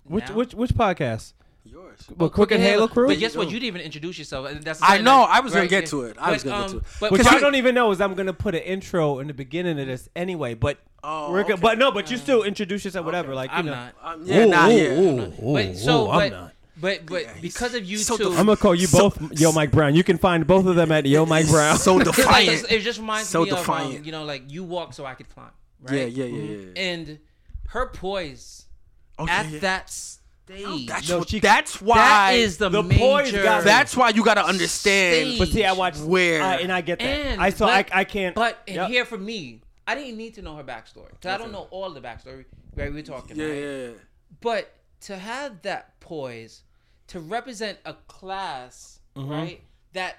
Which 0.04 0.28
now- 0.30 0.36
which 0.36 0.54
which 0.54 0.72
podcast? 0.74 1.34
Yours. 1.68 2.00
Well, 2.16 2.30
Crooked 2.30 2.60
Halo 2.60 2.88
Crew. 2.88 3.08
But 3.08 3.18
guess 3.18 3.36
what? 3.36 3.48
You 3.48 3.54
didn't 3.54 3.66
even 3.66 3.82
introduce 3.82 4.20
yourself. 4.20 4.48
and 4.52 4.62
That's 4.62 4.80
I 4.84 5.00
know, 5.00 5.22
that- 5.22 5.30
I 5.32 5.40
was 5.40 5.52
gonna 5.54 5.66
get 5.68 5.88
to 5.88 6.04
it. 6.04 6.16
I 6.20 6.32
was 6.32 6.44
gonna 6.44 6.58
get 6.58 6.66
um, 6.66 6.72
to 6.74 6.78
it. 6.78 6.84
But 7.00 7.12
What 7.12 7.24
you 7.24 7.30
I- 7.38 7.40
don't 7.40 7.56
even 7.56 7.74
know 7.74 7.90
is 7.92 8.00
I'm 8.02 8.14
gonna 8.14 8.34
put 8.34 8.54
an 8.54 8.62
intro 8.62 9.18
in 9.20 9.26
the 9.28 9.34
beginning 9.34 9.80
of 9.80 9.88
this 9.88 10.08
anyway. 10.16 10.54
But 10.54 10.78
Oh, 11.04 11.32
we're 11.32 11.44
good. 11.44 11.54
okay. 11.54 11.62
But 11.62 11.80
no, 11.80 11.92
but 11.92 12.12
you 12.12 12.18
still 12.18 12.44
introduce 12.44 12.84
yourself, 12.86 13.06
whatever. 13.06 13.34
Like 13.34 13.50
you 13.52 13.58
I'm 13.58 13.66
know. 13.66 13.72
not. 13.72 13.96
Um, 14.04 14.22
yeah, 14.26 14.44
Ooh, 14.44 14.48
nah, 14.48 14.68
ooh, 14.68 14.72
yeah. 14.72 15.00
ooh, 15.00 15.22
ooh, 15.22 15.54
But 15.54 15.78
so, 15.78 16.04
ooh, 16.04 16.08
but, 16.08 16.24
I'm 16.24 16.32
not. 16.32 16.54
But 16.78 17.06
but 17.06 17.24
Yeah, 17.24 17.34
because 17.42 17.74
of 17.76 17.86
you 17.86 17.98
so 17.98 18.18
two, 18.18 18.30
def- 18.30 18.40
I'm 18.40 18.46
gonna 18.46 18.58
call 18.58 18.76
you 18.76 18.88
So- 18.88 19.10
both 19.10 19.40
Yo 19.40 19.52
Mike 19.52 19.72
Brown. 19.72 19.96
You 19.96 20.04
can 20.04 20.18
find 20.18 20.46
both 20.46 20.66
of 20.66 20.76
them 20.76 20.92
at 20.92 21.06
Yo 21.06 21.26
Mike 21.26 21.48
Brown. 21.48 21.78
So 21.78 22.00
It's 22.00 22.08
like- 22.18 22.46
defiant. 22.48 22.72
it 22.72 22.80
just 22.82 23.00
reminds 23.00 23.30
So 23.30 23.44
me 23.44 23.52
of 23.52 23.70
um, 23.70 24.04
you 24.04 24.12
know, 24.12 24.24
like 24.26 24.52
you 24.52 24.64
walk 24.64 24.94
so 24.94 25.06
I 25.06 25.14
could 25.14 25.30
climb. 25.30 25.52
Right? 25.82 25.94
Yeah, 25.96 26.06
yeah, 26.06 26.26
yeah, 26.26 26.42
yeah. 26.44 26.58
yeah. 26.76 26.82
And 26.82 27.20
her 27.70 27.88
poise 27.88 28.66
Okay, 29.20 29.32
at 29.32 29.50
yeah. 29.50 29.60
that 29.60 29.90
stage. 29.90 30.88
That's, 30.88 31.10
No, 31.10 31.20
what, 31.20 31.30
she- 31.30 31.40
that's 31.40 31.82
why. 31.82 31.96
that 31.96 32.32
is 32.36 32.58
the, 32.58 32.70
the 32.70 32.84
poise 32.84 33.32
major. 33.32 33.44
got. 33.44 33.64
That's 33.64 33.96
why 33.96 34.10
you 34.10 34.24
gotta 34.24 34.44
understand. 34.46 35.28
Stage. 35.28 35.40
but 35.40 35.48
see, 35.50 35.64
I 35.64 35.72
watched 35.74 36.02
Where? 36.02 36.42
I, 36.44 36.56
and 36.58 36.72
I 36.72 36.82
get 36.82 37.00
that. 37.00 37.06
And 37.06 37.42
I 37.42 37.50
saw. 37.52 37.68
but, 37.68 37.90
I, 37.94 38.00
I 38.02 38.04
can't. 38.04 38.36
But 38.36 38.60
and 38.68 38.76
Yep. 38.76 38.90
here 38.90 39.06
for 39.06 39.18
me, 39.18 39.62
I 39.88 39.96
didn't 39.96 40.18
need 40.18 40.34
to 40.36 40.42
know 40.42 40.56
her 40.58 40.64
backstory 40.64 41.10
because 41.12 41.34
I 41.34 41.38
don't 41.38 41.52
know 41.52 41.68
all 41.72 41.90
the 41.92 42.02
backstory. 42.02 42.46
Right, 42.76 42.90
we 42.90 42.98
were 42.98 43.02
talking. 43.04 43.38
yeah, 43.38 43.46
right? 43.46 43.56
yeah, 43.56 43.78
yeah. 43.88 43.90
But 44.42 44.74
to 45.02 45.16
have 45.18 45.62
that 45.62 46.00
poise 46.02 46.64
to 47.08 47.20
represent 47.20 47.78
a 47.86 47.94
class, 48.08 49.00
Mm-hmm. 49.16 49.32
right? 49.32 49.62
That 49.94 50.18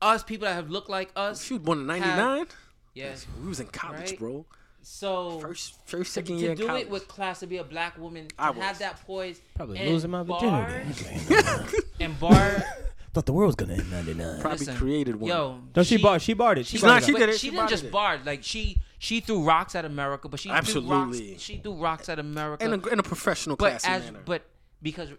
us 0.00 0.24
people 0.24 0.46
that 0.48 0.54
have 0.54 0.68
looked 0.68 0.90
like 0.90 1.12
us. 1.14 1.44
She 1.44 1.54
was 1.54 1.62
born 1.62 1.78
in 1.80 1.86
'99. 1.86 2.46
Yes. 2.94 3.24
We 3.40 3.48
was 3.48 3.60
in 3.60 3.68
college, 3.68 4.10
Right? 4.10 4.18
bro. 4.18 4.46
So 4.84 5.38
First, 5.38 5.78
first, 5.86 6.12
second 6.12 6.36
to 6.36 6.42
year 6.42 6.50
in 6.52 6.56
do 6.56 6.66
college. 6.66 6.82
it 6.82 6.90
with 6.90 7.06
class 7.06 7.38
to 7.40 7.46
be 7.46 7.58
a 7.58 7.64
black 7.64 7.96
woman, 7.98 8.26
to 8.26 8.34
I 8.36 8.52
have 8.52 8.80
that 8.80 9.00
poise, 9.06 9.40
Probably 9.54 9.78
and 9.78 9.90
losing 9.90 10.10
my 10.10 10.24
bar- 10.24 10.68
virginity. 10.68 11.76
and 12.00 12.18
bar. 12.18 12.64
Thought 13.14 13.26
the 13.26 13.32
world 13.32 13.46
was 13.48 13.54
gonna 13.54 13.74
end 13.74 13.90
'99. 13.92 14.40
Probably 14.40 14.58
listen, 14.58 14.74
created 14.76 15.16
one. 15.20 15.28
Yo, 15.30 15.60
No, 15.76 15.82
she, 15.84 15.98
barred. 15.98 16.20
She 16.22 16.32
barred 16.32 16.58
it. 16.58 16.66
She 16.66 16.78
She, 16.78 16.82
Nah, 16.84 16.92
barred 16.94 17.04
she 17.04 17.10
it. 17.10 17.12
but 17.12 17.18
did 17.20 17.28
it. 17.28 17.32
She, 17.34 17.38
She 17.38 17.50
didn't 17.50 17.68
just 17.68 17.90
barred 17.92 18.22
it. 18.22 18.24
barred. 18.24 18.26
Like 18.26 18.42
she 18.42 18.78
she 18.98 19.20
threw 19.20 19.44
rocks 19.44 19.76
at 19.76 19.84
America, 19.84 20.28
but 20.28 20.40
she 20.40 20.48
threw 20.48 20.56
Absolutely. 20.58 21.30
rocks. 21.32 21.42
She 21.42 21.58
threw 21.58 21.74
rocks 21.74 22.08
at 22.08 22.18
America. 22.18 22.64
in 22.64 22.72
a, 22.72 22.86
in 22.88 22.98
a 22.98 23.02
professional, 23.04 23.54
but 23.56 23.80
classy 23.82 23.86
as 23.88 24.04
manner. 24.06 24.20
but 24.24 24.42
because 24.82 25.10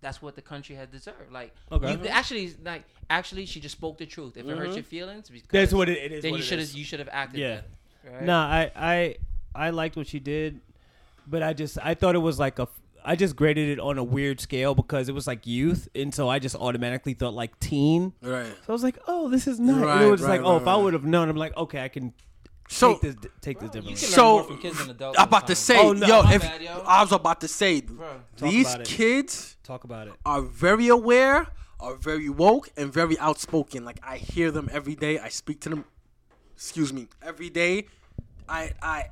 that's 0.00 0.22
what 0.22 0.36
the 0.36 0.42
country 0.42 0.76
had 0.76 0.90
deserved. 0.90 1.32
Like 1.32 1.54
Okay. 1.72 1.92
you, 1.92 2.06
actually 2.08 2.54
like 2.64 2.84
actually 3.10 3.46
she 3.46 3.60
just 3.60 3.76
spoke 3.76 3.98
the 3.98 4.06
truth. 4.06 4.36
If 4.36 4.46
it 4.46 4.50
hurts 4.50 4.68
mm-hmm. 4.68 4.74
your 4.74 4.84
feelings, 4.84 5.28
because 5.30 5.48
That's 5.50 5.72
what 5.72 5.88
it, 5.88 5.98
it 5.98 6.12
is. 6.12 6.22
then 6.22 6.34
you 6.34 6.42
should 6.42 6.58
have 6.58 6.70
you 6.72 6.84
should 6.84 6.98
have 7.00 7.08
acted. 7.10 7.40
Yeah. 7.40 7.60
then, 8.04 8.12
right? 8.14 8.22
No, 8.22 8.36
I, 8.36 8.70
I 8.76 9.16
I 9.54 9.70
liked 9.70 9.96
what 9.96 10.06
she 10.06 10.20
did, 10.20 10.60
but 11.26 11.42
I 11.42 11.52
just 11.52 11.78
I 11.82 11.94
thought 11.94 12.14
it 12.14 12.18
was 12.20 12.38
like 12.38 12.58
a 12.58 12.68
I 13.04 13.16
just 13.16 13.36
graded 13.36 13.70
it 13.70 13.80
on 13.80 13.96
a 13.96 14.04
weird 14.04 14.40
scale 14.40 14.74
because 14.74 15.08
it 15.08 15.14
was 15.14 15.26
like 15.26 15.46
youth, 15.46 15.88
and 15.94 16.14
so 16.14 16.28
I 16.28 16.38
just 16.38 16.54
automatically 16.54 17.14
thought 17.14 17.34
like 17.34 17.58
teen. 17.58 18.12
right. 18.22 18.46
So 18.46 18.64
I 18.68 18.72
was 18.72 18.82
like, 18.82 18.98
oh, 19.06 19.28
this 19.28 19.46
is 19.46 19.58
nice. 19.58 19.76
and 19.76 19.84
Right, 19.84 20.02
it 20.02 20.10
was 20.10 20.20
right, 20.22 20.40
like, 20.40 20.40
oh, 20.42 20.54
right, 20.54 20.62
if 20.62 20.68
I 20.68 20.76
would 20.76 20.92
have 20.92 21.04
known, 21.04 21.28
I'm 21.28 21.36
like, 21.36 21.56
okay, 21.56 21.82
I 21.82 21.88
can 21.88 22.12
So 22.68 22.92
take 22.94 23.00
this 23.00 23.30
take 23.40 23.60
this 23.60 23.70
Bro, 23.70 23.80
differently. 23.80 23.94
So, 23.96 24.26
learn 24.26 24.34
more 24.34 24.44
from 24.44 24.58
kids 24.58 24.78
than 24.78 24.90
adults 24.90 25.18
I'm 25.18 25.28
about 25.28 25.46
to 25.48 25.54
say, 25.56 25.78
Oh, 25.78 25.92
no, 25.92 26.06
yo, 26.06 26.30
if 26.30 26.42
bad, 26.42 26.62
yo. 26.62 26.82
I 26.86 27.02
was 27.02 27.12
about 27.12 27.40
to 27.40 27.48
say, 27.48 27.80
Bro. 27.80 28.20
These 28.38 28.74
about 28.74 28.86
kids 28.86 29.56
Talk 29.62 29.84
about 29.84 30.08
it. 30.08 30.14
are 30.24 30.42
very 30.42 30.88
aware, 30.88 31.46
are 31.80 31.94
very 31.96 32.28
woke, 32.28 32.68
and 32.76 32.92
very 32.92 33.18
outspoken. 33.18 33.84
Like 33.84 34.00
I 34.02 34.18
hear 34.18 34.50
them 34.50 34.68
every 34.72 34.94
day. 34.94 35.18
I 35.18 35.28
speak 35.28 35.60
to 35.62 35.70
them. 35.70 35.84
Excuse 36.54 36.92
me, 36.92 37.08
every 37.22 37.50
day. 37.50 37.86
I 38.48 38.72
I. 38.82 39.06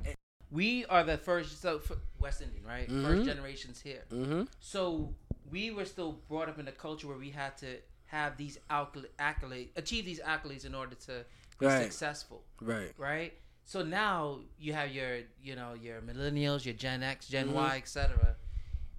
we 0.51 0.85
are 0.85 1.03
the 1.03 1.17
first 1.17 1.61
so 1.61 1.81
West 2.19 2.41
Indian, 2.41 2.63
right? 2.63 2.89
First 2.89 3.25
generations 3.25 3.79
here. 3.81 4.03
Mm-hmm. 4.11 4.43
So 4.59 5.13
we 5.51 5.71
were 5.71 5.85
still 5.85 6.19
brought 6.27 6.49
up 6.49 6.59
in 6.59 6.67
a 6.67 6.71
culture 6.71 7.07
where 7.07 7.17
we 7.17 7.29
had 7.31 7.57
to 7.59 7.77
have 8.07 8.37
these 8.37 8.57
accolades, 8.69 9.69
achieve 9.75 10.05
these 10.05 10.19
accolades 10.21 10.65
in 10.65 10.73
order 10.75 10.95
to 10.95 11.25
be 11.59 11.65
Right. 11.65 11.83
successful, 11.83 12.43
Right. 12.61 12.93
right? 12.97 13.33
So 13.67 13.83
now 13.83 14.39
you 14.57 14.71
have 14.71 14.91
your, 14.91 15.19
you 15.43 15.57
know, 15.57 15.73
your 15.73 15.99
millennials, 15.99 16.63
your 16.63 16.73
Gen 16.73 17.03
X, 17.03 17.27
Gen 17.27 17.49
Mhm. 17.49 17.53
Y, 17.53 17.75
etc. 17.77 18.37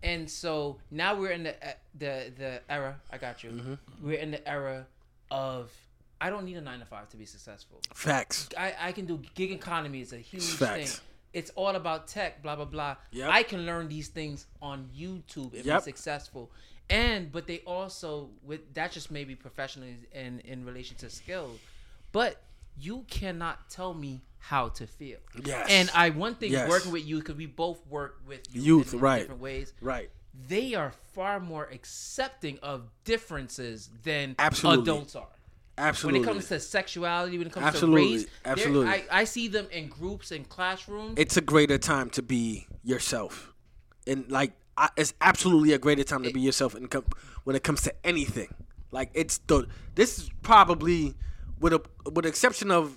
And 0.03 0.31
so 0.31 0.79
now 0.91 1.15
we're 1.19 1.33
in 1.33 1.45
the 1.45 1.55
uh, 1.67 1.73
the 1.95 2.33
the 2.37 2.63
era. 2.69 3.01
I 3.11 3.17
got 3.17 3.43
you. 3.43 3.51
Mhm. 3.51 3.79
We're 4.03 4.19
in 4.21 4.31
the 4.31 4.47
era 4.47 4.87
of 5.31 5.73
I 6.21 6.29
don't 6.29 6.45
need 6.45 6.59
a 6.59 6.61
nine 6.61 6.81
to 6.81 6.85
five 6.85 7.09
to 7.11 7.17
be 7.17 7.25
successful. 7.25 7.81
Facts. 7.95 8.49
I, 8.59 8.75
I 8.79 8.93
can 8.93 9.07
do 9.07 9.23
gig 9.35 9.53
economy 9.53 10.01
is 10.03 10.13
a 10.13 10.19
huge 10.19 10.43
Facts. 10.43 10.99
thing. 10.99 11.01
It's 11.33 11.51
all 11.57 11.75
about 11.75 12.07
tech, 12.07 12.43
blah 12.43 12.57
blah 12.57 12.67
blah. 12.67 12.97
Yep. 13.13 13.31
I 13.31 13.43
can 13.45 13.65
learn 13.65 13.89
these 13.89 14.09
things 14.09 14.47
on 14.61 14.91
YouTube 14.95 15.55
and 15.55 15.65
Yep. 15.65 15.79
be 15.79 15.85
successful. 15.85 16.51
And 16.91 17.33
but 17.33 17.47
they 17.47 17.61
also 17.61 18.31
with 18.43 18.75
that 18.75 18.93
just 18.93 19.11
maybe 19.11 19.35
professionally 19.35 19.97
in 20.13 20.41
in 20.41 20.67
relation 20.67 20.95
to 20.99 21.09
skill, 21.09 21.59
but 22.13 22.43
you 22.81 23.05
cannot 23.09 23.69
tell 23.71 23.95
me 23.95 24.23
how 24.39 24.69
to 24.69 24.87
feel. 24.87 25.19
Yes. 25.45 25.67
And 25.69 25.91
I 25.95 26.11
one 26.11 26.35
thing 26.35 26.53
Yes. 26.53 26.69
working 26.69 26.93
with 26.93 27.05
youth 27.05 27.25
because 27.25 27.37
we 27.37 27.47
both 27.47 27.85
work 27.87 28.21
with 28.27 28.41
youth, 28.53 28.65
Youth, 28.65 28.95
in, 28.95 29.01
right. 29.01 29.19
different 29.21 29.41
ways. 29.41 29.73
Right. 29.81 30.11
They 30.49 30.75
are 30.75 30.93
far 31.15 31.41
more 31.41 31.69
accepting 31.73 32.59
of 32.63 32.89
differences 33.05 33.91
than 34.05 34.37
Absolutely. 34.39 34.83
adults 34.83 35.17
are 35.17 35.27
Absolutely. 35.77 36.21
when 36.21 36.29
it 36.29 36.33
comes 36.33 36.49
to 36.49 36.61
sexuality, 36.61 37.39
when 37.39 37.47
it 37.49 37.53
comes 37.53 37.67
Absolutely. 37.67 38.07
to 38.07 38.15
race, 38.25 38.27
Absolutely. 38.45 38.93
I, 38.93 39.05
I 39.11 39.25
see 39.25 39.49
them 39.49 39.67
in 39.73 39.89
groups 39.89 40.31
in 40.31 40.45
classrooms. 40.45 41.15
it's 41.17 41.37
a 41.37 41.41
greater 41.41 41.79
time 41.79 42.09
to 42.11 42.23
be 42.23 42.67
yourself, 42.85 43.53
and 44.07 44.31
like 44.31 44.53
I, 44.77 44.89
it's 44.97 45.13
absolutely 45.21 45.73
a 45.73 45.79
greater 45.79 46.05
time 46.05 46.23
to 46.23 46.33
be 46.33 46.41
yourself. 46.41 46.75
And 46.77 46.89
com- 46.91 47.05
when 47.45 47.57
it 47.57 47.65
comes 47.65 47.83
to 47.83 47.95
anything, 48.07 48.49
like 48.93 49.11
it's 49.15 49.39
the 49.49 49.67
this 49.97 50.19
is 50.19 50.31
probably 50.43 51.15
with 51.61 51.73
a 51.73 51.83
with 52.05 52.25
the 52.25 52.29
exception 52.29 52.71
of 52.71 52.97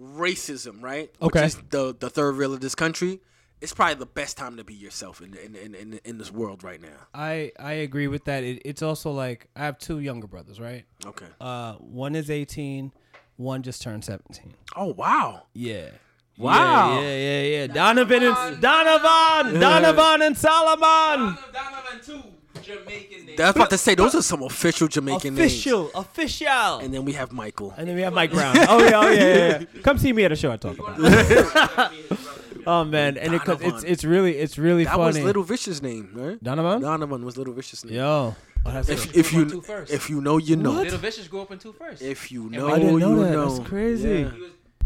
racism, 0.00 0.82
right? 0.82 1.10
Okay. 1.20 1.40
Which 1.40 1.48
is 1.48 1.56
the 1.70 1.94
the 1.98 2.10
third 2.10 2.36
rail 2.36 2.52
of 2.52 2.60
this 2.60 2.74
country. 2.74 3.20
It's 3.60 3.74
probably 3.74 3.96
the 3.96 4.06
best 4.06 4.38
time 4.38 4.56
to 4.56 4.64
be 4.64 4.74
yourself 4.74 5.20
in 5.20 5.34
in 5.34 5.54
in, 5.54 5.74
in, 5.74 6.00
in 6.04 6.18
this 6.18 6.32
world 6.32 6.64
right 6.64 6.80
now. 6.80 7.08
I 7.12 7.52
I 7.58 7.72
agree 7.72 8.08
with 8.08 8.24
that. 8.24 8.42
It, 8.42 8.62
it's 8.64 8.82
also 8.82 9.10
like 9.10 9.48
I 9.54 9.64
have 9.64 9.78
two 9.78 9.98
younger 9.98 10.26
brothers, 10.26 10.58
right? 10.58 10.84
Okay. 11.04 11.26
Uh, 11.40 11.74
one 11.74 12.14
is 12.14 12.30
18, 12.30 12.92
one 13.36 13.62
just 13.62 13.82
turned 13.82 14.04
17. 14.04 14.54
Oh 14.76 14.94
wow. 14.94 15.46
Yeah. 15.52 15.90
Wow. 16.38 16.94
Yeah, 16.94 17.00
yeah, 17.02 17.16
yeah. 17.16 17.42
yeah. 17.42 17.66
Donovan 17.66 18.22
and 18.22 18.60
Donovan, 18.62 19.60
Donovan 19.60 20.22
and 20.22 20.38
Solomon. 20.38 21.36
Donovan 21.52 22.00
too, 22.02 22.22
Jamaican 22.62 23.26
name. 23.26 23.36
That's 23.36 23.56
about 23.56 23.70
to 23.70 23.78
say 23.78 23.94
those 23.94 24.14
are 24.14 24.22
some 24.22 24.42
official 24.42 24.88
Jamaican 24.88 25.34
names. 25.34 25.50
Official, 25.52 25.90
official. 25.94 26.78
And 26.78 26.92
then 26.92 27.04
we 27.04 27.12
have 27.14 27.32
Michael. 27.32 27.72
And 27.76 27.88
then 27.88 27.96
we 27.96 28.02
have 28.02 28.12
Mike 28.12 28.30
Brown. 28.38 28.56
Oh 28.68 28.82
yeah, 28.82 28.90
oh 29.00 29.08
yeah, 29.10 29.24
yeah, 29.24 29.58
yeah. 29.74 29.82
Come 29.82 29.98
see 29.98 30.12
me 30.12 30.24
at 30.24 30.32
a 30.32 30.36
show. 30.36 30.50
I 30.52 30.56
talk 30.56 30.78
about. 30.78 30.96
It. 30.98 31.90
Oh 32.66 32.84
man, 32.84 33.16
and 33.16 33.32
it, 33.34 33.40
'cause 33.42 33.58
it's 33.62 33.82
it's 33.84 34.04
really 34.04 34.36
it's 34.36 34.58
really 34.58 34.84
That 34.84 34.94
funny. 34.96 35.06
was 35.06 35.18
Little 35.24 35.42
Vicious 35.42 35.80
name, 35.80 36.10
right? 36.12 36.44
Donovan. 36.44 36.82
Donovan 36.82 37.24
was 37.24 37.38
Little 37.38 37.54
Vicious 37.54 37.86
name. 37.86 37.94
Yo, 37.94 38.36
oh, 38.66 38.78
If, 38.86 39.16
if 39.16 39.30
Grew 39.30 39.40
up 39.58 39.70
on 39.70 39.76
you 39.78 39.84
if 39.88 40.10
you 40.10 40.20
know, 40.20 40.36
you 40.36 40.56
know. 40.56 40.72
Little 40.72 40.98
Vicious 40.98 41.26
grew 41.26 41.40
up 41.40 41.50
in 41.52 41.58
two 41.58 41.72
first. 41.72 42.02
If 42.02 42.30
you 42.30 42.50
know, 42.50 42.66
we- 42.66 42.72
I 42.72 42.78
didn't 42.78 42.98
know 42.98 43.14
you 43.16 43.24
that. 43.24 43.30
know. 43.32 43.56
That's 43.56 43.66
crazy. 43.66 44.08
Yeah. 44.30 44.30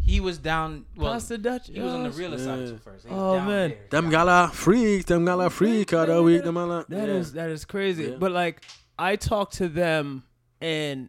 He 0.05 0.21
was 0.21 0.39
down. 0.39 0.85
Well, 0.97 1.13
Pasta 1.13 1.39
Dutch. 1.39 1.69
he 1.69 1.81
was 1.81 1.93
on 1.93 2.03
the 2.05 2.11
real 2.11 2.31
realer 2.31 2.39
side 2.39 2.59
of 2.59 2.65
Yeah. 2.67 2.71
two 2.73 2.79
first. 2.79 3.07
He 3.07 3.11
Oh, 3.13 3.37
down 3.37 3.47
man. 3.49 3.71
there. 3.71 3.79
Them 3.91 4.05
Down 4.05 4.11
gala 4.11 4.51
freak, 4.53 5.07
them 5.07 5.25
gala 5.25 5.51
freak 5.51 5.93
of 5.93 6.25
week, 6.25 6.45
them 6.45 6.55
gala. 6.55 6.85
That 6.89 7.09
yeah. 7.09 7.15
is 7.15 7.33
that 7.33 7.51
is 7.51 7.65
crazy. 7.65 8.05
Yeah. 8.05 8.17
But 8.19 8.33
like 8.33 8.63
I 8.99 9.17
talk 9.17 9.51
to 9.53 9.69
them 9.69 10.25
and 10.61 11.09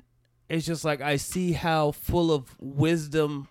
it's 0.49 0.65
just 0.65 0.85
like 0.85 1.01
I 1.01 1.17
see 1.17 1.51
how 1.53 1.91
full 1.91 2.31
of 2.31 2.55
wisdom 2.59 3.47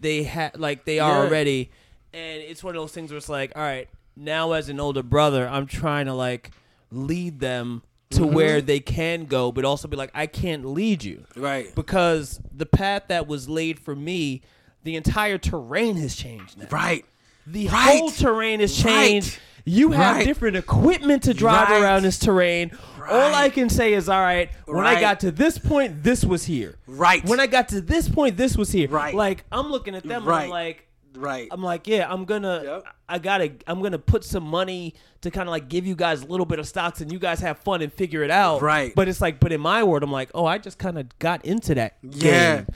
they 0.00 0.22
have 0.24 0.52
like 0.56 0.84
they 0.84 0.98
are 0.98 1.10
Yeah. 1.22 1.28
already. 1.28 1.70
And 2.12 2.42
it's 2.42 2.62
one 2.62 2.76
of 2.76 2.80
those 2.82 2.92
things 2.92 3.10
where 3.10 3.18
it's 3.18 3.28
like, 3.28 3.52
all 3.56 3.62
right, 3.62 3.88
now 4.16 4.52
as 4.52 4.68
an 4.68 4.78
older 4.78 5.02
brother, 5.02 5.48
I'm 5.48 5.66
trying 5.66 6.06
to 6.06 6.14
like 6.14 6.50
lead 6.92 7.40
them 7.40 7.82
to 8.10 8.20
Mhm. 8.20 8.32
where 8.32 8.60
they 8.60 8.78
can 8.78 9.24
go, 9.24 9.50
but 9.50 9.64
also 9.64 9.88
be 9.88 9.96
like, 9.96 10.12
I 10.14 10.26
can't 10.28 10.64
lead 10.64 11.02
you. 11.02 11.24
right, 11.34 11.74
Because 11.74 12.40
the 12.54 12.66
path 12.66 13.04
that 13.08 13.26
was 13.26 13.48
laid 13.48 13.80
for 13.80 13.96
me, 13.96 14.42
the 14.84 14.96
entire 14.96 15.38
terrain 15.38 15.96
has 15.96 16.14
changed 16.14 16.58
now. 16.58 16.66
right, 16.70 17.04
The 17.46 17.68
Right. 17.68 17.98
whole 17.98 18.10
terrain 18.10 18.60
has 18.60 18.74
changed. 18.76 19.28
Right. 19.34 19.40
You 19.66 19.92
have 19.92 20.16
Right. 20.16 20.26
different 20.26 20.56
equipment 20.56 21.22
to 21.24 21.32
drive 21.34 21.70
around 21.70 22.02
this 22.02 22.18
terrain. 22.18 22.70
All 23.10 23.34
I 23.34 23.48
can 23.50 23.68
say 23.70 23.92
is, 23.94 24.08
all 24.08 24.20
right, 24.20 24.50
when 24.66 24.86
I 24.86 25.00
got 25.00 25.20
to 25.20 25.30
this 25.30 25.58
point, 25.58 26.02
this 26.02 26.24
was 26.24 26.44
here. 26.44 26.76
right, 26.86 27.26
When 27.26 27.40
I 27.40 27.46
got 27.46 27.68
to 27.70 27.80
this 27.80 28.08
point, 28.08 28.36
this 28.36 28.56
was 28.56 28.70
here. 28.70 28.88
Right. 28.88 29.14
Like 29.14 29.44
I'm 29.50 29.70
looking 29.70 29.94
at 29.94 30.02
them. 30.04 30.28
I'm 30.28 30.48
like, 30.50 30.86
right. 31.16 31.48
I'm 31.50 31.62
like, 31.62 31.86
yeah, 31.86 32.06
I'm 32.10 32.24
gonna, 32.26 32.62
Yep. 32.64 32.84
I 33.08 33.18
gotta, 33.18 33.52
I'm 33.66 33.82
gonna 33.82 33.98
put 33.98 34.24
some 34.24 34.44
money 34.44 34.94
to 35.22 35.30
kind 35.30 35.48
of 35.48 35.50
like 35.52 35.68
give 35.68 35.86
you 35.86 35.94
guys 35.94 36.22
a 36.22 36.26
little 36.26 36.46
bit 36.46 36.58
of 36.58 36.66
stocks 36.68 37.00
and 37.02 37.10
you 37.12 37.18
guys 37.18 37.40
have 37.40 37.58
fun 37.58 37.80
and 37.82 37.90
figure 37.92 38.22
it 38.22 38.30
out. 38.30 38.60
Right. 38.62 38.94
But 38.94 39.08
it's 39.08 39.20
like, 39.22 39.40
but 39.40 39.50
in 39.52 39.60
my 39.62 39.82
world, 39.82 40.02
I'm 40.02 40.12
like, 40.12 40.30
oh, 40.34 40.44
I 40.46 40.58
just 40.58 40.78
kind 40.78 40.98
of 40.98 41.18
got 41.18 41.42
into 41.44 41.74
that. 41.74 41.96
Yeah. 42.02 42.56
game. 42.56 42.66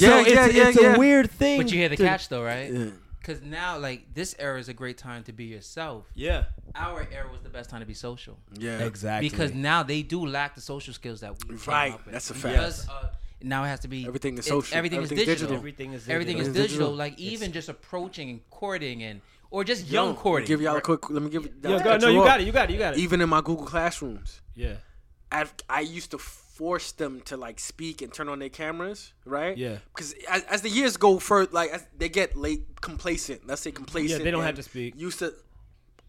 Yeah, 0.00 0.08
so 0.08 0.16
yeah, 0.30 0.46
it's, 0.46 0.54
yeah, 0.54 0.68
it's 0.68 0.80
yeah. 0.82 0.94
a 0.94 0.98
weird 0.98 1.30
thing. 1.30 1.60
But 1.60 1.70
you 1.72 1.78
hear 1.78 1.88
the 1.88 1.96
to- 1.96 2.02
catch 2.02 2.28
though, 2.28 2.42
right? 2.42 2.72
Yeah. 2.72 2.86
Because 3.20 3.42
now, 3.42 3.76
like 3.78 4.14
this 4.14 4.34
era 4.38 4.58
is 4.58 4.68
a 4.70 4.72
great 4.72 4.96
time 4.96 5.22
to 5.24 5.32
be 5.32 5.44
yourself. 5.44 6.06
Yeah. 6.14 6.44
Our 6.74 7.06
era 7.12 7.28
was 7.30 7.42
the 7.42 7.50
best 7.50 7.68
time 7.68 7.80
to 7.80 7.86
be 7.86 7.92
social. 7.92 8.38
Yeah, 8.58 8.78
Exactly. 8.78 9.28
Because 9.28 9.52
now 9.52 9.82
they 9.82 10.02
do 10.02 10.24
lack 10.24 10.54
the 10.54 10.62
social 10.62 10.94
skills 10.94 11.20
that 11.20 11.34
we 11.46 11.56
came 11.58 11.64
Right, 11.66 11.92
up 11.92 12.04
with. 12.06 12.12
that's 12.14 12.30
a 12.30 12.34
Because, 12.34 12.84
fact. 12.86 13.04
uh, 13.04 13.08
now 13.42 13.64
it 13.64 13.68
has 13.68 13.80
to 13.80 13.88
be 13.88 14.06
Everything 14.06 14.38
is 14.38 14.46
social. 14.46 14.74
Everything 14.76 15.02
is 15.02 15.10
Everything's 15.12 15.26
digital. 15.26 15.34
digital. 15.34 15.56
everything 15.58 15.92
is 15.92 16.08
Everything 16.08 16.38
is 16.38 16.46
digital. 16.48 16.62
digital. 16.68 16.94
Like 16.94 17.18
even 17.18 17.52
just 17.52 17.68
approaching 17.68 18.30
and 18.30 18.50
courting 18.50 19.02
and 19.02 19.20
or 19.50 19.62
just 19.64 19.86
Yo, 19.88 20.04
young 20.06 20.14
courting. 20.16 20.46
Give 20.46 20.60
y'all 20.62 20.76
a 20.76 20.80
quick. 20.80 21.10
Let 21.10 21.22
me 21.22 21.28
give. 21.30 21.44
Yo, 21.62 21.70
not 21.76 21.84
go, 21.84 21.96
no, 21.98 22.08
you 22.08 22.20
off. 22.20 22.26
got 22.26 22.40
it. 22.40 22.46
You 22.46 22.52
got 22.52 22.70
it. 22.70 22.72
You 22.72 22.78
got 22.78 22.94
it. 22.94 23.00
Even 23.00 23.20
in 23.20 23.28
my 23.28 23.40
Google 23.42 23.66
classrooms, 23.66 24.40
Yeah. 24.54 24.74
I 25.30 25.44
I 25.68 25.80
used 25.80 26.10
to 26.12 26.18
force 26.58 26.90
them 26.90 27.20
to 27.20 27.36
like 27.36 27.60
speak 27.60 28.02
and 28.02 28.12
turn 28.12 28.28
on 28.28 28.40
their 28.40 28.48
cameras, 28.48 29.12
right? 29.24 29.56
Yeah. 29.56 29.76
Because 29.94 30.12
as, 30.28 30.42
as 30.44 30.62
the 30.62 30.68
years 30.68 30.96
go 30.96 31.20
further, 31.20 31.50
like 31.52 31.70
as 31.70 31.86
they 31.96 32.08
get 32.08 32.36
late 32.36 32.80
complacent. 32.80 33.46
Let's 33.46 33.62
say 33.62 33.70
complacent. 33.70 34.18
Yeah, 34.20 34.24
they 34.24 34.32
don't 34.32 34.42
have 34.42 34.56
to 34.56 34.62
speak. 34.64 34.94
Used 34.96 35.20
to 35.20 35.34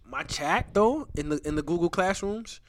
my 0.06 0.24
chat 0.24 0.74
though 0.74 1.08
in 1.16 1.30
the 1.30 1.38
in 1.48 1.54
the 1.56 1.62
Google 1.62 1.90
classrooms, 1.90 2.62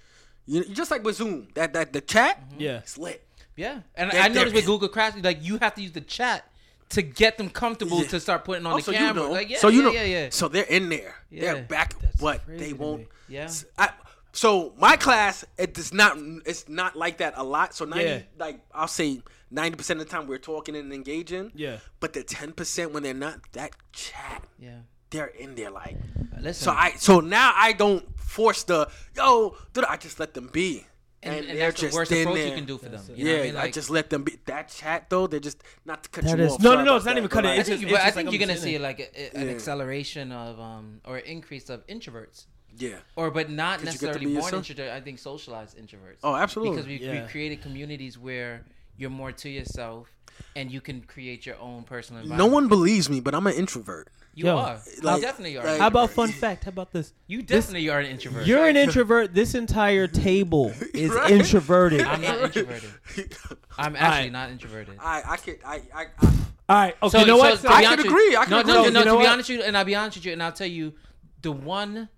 you 0.44 0.62
just 0.64 0.90
like 0.90 1.02
with 1.02 1.16
Zoom, 1.16 1.48
that 1.54 1.72
that 1.72 1.94
the 1.94 2.02
chat, 2.02 2.34
mm-hmm. 2.50 2.60
Yeah. 2.60 2.78
it's 2.78 2.98
lit. 2.98 3.26
Yeah, 3.56 3.80
and 3.94 4.10
They're- 4.10 4.20
I 4.20 4.28
noticed 4.28 4.44
they're- 4.46 4.54
with 4.56 4.66
Google 4.66 4.88
Classroom, 4.88 5.22
like 5.24 5.42
you 5.42 5.56
have 5.58 5.74
to 5.76 5.82
use 5.82 5.92
the 5.92 6.00
chat 6.02 6.44
to 6.90 7.02
get 7.02 7.38
them 7.38 7.48
comfortable 7.50 8.02
Yeah. 8.02 8.08
to 8.08 8.20
start 8.20 8.44
putting 8.44 8.66
on 8.66 8.72
Oh, 8.74 8.76
the 8.76 8.82
so 8.82 8.92
camera. 8.92 9.22
you 9.22 9.28
know, 9.28 9.32
Like, 9.32 9.48
yeah, 9.50 9.58
so 9.58 9.68
you 9.68 9.78
yeah, 9.78 9.84
know, 9.84 9.92
yeah, 9.92 10.04
yeah. 10.04 10.28
so 10.30 10.48
they're 10.48 10.64
in 10.64 10.88
there. 10.88 11.14
Yeah. 11.30 11.40
They're 11.54 11.62
back, 11.62 11.98
That's 12.00 12.16
but 12.20 12.42
they 12.46 12.72
won't. 12.72 13.06
Yeah. 13.28 13.44
S- 13.44 13.64
I, 13.78 13.90
so 14.32 14.72
my 14.78 14.96
class, 14.96 15.44
it 15.58 15.74
does 15.74 15.92
not. 15.92 16.16
It's 16.46 16.68
not 16.68 16.96
like 16.96 17.18
that 17.18 17.34
a 17.36 17.42
lot. 17.44 17.74
So 17.74 17.84
ninety, 17.84 18.04
Yeah. 18.08 18.22
like 18.38 18.60
I'll 18.74 18.88
say, 18.88 19.22
ninety 19.50 19.76
percent 19.76 20.00
of 20.00 20.06
the 20.06 20.10
time 20.10 20.26
we're 20.26 20.38
talking 20.38 20.76
and 20.76 20.92
engaging. 20.92 21.52
Yeah. 21.54 21.78
But 22.00 22.12
the 22.12 22.22
ten 22.22 22.52
percent 22.52 22.92
when 22.92 23.02
they're 23.02 23.14
not, 23.14 23.40
that 23.52 23.72
chat, 23.92 24.44
Yeah. 24.58 24.80
they're 25.10 25.26
in 25.26 25.54
there 25.54 25.70
like. 25.70 25.96
Listen. 26.40 26.64
So 26.64 26.70
I, 26.70 26.92
so 26.96 27.20
now 27.20 27.52
I 27.54 27.72
don't 27.72 28.04
force 28.18 28.62
the 28.64 28.88
yo. 29.16 29.56
Dude, 29.72 29.84
I 29.84 29.96
just 29.96 30.18
let 30.20 30.32
them 30.34 30.48
be. 30.52 30.86
and, 31.22 31.34
and, 31.34 31.48
they're 31.48 31.68
that's 31.70 31.80
the 31.82 31.86
just 31.88 31.96
worst 31.98 32.12
in 32.12 32.22
approach 32.22 32.38
you 32.38 32.44
there. 32.46 32.54
can 32.56 32.64
do 32.64 32.78
for 32.78 32.84
them. 32.84 32.92
That's 32.92 33.08
it. 33.10 33.18
Know 33.18 33.24
yeah, 33.24 33.32
what 33.36 33.40
I 33.40 33.46
mean? 33.48 33.56
I 33.56 33.70
just 33.70 33.90
let 33.90 34.08
them 34.08 34.22
be. 34.22 34.38
That 34.46 34.68
chat 34.68 35.10
though, 35.10 35.26
they're 35.26 35.38
just 35.38 35.62
not 35.84 36.02
to 36.04 36.08
cut 36.08 36.24
That 36.24 36.38
you 36.38 36.44
is- 36.44 36.52
off. 36.52 36.62
no, 36.62 36.76
no, 36.76 36.82
no, 36.84 36.96
it's 36.96 37.04
not 37.04 37.12
that, 37.16 37.18
even 37.18 37.28
but, 37.28 37.30
cut 37.34 37.44
it. 37.44 37.48
like, 37.48 37.58
I 37.58 37.62
think, 37.64 37.80
just- 37.82 37.92
but 37.92 38.00
I 38.00 38.10
think 38.10 38.26
like 38.28 38.32
you're 38.32 38.42
I'm 38.42 38.48
gonna 38.48 38.58
see 38.60 38.74
it. 38.76 38.80
like 38.80 39.00
a, 39.00 39.20
a- 39.20 39.38
an 39.38 39.46
Yeah. 39.48 39.52
acceleration 39.54 40.32
of 40.32 40.58
um 40.58 41.02
or 41.04 41.18
increase 41.18 41.68
of 41.68 41.86
introverts, 41.88 42.46
yeah. 42.78 42.96
or 43.16 43.30
but 43.30 43.50
not 43.50 43.78
'Cause 43.80 43.86
you 43.94 44.00
get 44.00 44.12
to 44.12 44.18
necessarily 44.18 44.26
be 44.26 44.32
born 44.40 44.44
yourself? 44.54 44.66
introverts. 44.66 44.92
I 44.92 45.00
think 45.00 45.18
socialized 45.18 45.76
introverts. 45.78 46.18
Oh, 46.22 46.34
absolutely. 46.36 46.76
because 46.76 46.86
we, 46.86 46.98
Yeah. 46.98 47.22
we 47.22 47.28
created 47.28 47.62
communities 47.62 48.18
where 48.18 48.64
you're 48.96 49.10
more 49.10 49.32
to 49.32 49.48
yourself 49.48 50.12
and 50.56 50.70
you 50.70 50.80
can 50.80 51.00
create 51.02 51.44
your 51.46 51.58
own 51.58 51.82
personal 51.84 52.24
no 52.26 52.46
one 52.46 52.68
believes 52.68 53.08
me, 53.10 53.20
but 53.20 53.34
I'm 53.34 53.46
an 53.46 53.54
introvert. 53.54 54.08
You 54.32 54.46
Yo, 54.46 54.56
are. 54.58 54.80
like- 55.02 55.16
you 55.16 55.22
definitely 55.22 55.56
are. 55.58 55.64
like- 55.66 55.80
How 55.80 55.88
about 55.88 56.10
fun 56.10 56.30
fact? 56.30 56.64
How 56.64 56.68
about 56.68 56.92
this? 56.92 57.12
you 57.26 57.42
definitely 57.42 57.88
are 57.90 57.98
an 57.98 58.06
introvert. 58.06 58.46
You're 58.46 58.66
an 58.68 58.76
introvert. 58.76 59.34
This 59.34 59.54
entire 59.54 60.06
table 60.06 60.72
is 60.94 61.10
Right? 61.10 61.32
introverted. 61.32 62.02
I'm 62.02 62.20
not 62.22 62.38
introverted. 62.42 62.90
I'm 63.78 63.96
actually 63.96 64.30
not 64.30 64.50
introverted. 64.50 64.94
I 65.00 65.22
I 65.26 65.36
could 65.36 65.58
I 65.64 65.82
I, 65.94 66.02
I 66.20 66.26
All 66.68 66.76
right. 66.76 66.96
Okay. 67.02 67.10
So 67.10 67.18
you 67.18 67.26
know 67.26 67.36
what? 67.38 67.58
so 67.58 67.68
I 67.68 67.80
be 67.80 67.86
can 67.88 68.06
agree, 68.06 68.36
I 68.36 68.44
can 68.44 68.50
no, 68.50 68.60
agree. 68.60 68.72
No, 68.72 68.78
no, 68.80 68.84
You 68.86 68.90
know 68.92 69.00
To 69.04 69.10
be 69.10 69.16
what? 69.16 69.26
honest 69.26 69.48
with 69.48 69.58
you, 69.58 69.64
and 69.64 69.76
I'll 69.76 69.84
be 69.84 69.94
honest 69.96 70.16
with 70.18 70.26
you, 70.26 70.32
and 70.32 70.42
I'll 70.42 70.52
tell 70.52 70.68
you, 70.68 70.94
the 71.42 71.50
one 71.52 72.08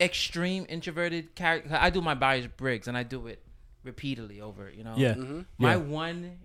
extreme 0.00 0.66
introverted 0.68 1.34
character. 1.34 1.76
I 1.80 1.90
do 1.90 2.00
my 2.00 2.14
Myers 2.14 2.46
Briggs, 2.56 2.88
and 2.88 2.96
I 2.96 3.02
do 3.02 3.26
it 3.26 3.42
repeatedly 3.84 4.40
over. 4.40 4.70
You 4.74 4.84
know. 4.84 4.94
yeah. 4.96 5.14
Mhm. 5.14 5.44
My 5.58 5.72
Yeah. 5.72 5.76
one 5.76 6.38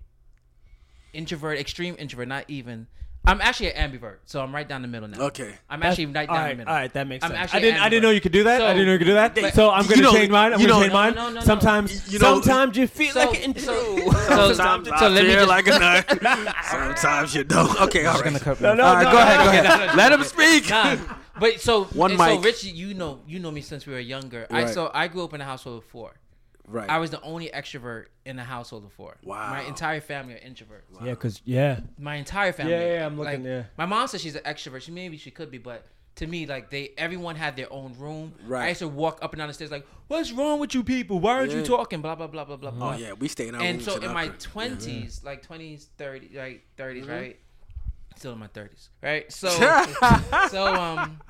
introvert, 1.12 1.58
extreme 1.58 1.96
introvert, 1.98 2.28
not 2.28 2.44
even. 2.48 2.86
I'm 3.28 3.40
actually 3.40 3.72
an 3.74 3.90
ambivert, 3.90 4.18
so 4.24 4.40
I'm 4.40 4.54
right 4.54 4.68
down 4.68 4.82
the 4.82 4.88
middle 4.88 5.08
now. 5.08 5.18
Okay. 5.18 5.52
I'm 5.68 5.80
That's- 5.80 5.94
actually 5.94 6.06
right 6.06 6.28
down 6.28 6.36
right, 6.36 6.50
the 6.52 6.56
middle. 6.58 6.72
all 6.72 6.78
right, 6.78 6.92
that 6.92 7.08
makes 7.08 7.24
I'm 7.24 7.32
sense. 7.32 7.52
I 7.54 7.58
didn't. 7.58 7.80
I 7.80 7.88
didn't 7.88 8.04
know 8.04 8.10
you 8.10 8.20
could 8.20 8.30
do 8.30 8.44
that. 8.44 8.58
So- 8.60 8.66
I 8.66 8.72
didn't 8.72 8.86
know 8.86 8.92
you 8.92 8.98
could 8.98 9.06
do 9.08 9.14
that. 9.14 9.34
but- 9.34 9.52
so 9.52 9.68
I'm 9.72 9.84
gonna 9.88 10.02
know- 10.02 10.12
change 10.12 10.30
mine. 10.30 10.52
I'm 10.52 10.58
gonna 10.60 10.68
know- 10.68 10.80
change 10.80 10.92
No, 10.92 10.98
mine. 10.98 11.14
no, 11.16 11.28
no, 11.30 11.34
no. 11.34 11.40
sometimes, 11.40 12.12
You 12.12 12.20
know- 12.20 12.40
sometimes 12.40 12.76
you 12.76 12.86
feel 12.86 13.12
So- 13.14 13.28
like 13.30 13.48
it. 13.48 13.60
so- 13.60 13.96
Sometimes 14.54 14.86
so 14.88 14.94
I 14.94 15.08
let 15.08 15.24
me 15.24 15.30
feel 15.30 15.38
just- 15.44 15.48
like 15.48 15.66
a 15.66 15.70
nut. 15.80 16.54
Sometimes 16.70 17.34
you 17.34 17.42
don't. 17.42 17.80
Okay, 17.82 18.06
all 18.06 18.20
right. 18.20 18.32
no, 18.60 18.74
no, 18.74 18.84
All 18.84 18.94
right, 18.94 19.02
no, 19.04 19.10
go 19.10 19.16
no, 19.16 19.22
ahead, 19.22 19.38
no, 19.38 19.44
go 19.44 19.52
no, 19.52 19.58
ahead. 19.58 19.80
no, 19.80 19.86
no. 19.86 19.94
Let 19.94 20.12
him 20.12 20.22
speak. 20.22 20.70
Nah, 21.36 21.40
but 21.40 21.60
so 21.60 21.84
One 21.84 22.10
and 22.12 22.20
so 22.20 22.36
mic. 22.36 22.44
Rich, 22.44 22.64
you 22.64 22.94
know, 22.94 23.20
you 23.26 23.38
know 23.38 23.50
me 23.50 23.60
since 23.60 23.86
we 23.86 23.92
were 23.92 24.00
younger. 24.00 24.46
I 24.50 24.66
so 24.66 24.90
I 24.92 25.08
grew 25.08 25.24
up 25.24 25.34
in 25.34 25.40
a 25.40 25.44
household 25.44 25.78
of 25.78 25.84
four. 25.84 26.14
Right. 26.68 26.90
I 26.90 26.98
was 26.98 27.10
the 27.10 27.20
only 27.22 27.48
extrovert 27.54 28.06
in 28.24 28.38
a 28.40 28.44
household 28.44 28.84
of 28.84 28.92
four. 28.92 29.16
Wow. 29.22 29.50
My 29.50 29.60
entire 29.62 30.00
family 30.00 30.34
are 30.34 30.38
introverts. 30.38 30.82
Yeah, 31.04 31.14
cause 31.14 31.40
yeah, 31.44 31.80
My 31.98 32.16
entire 32.16 32.52
family. 32.52 32.72
Yeah, 32.72 32.94
yeah, 32.94 33.06
I'm 33.06 33.16
looking, 33.16 33.44
like, 33.44 33.48
yeah. 33.48 33.62
My 33.78 33.86
mom 33.86 34.08
says 34.08 34.20
she's 34.20 34.34
an 34.34 34.42
extrovert. 34.42 34.82
She 34.82 34.90
maybe 34.90 35.16
she 35.16 35.30
could 35.30 35.50
be, 35.50 35.58
but 35.58 35.86
to 36.16 36.26
me, 36.26 36.44
like 36.46 36.70
they, 36.70 36.92
everyone 36.98 37.36
had 37.36 37.54
their 37.56 37.72
own 37.72 37.94
room. 37.98 38.32
Right. 38.46 38.64
I 38.64 38.68
used 38.70 38.80
to 38.80 38.88
walk 38.88 39.20
up 39.22 39.32
and 39.32 39.38
down 39.38 39.48
the 39.48 39.54
stairs 39.54 39.70
like, 39.70 39.86
"What's 40.08 40.32
wrong 40.32 40.58
with 40.58 40.74
you 40.74 40.82
people? 40.82 41.20
Why 41.20 41.34
aren't 41.34 41.52
you 41.52 41.62
talking?" 41.62 42.00
Blah 42.00 42.16
blah 42.16 42.26
blah 42.26 42.44
blah 42.44 42.56
blah 42.56 42.70
oh 42.70 42.72
blah. 42.74 42.96
yeah, 42.96 43.12
we 43.12 43.28
stay 43.28 43.46
in 43.48 43.54
our 43.54 43.62
and 43.62 43.80
so 43.80 43.96
in 44.00 44.12
my 44.12 44.26
our- 44.28 44.32
twenties, 44.34 45.20
like 45.24 45.42
twenties, 45.42 45.88
thirty, 45.98 46.30
like 46.34 46.66
30s 46.78 47.02
Mm-hmm. 47.02 47.10
right? 47.10 47.38
Still 48.16 48.32
in 48.32 48.38
my 48.38 48.46
thirties, 48.48 48.90
right? 49.02 49.30
So, 49.30 49.48
so 50.50 50.74
um, 50.74 51.20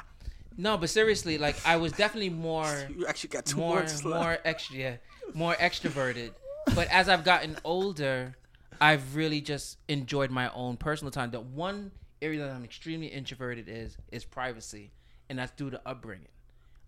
no, 0.56 0.76
but 0.78 0.88
seriously, 0.88 1.36
like 1.38 1.56
I 1.66 1.76
was 1.76 1.92
definitely 1.92 2.30
more, 2.30 2.88
You 2.96 3.06
actually 3.06 3.30
got 3.30 3.44
two 3.44 3.58
more, 3.58 3.76
words 3.76 4.04
left. 4.04 4.22
more 4.22 4.38
extra, 4.44 4.76
yeah, 4.76 4.96
more 5.34 5.54
extroverted. 5.54 6.30
But 6.74 6.88
as 6.88 7.08
I've 7.08 7.24
gotten 7.24 7.56
older, 7.64 8.36
I've 8.80 9.16
really 9.16 9.40
just 9.40 9.78
enjoyed 9.88 10.30
my 10.30 10.50
own 10.52 10.76
personal 10.76 11.10
time. 11.10 11.30
The 11.30 11.40
one 11.40 11.90
area 12.22 12.40
that 12.44 12.50
I'm 12.50 12.64
extremely 12.64 13.08
introverted 13.08 13.68
is 13.68 13.96
is 14.12 14.24
privacy, 14.24 14.92
and 15.28 15.38
that's 15.38 15.52
due 15.52 15.70
to 15.70 15.80
upbringing. 15.86 16.28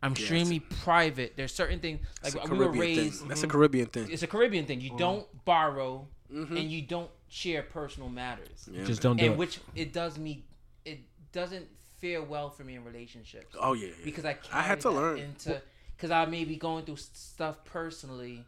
I'm 0.02 0.12
extremely 0.12 0.60
private. 0.60 1.34
There's 1.36 1.52
certain 1.52 1.80
things 1.80 2.00
like 2.22 2.34
we 2.34 2.56
were 2.56 2.66
Caribbean 2.66 2.72
thing. 2.72 3.04
raised. 3.04 3.28
That's 3.28 3.42
a 3.42 3.48
Caribbean 3.48 3.86
thing. 3.86 4.08
It's 4.10 4.22
a 4.22 4.28
Caribbean 4.28 4.64
thing. 4.64 4.78
Mm-hmm. 4.78 4.92
You 4.92 4.98
don't 4.98 5.44
borrow, 5.44 6.06
and 6.30 6.70
you 6.70 6.82
don't 6.82 7.10
share 7.28 7.62
personal 7.62 8.08
matters. 8.08 8.68
Yeah, 8.70 8.84
just 8.84 9.02
man. 9.04 9.10
don't 9.10 9.16
do 9.18 9.24
and 9.24 9.34
it. 9.34 9.38
which 9.38 9.60
it 9.74 9.92
does 9.92 10.18
me, 10.18 10.44
it 10.84 11.00
doesn't 11.32 11.66
fare 11.98 12.22
well 12.22 12.50
for 12.50 12.64
me 12.64 12.74
in 12.76 12.84
relationships. 12.84 13.54
Oh 13.58 13.72
yeah. 13.74 13.88
yeah. 13.88 13.94
because 14.04 14.24
I 14.24 14.36
I 14.52 14.62
had 14.62 14.80
to 14.80 14.90
learn. 14.90 15.18
into 15.18 15.60
because 15.96 16.10
I 16.10 16.24
may 16.26 16.44
be 16.44 16.56
going 16.56 16.84
through 16.84 16.96
stuff 16.96 17.64
personally, 17.64 18.44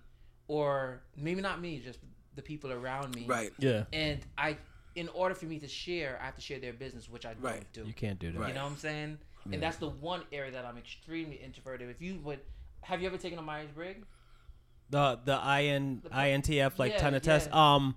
or 0.49 1.01
maybe 1.17 1.41
not 1.41 1.61
me, 1.61 1.81
just 1.85 1.99
the 2.37 2.43
people 2.43 2.73
around 2.73 3.15
me. 3.15 3.27
Right. 3.27 3.53
yeah, 3.59 3.85
And 3.93 4.21
I, 4.39 4.57
in 4.95 5.09
order 5.09 5.35
for 5.35 5.47
me 5.47 5.59
to 5.59 5.67
share, 5.67 6.17
I 6.23 6.27
have 6.27 6.37
to 6.37 6.41
share 6.41 6.61
their 6.61 6.73
business, 6.73 7.09
which 7.09 7.27
I 7.27 7.31
Right. 7.41 7.67
don't 7.73 7.73
do. 7.73 7.89
you 7.89 7.93
can't 7.93 8.21
do 8.21 8.31
that. 8.31 8.39
Right. 8.39 8.49
You 8.51 8.55
know 8.55 8.63
what 8.63 8.71
I'm 8.71 8.77
saying? 8.79 9.19
And 9.53 9.61
that's 9.61 9.79
the 9.79 9.89
one 9.89 10.23
area 10.33 10.53
that 10.53 10.65
I'm 10.65 10.79
extremely 10.79 11.37
introverted. 11.37 11.91
If 11.91 12.01
you 12.01 12.21
would, 12.21 12.39
have 12.83 13.01
you 13.01 13.09
ever 13.09 13.17
taken 13.19 13.37
a 13.39 13.43
Myers 13.43 13.71
Briggs? 13.75 14.07
The 14.91 15.19
the 15.25 15.35
IN 15.61 16.03
INTF 16.13 16.79
like 16.79 16.93
Yeah, 16.93 16.99
ton 16.99 17.15
of 17.15 17.25
yeah. 17.25 17.33
tests. 17.33 17.53
Um, 17.53 17.97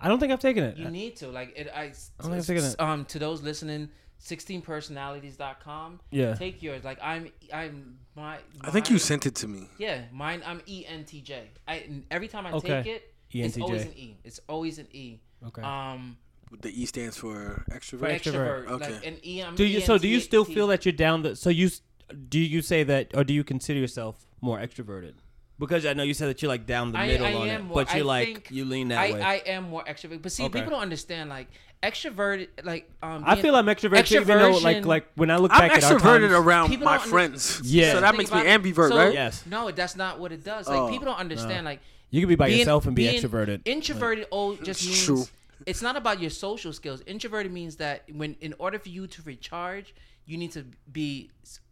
I 0.00 0.08
don't 0.08 0.18
think 0.18 0.32
I've 0.32 0.40
taken 0.40 0.64
it. 0.64 0.76
You 0.76 0.88
need 0.88 1.16
to 1.16 1.28
like 1.28 1.52
it. 1.56 1.68
I, 1.74 1.82
I 1.82 1.84
don't 1.84 2.30
think 2.30 2.34
I've 2.34 2.46
taken 2.46 2.64
it. 2.64 2.80
um 2.80 3.04
to 3.06 3.18
those 3.18 3.42
listening, 3.42 3.88
16personalities.com. 4.22 6.00
Yeah. 6.10 6.34
Take 6.34 6.62
yours. 6.62 6.84
Like 6.84 6.98
I'm 7.02 7.30
I'm 7.52 7.98
my. 8.16 8.38
I 8.62 8.70
think 8.70 8.90
you 8.90 8.98
sent 8.98 9.26
it 9.26 9.34
to 9.36 9.48
me. 9.48 9.68
Yeah, 9.78 10.02
mine. 10.12 10.42
I'm 10.46 10.62
E 10.66 10.84
ENTJ. 10.88 11.40
I 11.68 12.02
every 12.10 12.28
time 12.28 12.46
I 12.46 12.52
Okay. 12.52 12.68
take 12.82 12.86
it, 12.86 13.14
it's 13.32 13.58
always 13.58 13.84
an 13.84 13.92
E. 13.96 14.16
It's 14.24 14.40
always 14.48 14.78
an 14.78 14.88
E. 14.92 15.18
Okay. 15.46 15.62
Um, 15.62 16.16
The 16.60 16.70
E 16.82 16.86
stands 16.86 17.16
for 17.16 17.64
For 17.68 17.74
extrovert. 17.78 18.10
extrovert. 18.10 18.66
extrovert. 18.66 18.70
Okay. 18.70 18.92
Like 18.94 19.06
an 19.06 19.16
E. 19.22 19.42
I'm 19.42 19.54
do 19.54 19.64
you 19.64 19.80
so 19.80 19.98
do 19.98 20.08
you 20.08 20.20
still 20.20 20.44
feel 20.44 20.66
that 20.68 20.84
you're 20.84 20.92
down 21.06 21.22
the 21.22 21.36
so 21.36 21.50
you 21.50 21.70
do 22.28 22.38
you 22.40 22.60
say 22.62 22.82
that 22.84 23.14
or 23.14 23.22
do 23.24 23.32
you 23.32 23.44
consider 23.44 23.78
yourself 23.78 24.26
more 24.40 24.58
extroverted? 24.58 25.14
Because 25.60 25.84
I 25.86 25.92
know 25.92 26.02
you 26.02 26.14
said 26.14 26.28
that 26.30 26.40
you're 26.42 26.48
like 26.48 26.66
down 26.66 26.90
the 26.92 26.98
I- 26.98 27.06
middle 27.06 27.26
I 27.26 27.34
on 27.34 27.48
am 27.48 27.60
it, 27.60 27.64
more- 27.64 27.74
but 27.76 27.94
you're 27.94 28.02
I 28.04 28.06
like 28.06 28.26
think 28.26 28.50
you 28.50 28.64
lean 28.64 28.88
that 28.88 28.98
I, 28.98 29.12
way. 29.12 29.22
I 29.22 29.34
am 29.54 29.64
more 29.70 29.84
extrovert, 29.84 30.22
but 30.22 30.32
see, 30.32 30.44
Okay. 30.44 30.58
people 30.58 30.70
don't 30.70 30.80
understand 30.82 31.28
like 31.30 31.48
extroverted. 31.82 32.48
Like 32.64 32.90
um, 33.02 33.24
I 33.26 33.36
feel 33.40 33.54
I'm 33.54 33.66
extroverted 33.66 34.10
even 34.22 34.38
though 34.38 34.58
like 34.58 34.84
like 34.84 35.06
when 35.16 35.30
I 35.30 35.36
look 35.36 35.52
I'm 35.52 35.60
back 35.68 35.72
at 35.76 35.84
our 35.84 35.98
extroverted 35.98 36.28
times, 36.30 36.32
around 36.46 36.80
my 36.80 36.98
friends. 36.98 37.60
Yeah. 37.64 37.92
So 37.92 38.00
that 38.00 38.16
makes 38.16 38.32
me 38.32 38.40
about- 38.40 38.62
ambivert, 38.62 38.88
so- 38.88 38.96
right? 38.96 39.12
Yes. 39.14 39.44
No, 39.46 39.70
that's 39.70 39.96
not 39.96 40.18
what 40.18 40.32
it 40.32 40.42
does. 40.44 40.66
Like 40.68 40.78
Oh. 40.78 40.88
people 40.90 41.04
don't 41.06 41.18
understand. 41.18 41.64
Like 41.66 41.80
you 42.10 42.20
can 42.20 42.28
be 42.28 42.34
by 42.36 42.46
being- 42.46 42.58
yourself 42.60 42.86
and 42.86 42.96
be 42.96 43.06
being 43.08 43.22
extroverted. 43.22 43.60
Introverted 43.64 44.26
oh 44.32 44.56
just 44.56 44.84
means 44.84 45.04
true. 45.04 45.24
it's 45.66 45.82
not 45.82 45.94
about 45.96 46.20
your 46.20 46.30
social 46.30 46.72
skills. 46.72 47.02
Introverted 47.06 47.52
means 47.52 47.76
that 47.76 48.04
when 48.12 48.36
in 48.40 48.54
order 48.58 48.78
for 48.78 48.88
you 48.88 49.06
to 49.06 49.22
recharge, 49.22 49.94
you 50.24 50.38
need 50.38 50.52
to 50.52 50.64
be 50.90 51.30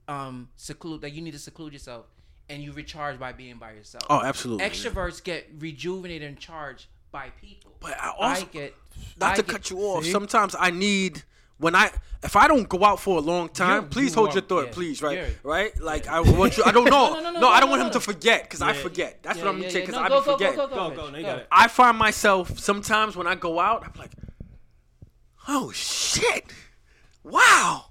um 0.08 0.48
seclude 0.56 1.02
like 1.02 1.14
you 1.14 1.20
need 1.22 1.32
to 1.32 1.38
seclude 1.38 1.72
yourself 1.72 2.06
and 2.48 2.62
you 2.62 2.72
recharge 2.72 3.18
by 3.18 3.32
being 3.32 3.56
by 3.58 3.72
yourself. 3.72 4.04
Oh, 4.08 4.22
absolutely. 4.22 4.64
Extroverts 4.66 5.22
get 5.22 5.48
rejuvenated 5.58 6.28
and 6.28 6.38
charged 6.38 6.86
by 7.12 7.30
people. 7.40 7.72
But 7.80 7.98
I 8.00 8.10
also- 8.18 8.46
get 8.46 8.74
Not 9.20 9.32
I 9.32 9.36
to 9.36 9.42
get- 9.42 9.50
cut 9.52 9.70
you 9.70 9.78
off. 9.80 10.04
See? 10.04 10.10
Sometimes 10.12 10.54
I 10.58 10.70
need 10.70 11.22
when 11.58 11.74
I 11.74 11.90
if 12.22 12.34
I 12.36 12.48
don't 12.48 12.68
go 12.68 12.84
out 12.84 12.98
for 13.00 13.18
a 13.18 13.20
long 13.20 13.48
time, 13.48 13.82
You- 13.84 13.88
please 13.88 14.10
you 14.10 14.14
hold 14.16 14.30
are- 14.30 14.34
your 14.34 14.42
thought, 14.42 14.66
yeah. 14.66 14.72
please, 14.72 15.02
right? 15.02 15.18
You're- 15.18 15.34
right? 15.44 15.80
Like 15.80 16.06
I 16.08 16.20
want 16.20 16.56
you. 16.56 16.64
I 16.64 16.72
don't 16.72 16.84
know. 16.90 17.14
No, 17.14 17.20
no, 17.20 17.30
no, 17.32 17.40
no, 17.40 17.48
I 17.48 17.60
don't 17.60 17.68
no, 17.68 17.72
want 17.76 17.80
no, 17.80 17.86
him 17.86 17.92
to 17.92 18.00
forget 18.00 18.42
because 18.42 18.60
I 18.62 18.72
forget. 18.72 19.22
That's 19.22 19.38
Yeah, 19.38 19.44
what 19.44 19.54
I'm 19.54 19.62
yeah, 19.62 19.68
saying 19.68 19.86
yeah. 19.88 19.92
because 19.92 20.02
I 20.02 20.08
go, 20.08 20.20
be 20.20 20.24
go, 20.24 20.30
go, 20.32 20.32
forgetting. 20.38 20.56
go, 20.56 20.66
go, 20.68 20.74
Go, 20.90 20.90
go, 20.96 21.12
go. 21.12 21.22
got 21.22 21.38
it. 21.38 21.48
I 21.52 21.68
find 21.68 21.96
myself 21.98 22.58
sometimes 22.58 23.16
when 23.16 23.26
I 23.26 23.34
go 23.36 23.60
out, 23.60 23.84
I'm 23.84 23.92
like, 23.98 24.12
oh 25.46 25.70
shit, 25.72 26.44
wow, 27.22 27.86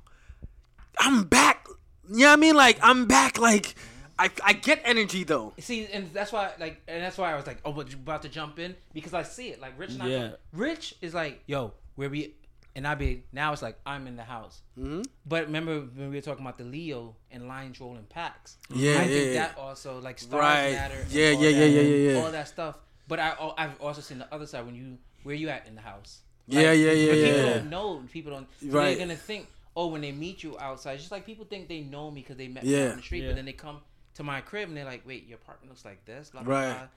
I'm 0.99 1.23
back. 1.25 1.67
You 2.09 2.19
know 2.19 2.25
what 2.27 2.33
I 2.33 2.35
mean? 2.37 2.55
Like 2.55 2.79
I'm 2.81 3.05
back. 3.05 3.37
Like 3.37 3.75
I 4.19 4.29
I 4.43 4.53
get 4.53 4.81
energy 4.83 5.23
though. 5.23 5.53
See, 5.59 5.85
and 5.87 6.11
that's 6.13 6.31
why, 6.31 6.51
like, 6.59 6.81
and 6.87 7.03
that's 7.03 7.17
why 7.17 7.31
I 7.31 7.35
was 7.35 7.45
like, 7.47 7.59
oh, 7.65 7.71
but 7.71 7.89
you 7.91 7.95
about 7.97 8.23
to 8.23 8.29
jump 8.29 8.57
in 8.59 8.75
because 8.93 9.13
I 9.13 9.23
see 9.23 9.49
it. 9.49 9.61
Like, 9.61 9.77
Rich, 9.77 9.91
and 9.91 10.03
I- 10.03 10.33
Rich 10.53 10.95
is 11.01 11.13
like, 11.13 11.41
yo, 11.45 11.73
where 11.95 12.09
we, 12.09 12.33
and 12.75 12.87
I 12.87 12.95
be 12.95 13.23
now 13.31 13.53
it's 13.53 13.61
like 13.61 13.77
I'm 13.85 14.07
in 14.07 14.15
the 14.15 14.23
house. 14.23 14.61
Mm-hmm. 14.77 15.01
But 15.25 15.45
remember 15.45 15.81
when 15.81 16.09
we 16.09 16.15
were 16.15 16.21
talking 16.21 16.43
about 16.45 16.57
the 16.57 16.63
Leo 16.63 17.15
and 17.31 17.47
lions 17.47 17.79
rolling 17.79 18.03
packs? 18.05 18.57
Yeah, 18.73 18.91
I 18.91 18.93
yeah, 18.93 19.03
think 19.07 19.25
yeah. 19.25 19.33
that 19.47 19.57
also 19.57 19.99
like 19.99 20.19
stars 20.19 20.39
Right. 20.41 20.71
matter. 20.73 21.05
Yeah, 21.09 21.29
yeah, 21.31 21.49
yeah, 21.49 21.65
yeah, 21.65 21.81
yeah, 21.81 22.11
yeah. 22.13 22.19
All 22.23 22.31
that 22.31 22.47
stuff. 22.47 22.75
But 23.07 23.19
I, 23.19 23.29
al- 23.39 23.55
I've 23.57 23.79
also 23.81 24.01
seen 24.01 24.19
the 24.19 24.33
other 24.33 24.45
side 24.47 24.65
when 24.65 24.75
you 24.75 24.97
where 25.23 25.35
you 25.35 25.49
at 25.49 25.67
in 25.67 25.75
the 25.75 25.81
house. 25.81 26.19
Yeah, 26.47 26.71
yeah, 26.71 26.91
yeah, 26.91 27.07
but 27.11 27.17
yeah, 27.17 27.25
People 27.25 27.39
yeah. 27.49 27.53
don't 27.55 27.69
know. 27.69 28.03
People 28.11 28.31
don't. 28.31 28.47
So 28.61 28.67
Right. 28.69 28.97
They're 28.97 29.05
gonna 29.07 29.17
think, 29.17 29.47
oh, 29.75 29.87
when 29.87 30.01
they 30.01 30.11
meet 30.11 30.43
you 30.43 30.57
outside, 30.59 30.97
just 30.99 31.11
like 31.11 31.25
people 31.25 31.45
think 31.45 31.67
they 31.67 31.81
know 31.81 32.09
me 32.09 32.21
because 32.21 32.37
they 32.37 32.47
met 32.47 32.63
me 32.63 32.71
Yeah. 32.75 32.91
on 32.91 32.97
the 32.97 33.01
street, 33.03 33.23
Yeah. 33.23 33.29
but 33.29 33.35
then 33.35 33.45
they 33.45 33.53
come 33.53 33.79
to 34.17 34.23
my 34.23 34.41
crib 34.41 34.67
and 34.67 34.77
they're 34.77 34.85
like, 34.85 35.01
wait, 35.07 35.27
your 35.27 35.37
apartment 35.37 35.71
looks 35.71 35.85
like 35.85 36.03
this, 36.05 36.29
blah, 36.29 36.43
blah, 36.43 36.55
Right. 36.59 36.73
blah. 36.73 36.87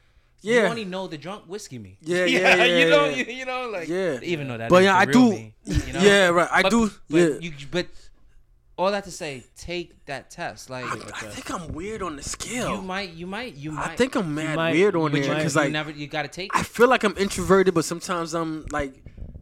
You 0.43 0.55
Yeah. 0.55 0.68
only 0.71 0.85
know 0.87 1.07
the 1.07 1.18
drunk 1.18 1.45
whiskey 1.47 1.79
me. 1.79 1.99
Yeah, 2.01 2.25
yeah, 2.25 2.55
yeah, 2.57 2.64
you 2.64 2.91
know, 2.91 3.05
yeah. 3.05 3.16
you, 3.16 3.25
you 3.41 3.45
know, 3.45 3.68
like, 3.68 3.89
Yeah. 3.89 4.18
even 4.23 4.49
though 4.49 4.57
that. 4.59 4.71
But 4.71 4.83
yeah, 4.85 4.93
the 4.93 4.99
I 4.99 5.03
real 5.05 5.12
do- 5.12 5.31
me, 5.31 5.55
you 5.66 5.93
know? 5.93 6.01
Yeah, 6.01 6.29
right. 6.29 6.49
I 6.51 6.62
But- 6.62 6.71
do. 6.71 6.91
But 7.11 7.16
yeah. 7.18 7.39
you, 7.41 7.53
but 7.71 7.87
all 8.79 8.91
that 8.93 9.05
to 9.05 9.11
say, 9.11 9.45
take 9.59 10.07
that 10.07 10.31
test. 10.31 10.71
Like, 10.71 10.87
I 10.87 11.27
think 11.27 11.51
I'm 11.51 11.68
weird 11.75 12.01
on 12.03 12.16
the 12.16 12.23
scale. 12.23 12.77
you 12.77 12.81
might, 12.81 13.11
you 13.12 13.27
might, 13.27 13.55
you 13.55 13.73
might. 13.73 13.91
I 13.91 13.97
think 13.97 14.14
I'm 14.14 14.35
mad 14.35 14.57
might- 14.57 14.73
weird 14.73 14.97
on 14.97 15.12
but 15.12 15.21
there 15.21 15.25
you, 15.31 15.35
because 15.37 15.55
you 15.55 15.61
like 15.61 15.73
never, 15.73 15.91
you 15.91 16.07
got 16.07 16.23
to 16.23 16.29
take. 16.29 16.51
I 16.57 16.62
feel 16.62 16.89
like 16.89 17.05
I'm 17.05 17.16
introverted, 17.18 17.75
but 17.75 17.85
sometimes 17.85 18.33
I'm 18.33 18.64
like, 18.73 18.95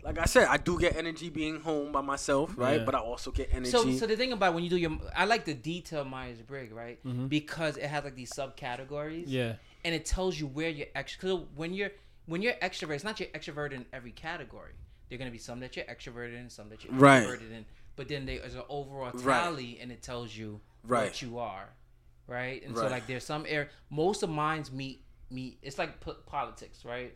like 0.09 0.19
I 0.19 0.25
said, 0.25 0.49
I 0.49 0.57
do 0.57 0.79
get 0.79 0.97
energy 0.97 1.29
being 1.29 1.61
home 1.61 1.93
by 1.93 2.01
myself, 2.01 2.55
right? 2.57 2.79
Yeah. 2.79 2.85
But 2.85 2.95
I 2.95 2.99
also 2.99 3.31
get 3.31 3.51
energy. 3.53 3.71
So, 3.71 3.91
so 3.93 4.07
the 4.07 4.17
thing 4.17 4.33
about 4.33 4.55
when 4.55 4.65
you 4.65 4.71
do 4.71 4.77
your, 4.77 4.93
I 5.15 5.27
like 5.27 5.45
the 5.45 5.55
detail 5.55 6.05
Myers 6.05 6.41
Briggs, 6.41 6.73
right? 6.73 6.99
Mm-hmm. 7.05 7.27
Because 7.27 7.77
it 7.77 7.87
has 7.87 8.05
like 8.05 8.15
these 8.17 8.33
subcategories. 8.33 9.25
yeah. 9.27 9.55
and 9.85 9.95
it 9.95 10.05
tells 10.07 10.39
you 10.41 10.47
where 10.47 10.71
you're 10.71 10.87
extra. 10.95 11.35
When 11.37 11.73
you're 11.75 11.91
when 12.27 12.43
you're 12.43 12.55
extrovert, 12.55 12.95
it's 12.95 13.05
not 13.05 13.21
you're 13.21 13.29
extroverted 13.31 13.73
in 13.73 13.87
every 13.93 14.13
category. 14.13 14.73
There're 15.09 15.19
gonna 15.19 15.31
be 15.31 15.39
some 15.39 15.61
that 15.61 15.77
you're 15.77 15.85
extroverted 15.87 16.39
in, 16.39 16.51
some 16.51 16.69
that 16.71 16.85
you're 16.85 16.93
Right. 16.95 17.19
introverted 17.23 17.53
in. 17.53 17.65
But 17.97 18.09
then 18.09 18.27
there's 18.27 18.55
an 18.55 18.63
overall 18.69 19.11
Right. 19.15 19.43
tally, 19.45 19.79
and 19.81 19.91
it 19.93 20.03
tells 20.03 20.35
you 20.37 20.61
Right. 20.85 21.05
what 21.05 21.23
you 21.23 21.39
are, 21.39 21.69
right? 22.27 22.63
And 22.65 22.77
so 22.77 22.87
like 22.89 23.07
there's 23.07 23.25
some 23.25 23.45
air. 23.49 23.71
Most 23.91 24.23
of 24.23 24.31
mine's 24.31 24.71
meet 24.73 25.05
meet. 25.31 25.59
It's 25.63 25.79
like 25.79 26.01
po- 26.01 26.17
politics, 26.27 26.85
right? 26.85 27.15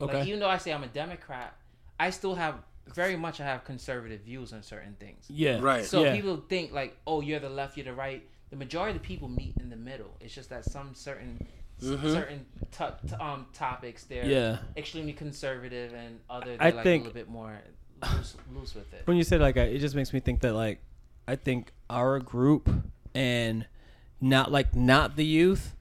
Okay. 0.00 0.18
Like 0.18 0.26
even 0.26 0.40
though 0.40 0.48
I 0.48 0.58
say 0.58 0.72
I'm 0.72 0.82
a 0.82 0.88
Democrat, 0.88 1.56
I 1.98 2.10
still 2.10 2.34
have 2.34 2.56
very 2.94 3.16
much 3.16 3.40
I 3.40 3.44
have 3.44 3.64
conservative 3.64 4.22
views 4.22 4.52
on 4.52 4.62
certain 4.62 4.96
things. 4.98 5.24
Yeah. 5.28 5.60
Right. 5.60 5.84
So 5.84 6.04
yeah. 6.04 6.14
people 6.14 6.42
think 6.48 6.72
like, 6.72 6.96
oh, 7.06 7.20
you're 7.20 7.38
the 7.40 7.48
left, 7.48 7.76
you're 7.76 7.84
the 7.86 7.92
right. 7.92 8.26
The 8.50 8.56
majority 8.56 8.96
of 8.96 9.02
the 9.02 9.06
people 9.06 9.28
meet 9.28 9.54
in 9.60 9.70
the 9.70 9.76
middle. 9.76 10.16
It's 10.20 10.34
just 10.34 10.50
that 10.50 10.64
some 10.64 10.94
certain 10.94 11.46
Mm-hmm. 11.82 12.12
certain 12.12 12.46
t- 12.70 13.08
t- 13.08 13.14
um 13.16 13.46
topics 13.52 14.04
they're 14.04 14.24
Yeah. 14.24 14.58
extremely 14.76 15.12
conservative 15.14 15.92
and 15.94 16.20
other 16.30 16.56
I 16.60 16.70
they're 16.70 16.76
like 16.76 16.84
think- 16.84 17.02
a 17.02 17.06
little 17.08 17.20
bit 17.20 17.28
more 17.28 17.58
loose, 18.14 18.36
loose 18.54 18.74
with 18.76 18.92
it. 18.94 19.02
when 19.06 19.16
you 19.16 19.24
said 19.24 19.40
like 19.40 19.56
it 19.56 19.78
just 19.80 19.96
makes 19.96 20.12
me 20.12 20.20
think 20.20 20.42
that 20.42 20.52
like 20.52 20.80
I 21.26 21.34
think 21.34 21.72
our 21.90 22.20
group 22.20 22.70
and 23.16 23.66
not 24.20 24.52
like 24.52 24.76
not 24.76 25.16
the 25.16 25.24
youth 25.24 25.74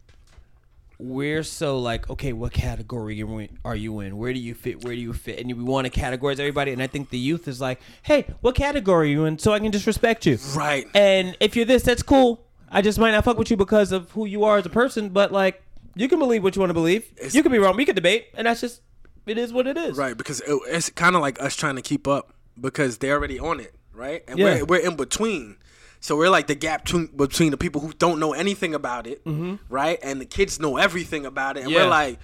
we're 1.01 1.43
so 1.43 1.79
like, 1.79 2.09
okay, 2.09 2.31
what 2.33 2.53
category 2.53 3.21
are 3.65 3.75
you 3.75 3.99
in? 4.01 4.17
Where 4.17 4.33
do 4.33 4.39
you 4.39 4.53
fit? 4.53 4.83
Where 4.83 4.93
do 4.93 5.01
you 5.01 5.13
fit? 5.13 5.39
And 5.39 5.47
we 5.57 5.63
want 5.63 5.91
to 5.91 5.99
categorize 5.99 6.39
everybody. 6.39 6.71
And 6.71 6.81
I 6.81 6.87
think 6.87 7.09
the 7.09 7.17
youth 7.17 7.47
is 7.47 7.59
like, 7.59 7.79
hey, 8.03 8.25
what 8.41 8.55
category 8.55 9.07
are 9.07 9.11
you 9.11 9.25
in? 9.25 9.39
So 9.39 9.51
I 9.53 9.59
can 9.59 9.71
just 9.71 9.87
respect 9.87 10.25
you. 10.25 10.37
Right. 10.55 10.87
And 10.93 11.35
if 11.39 11.55
you're 11.55 11.65
this, 11.65 11.83
that's 11.83 12.03
cool. 12.03 12.45
I 12.69 12.81
just 12.81 12.99
might 12.99 13.11
not 13.11 13.23
fuck 13.25 13.37
with 13.37 13.49
you 13.51 13.57
because 13.57 13.91
of 13.91 14.11
who 14.11 14.25
you 14.25 14.43
are 14.43 14.57
as 14.57 14.65
a 14.65 14.69
person, 14.69 15.09
but 15.09 15.31
like, 15.31 15.61
you 15.95 16.07
can 16.07 16.19
believe 16.19 16.43
what 16.43 16.55
you 16.55 16.61
want 16.61 16.69
to 16.69 16.73
believe. 16.75 17.03
It's- 17.17 17.35
you 17.35 17.43
can 17.43 17.51
be 17.51 17.57
wrong. 17.59 17.75
We 17.75 17.83
can 17.85 17.95
debate, 17.95 18.27
and 18.33 18.47
that's 18.47 18.61
just 18.61 18.81
it 19.25 19.37
is 19.37 19.51
what 19.51 19.67
it 19.67 19.77
is. 19.77 19.97
Right, 19.97 20.15
because 20.15 20.39
it, 20.41 20.57
it's 20.67 20.89
kind 20.89 21.15
of 21.15 21.21
like 21.21 21.41
us 21.41 21.55
trying 21.55 21.75
to 21.75 21.81
keep 21.81 22.07
up 22.07 22.33
because 22.59 22.99
they're 22.99 23.15
already 23.17 23.39
on 23.39 23.59
it, 23.59 23.75
right? 23.93 24.23
And 24.27 24.39
Yeah. 24.39 24.59
we're, 24.59 24.65
we're 24.65 24.87
in 24.87 24.95
between. 24.95 25.57
So 26.01 26.17
we're 26.17 26.29
like 26.29 26.47
the 26.47 26.55
gap 26.55 26.83
between, 26.83 27.05
between 27.15 27.51
the 27.51 27.57
people 27.57 27.79
who 27.79 27.93
don't 27.93 28.19
know 28.19 28.33
anything 28.33 28.73
about 28.75 29.07
it, 29.07 29.23
right? 29.69 29.99
And 30.03 30.19
the 30.19 30.25
kids 30.25 30.59
know 30.59 30.77
everything 30.77 31.25
about 31.25 31.55
it. 31.57 31.61
And 31.61 31.69
Mm-hmm. 31.69 31.77
Yeah. 31.77 31.83
we're 31.85 31.89
like, 31.89 32.19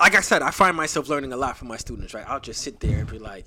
like 0.00 0.14
I 0.14 0.20
said, 0.20 0.42
I 0.42 0.50
find 0.50 0.76
myself 0.76 1.08
learning 1.08 1.32
a 1.32 1.36
lot 1.36 1.56
from 1.56 1.68
my 1.68 1.76
students, 1.78 2.14
right? 2.14 2.24
I'll 2.28 2.40
just 2.40 2.60
sit 2.62 2.80
there 2.80 2.98
and 2.98 3.10
be 3.10 3.18
like, 3.18 3.46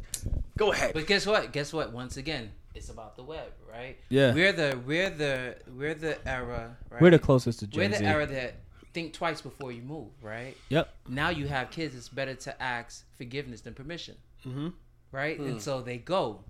go 0.58 0.72
ahead. 0.74 0.94
But 0.94 1.06
guess 1.08 1.26
what? 1.26 1.52
Guess 1.52 1.72
what? 1.72 1.94
Once 1.94 2.18
again, 2.18 2.52
it's 2.74 2.90
about 2.90 3.16
the 3.16 3.24
web, 3.24 3.52
right? 3.72 3.98
Yeah. 4.10 4.34
We're 4.34 4.54
the 4.54 4.80
we're 4.86 5.10
the 5.10 5.58
we're 5.76 5.94
the 5.94 6.18
era. 6.28 6.76
Right? 6.90 7.02
We're 7.02 7.12
the 7.12 7.20
closest 7.20 7.60
to 7.60 7.68
Gen 7.68 7.84
We're 7.84 7.90
the 7.90 7.98
Z. 7.98 8.06
era 8.06 8.26
that 8.28 8.56
think 8.94 9.14
twice 9.14 9.42
before 9.42 9.72
you 9.72 9.82
move, 9.84 10.10
right? 10.22 10.56
Yep. 10.70 10.90
Now 11.10 11.30
you 11.30 11.48
have 11.48 11.70
kids. 11.70 11.94
It's 11.96 12.10
better 12.10 12.34
to 12.36 12.62
ask 12.64 13.06
forgiveness 13.18 13.62
than 13.62 13.74
permission, 13.76 14.16
Mm-hmm. 14.48 14.70
right? 15.12 15.38
Hmm. 15.38 15.46
And 15.48 15.62
so 15.62 15.82
they 15.82 15.98
go. 15.98 16.44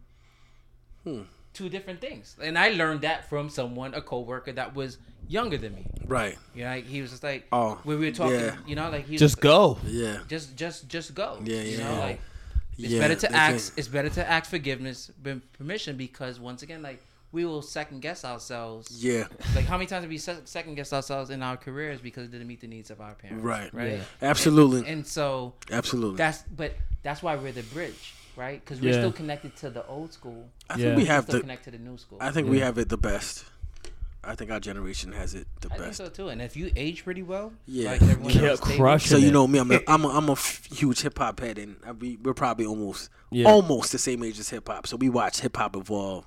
Two 1.58 1.70
different 1.70 2.00
things, 2.02 2.36
and 2.42 2.56
I 2.58 2.70
learned 2.70 3.02
that 3.02 3.28
from 3.30 3.50
someone, 3.50 3.94
a 3.96 4.02
coworker 4.02 4.52
that 4.54 4.76
was 4.76 4.98
younger 5.28 5.58
than 5.58 5.74
me. 5.74 5.86
right. 6.06 6.38
You 6.54 6.64
know, 6.66 6.70
like 6.70 6.86
he 6.86 7.02
was 7.02 7.10
just 7.10 7.24
like, 7.24 7.48
Oh, 7.52 7.80
when 7.84 7.98
we 8.00 8.06
were 8.06 8.12
talking, 8.16 8.40
yeah. 8.40 8.56
you 8.68 8.76
know, 8.76 8.90
like 8.92 9.06
he 9.06 9.14
was 9.14 9.20
Just 9.22 9.42
go. 9.42 9.78
Yeah. 9.86 10.20
just 10.28 10.56
just 10.56 10.88
just 10.88 11.16
go. 11.16 11.40
Yeah, 11.44 11.62
You 11.62 11.78
yeah. 11.80 11.84
know, 11.92 12.00
like 12.00 12.20
it's 12.78 12.90
Yeah, 12.94 13.00
better 13.00 13.16
to 13.16 13.28
they 13.28 13.34
ask. 13.34 13.74
can- 13.74 13.80
It's 13.80 13.88
better 13.88 14.10
to 14.10 14.30
ask 14.30 14.50
forgiveness 14.50 15.10
than 15.22 15.42
permission 15.58 15.98
because 15.98 16.40
once 16.40 16.62
again, 16.62 16.82
like 16.84 17.02
we 17.32 17.44
will 17.44 17.62
second 17.64 18.02
guess 18.02 18.24
ourselves. 18.24 19.04
Yeah. 19.04 19.26
Like 19.56 19.66
how 19.66 19.78
many 19.78 19.88
times 19.88 20.04
have 20.04 20.10
we 20.12 20.18
second 20.20 20.76
guess 20.76 20.94
ourselves 20.94 21.30
in 21.32 21.42
our 21.44 21.58
careers 21.58 22.00
because 22.00 22.24
it 22.28 22.32
didn't 22.32 22.48
meet 22.48 22.62
the 22.62 22.68
needs 22.68 22.90
of 22.92 23.02
our 23.02 23.16
parents? 23.16 23.44
Right. 23.44 23.74
Right. 23.74 23.94
Yeah. 23.94 24.04
Absolutely. 24.32 24.80
And, 24.80 24.88
and 24.88 25.08
so 25.08 25.56
Absolutely. 25.72 26.18
that's 26.18 26.44
but 26.56 26.72
that's 27.04 27.22
why 27.24 27.36
we're 27.36 27.52
the 27.52 27.64
bridge, 27.64 28.14
right? 28.38 28.64
Because 28.64 28.80
we're 28.80 28.94
Yeah. 28.94 29.00
still 29.02 29.12
connected 29.12 29.56
to 29.58 29.70
the 29.70 29.86
old 29.88 30.14
school. 30.14 30.48
I 30.70 30.76
think 30.76 30.86
Yeah. 30.86 30.96
we 30.96 31.04
We're 31.04 31.08
have 31.12 31.24
still 31.26 31.36
the. 31.36 31.42
connected 31.42 31.72
to 31.72 31.78
the 31.78 31.84
new 31.84 31.98
school. 31.98 32.18
I 32.22 32.32
think 32.32 32.50
we 32.50 32.60
have 32.60 32.78
it 32.78 32.90
the 32.90 32.98
best. 32.98 33.46
I 34.24 34.36
think 34.36 34.52
our 34.52 34.60
generation 34.60 35.14
has 35.14 35.34
it 35.34 35.48
the 35.62 35.70
best. 35.70 35.80
I 35.80 35.84
think 35.84 35.88
best. 35.90 35.98
so 35.98 36.10
too. 36.10 36.30
And 36.30 36.42
if 36.42 36.58
you 36.58 36.70
age 36.76 37.04
pretty 37.06 37.24
well, 37.24 37.54
Yeah. 37.66 37.92
like 37.92 38.02
everyone 38.02 38.34
Yeah, 38.34 38.50
else, 38.50 38.60
they- 38.60 38.76
crush 38.76 39.06
So 39.08 39.16
you 39.18 39.32
know 39.32 39.48
me, 39.48 39.58
I'm 39.60 39.72
a, 39.72 39.80
I'm 39.88 40.04
a, 40.04 40.10
I'm 40.10 40.28
a 40.30 40.34
f- 40.34 40.66
huge 40.72 41.02
hip 41.02 41.18
hop 41.18 41.40
head, 41.40 41.58
and 41.58 41.78
I, 41.86 41.94
we, 41.94 42.18
we're 42.18 42.34
probably 42.34 42.66
almost 42.66 43.10
Yeah. 43.32 43.48
almost 43.48 43.92
the 43.94 43.98
same 43.98 44.24
age 44.24 44.38
as 44.40 44.50
hip 44.50 44.68
hop. 44.68 44.86
So 44.88 44.98
we 44.98 45.08
watch 45.10 45.40
hip 45.40 45.56
hop 45.58 45.76
evolve 45.78 46.26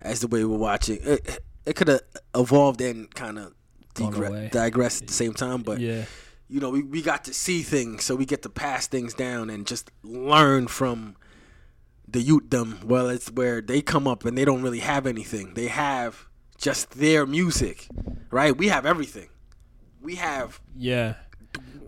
as 0.00 0.20
the 0.20 0.28
way 0.28 0.44
we're 0.44 0.56
watching. 0.56 0.98
It, 1.02 1.40
it 1.66 1.76
could 1.76 1.88
have 1.88 2.00
evolved 2.34 2.80
and 2.80 3.14
kind 3.14 3.38
of 3.38 3.54
Gone 3.94 4.14
away. 4.14 4.48
digressed 4.50 5.02
at 5.02 5.08
the 5.08 5.14
same 5.14 5.34
time, 5.34 5.60
but 5.62 5.78
Yeah. 5.78 6.06
you 6.48 6.58
know, 6.58 6.70
we, 6.70 6.82
we 6.82 7.02
got 7.02 7.24
to 7.24 7.34
see 7.34 7.60
things, 7.62 8.04
so 8.04 8.16
we 8.16 8.24
get 8.24 8.40
to 8.42 8.48
pass 8.48 8.86
things 8.86 9.12
down 9.12 9.50
and 9.50 9.66
just 9.66 9.90
learn 10.02 10.68
from 10.68 11.16
the 12.12 12.20
youth 12.20 12.50
them. 12.50 12.78
Well, 12.84 13.08
it's 13.08 13.30
where 13.30 13.60
they 13.60 13.82
come 13.82 14.06
up 14.06 14.24
and 14.24 14.36
they 14.36 14.44
don't 14.44 14.62
really 14.62 14.80
have 14.80 15.06
anything. 15.06 15.54
They 15.54 15.68
have 15.68 16.26
just 16.58 16.92
their 16.92 17.26
music, 17.26 17.88
right? 18.30 18.56
We 18.56 18.68
have 18.68 18.86
everything. 18.86 19.28
We 20.00 20.16
have 20.16 20.60
Yeah. 20.76 21.14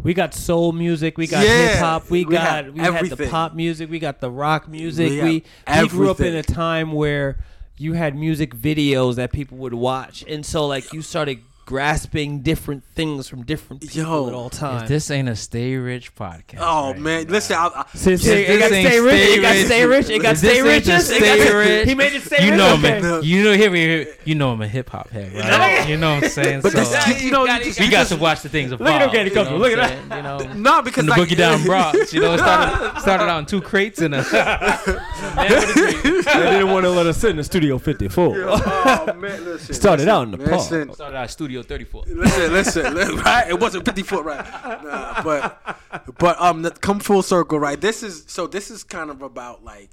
We 0.02 0.12
got 0.12 0.34
soul 0.34 0.72
music. 0.72 1.16
We 1.16 1.26
got 1.26 1.46
Yeah, 1.46 1.68
hip 1.68 1.78
hop. 1.78 2.10
We, 2.10 2.26
we 2.26 2.34
got 2.34 2.72
we 2.72 2.80
had 2.80 3.06
the 3.06 3.26
pop 3.28 3.54
music. 3.54 3.88
We 3.88 3.98
got 3.98 4.20
the 4.20 4.30
rock 4.30 4.68
music. 4.68 5.10
We 5.10 5.44
We 5.68 5.82
we, 5.82 5.88
grew 5.88 6.10
up 6.10 6.20
in 6.20 6.34
a 6.34 6.42
time 6.42 6.92
where 6.92 7.38
you 7.78 7.94
had 7.94 8.14
music 8.14 8.54
videos 8.54 9.16
that 9.16 9.32
people 9.32 9.58
would 9.58 9.74
watch, 9.74 10.22
and 10.28 10.44
so 10.44 10.66
like 10.66 10.92
you 10.92 11.00
started 11.02 11.40
grasping 11.66 12.40
different 12.40 12.84
things 12.94 13.28
from 13.28 13.42
different 13.42 13.82
people 13.82 14.02
Yo, 14.02 14.28
at 14.28 14.34
all 14.34 14.50
times. 14.50 14.88
This 14.88 15.10
ain't 15.10 15.28
a 15.28 15.36
stay 15.36 15.76
rich 15.76 16.14
podcast. 16.14 16.58
Oh 16.60 16.92
right? 16.92 16.98
man, 17.00 17.26
listen, 17.28 17.56
I, 17.56 17.70
I, 17.74 17.84
Since 17.94 18.26
If 18.26 18.32
it, 18.32 18.46
this 18.48 18.60
got 18.60 18.72
ain't 18.72 18.86
stay 18.88 19.00
rich, 19.00 19.14
stay 19.14 19.34
it 19.34 19.42
got 19.42 19.66
stay 19.66 19.86
rich, 19.86 20.08
it 20.10 20.22
got 20.22 20.36
stay 20.36 20.62
rich. 20.62 20.84
the 20.84 20.98
stay 21.00 21.54
rich- 21.54 21.88
He 21.88 21.94
made 21.94 22.12
it 22.12 22.22
stay 22.22 22.44
you 22.44 22.50
rich. 22.50 22.58
know 22.58 22.74
okay. 22.74 22.98
I'm 22.98 23.22
you 23.22 23.42
know 23.44 23.52
hear 23.56 23.70
me 23.70 24.06
you 24.24 24.34
know 24.34 24.50
I'm 24.52 24.60
a 24.60 24.68
hip 24.68 24.90
hop 24.90 25.08
head, 25.10 25.32
right? 25.34 25.88
you 25.88 25.96
know 25.96 26.14
what 26.16 26.24
I'm 26.24 26.30
saying? 26.30 26.60
But 26.60 26.72
so 26.72 26.78
this- 26.84 27.22
you 27.22 27.30
know, 27.30 27.44
you 27.46 27.64
just- 27.64 27.80
we 27.80 27.88
got 27.88 28.06
to 28.08 28.16
watch 28.16 28.42
the 28.42 28.48
things 28.48 28.70
Look 28.70 28.80
at 28.82 28.86
him 28.86 28.96
evolve. 28.96 29.12
getting 29.12 29.28
you 29.28 29.34
know 29.34 29.44
comfortable. 29.44 29.60
what 29.60 29.70
Look 29.70 29.78
I'm 29.78 29.84
at 29.84 30.38
saying? 30.38 30.48
You 30.50 30.54
know, 30.54 30.74
no, 30.76 30.82
because 30.82 30.94
from 31.04 31.06
the 31.06 31.12
like, 31.12 31.28
boogie 31.28 31.36
down 31.36 31.62
Bronx, 31.64 32.12
you 32.12 32.20
know, 32.20 32.34
it 32.34 32.38
started 32.38 33.00
started 33.00 33.24
out 33.24 33.38
in 33.40 33.46
two 33.46 33.60
crates 33.60 34.00
and 34.00 34.14
a 34.14 34.22
They 35.34 36.50
didn't 36.50 36.70
want 36.70 36.84
to 36.84 36.90
let 36.90 37.06
us 37.06 37.18
sit 37.18 37.30
in 37.30 37.36
the 37.36 37.44
studio 37.44 37.78
54. 37.78 38.36
oh 38.38 39.14
man, 39.18 39.44
listen, 39.44 39.74
Started 39.74 40.08
out 40.08 40.22
in 40.24 40.30
the 40.32 40.38
park. 40.38 40.60
started 40.62 41.16
out 41.16 41.30
Studio 41.30 41.53
34. 41.62 42.04
listen, 42.08 42.52
listen, 42.52 42.94
li- 42.94 43.22
right? 43.22 43.48
It 43.48 43.60
wasn't 43.60 43.84
fifty 43.84 44.02
foot, 44.02 44.24
right? 44.24 44.44
Nah, 44.84 45.22
but 45.22 45.78
but 46.18 46.40
um, 46.40 46.64
come 46.80 47.00
full 47.00 47.22
circle, 47.22 47.58
right? 47.58 47.80
This 47.80 48.02
is 48.02 48.24
so. 48.26 48.46
This 48.46 48.70
is 48.70 48.82
kind 48.84 49.10
of 49.10 49.22
about 49.22 49.62
like 49.64 49.90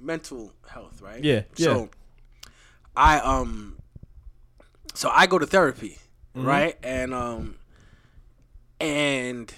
mental 0.00 0.52
health, 0.68 1.00
right? 1.02 1.22
Yeah, 1.22 1.42
yeah. 1.56 1.64
So 1.66 1.90
I 2.96 3.18
um, 3.20 3.78
so 4.94 5.10
I 5.12 5.26
go 5.26 5.38
to 5.38 5.46
therapy, 5.46 5.98
Mm-hmm. 6.36 6.46
right? 6.46 6.76
And 6.82 7.12
um, 7.12 7.56
and 8.80 9.52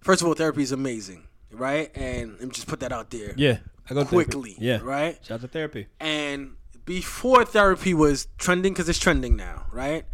first 0.00 0.22
of 0.22 0.28
all, 0.28 0.34
therapy 0.34 0.62
is 0.62 0.72
amazing, 0.72 1.26
right? 1.50 1.90
And 1.96 2.32
let 2.32 2.42
me 2.42 2.50
just 2.50 2.66
put 2.66 2.80
that 2.80 2.92
out 2.92 3.10
there, 3.10 3.34
Yeah, 3.36 3.58
I 3.88 3.94
go 3.94 4.02
to 4.04 4.08
therapy. 4.10 4.30
quickly, 4.30 4.56
Yeah, 4.58 4.80
right? 4.82 5.18
Shout 5.24 5.36
out 5.36 5.40
to 5.42 5.48
therapy. 5.48 5.86
And 6.00 6.52
before 6.84 7.44
therapy 7.44 7.94
was 7.94 8.28
trending, 8.38 8.72
because 8.72 8.88
it's 8.88 8.98
trending 8.98 9.36
now, 9.36 9.66
right? 9.72 10.04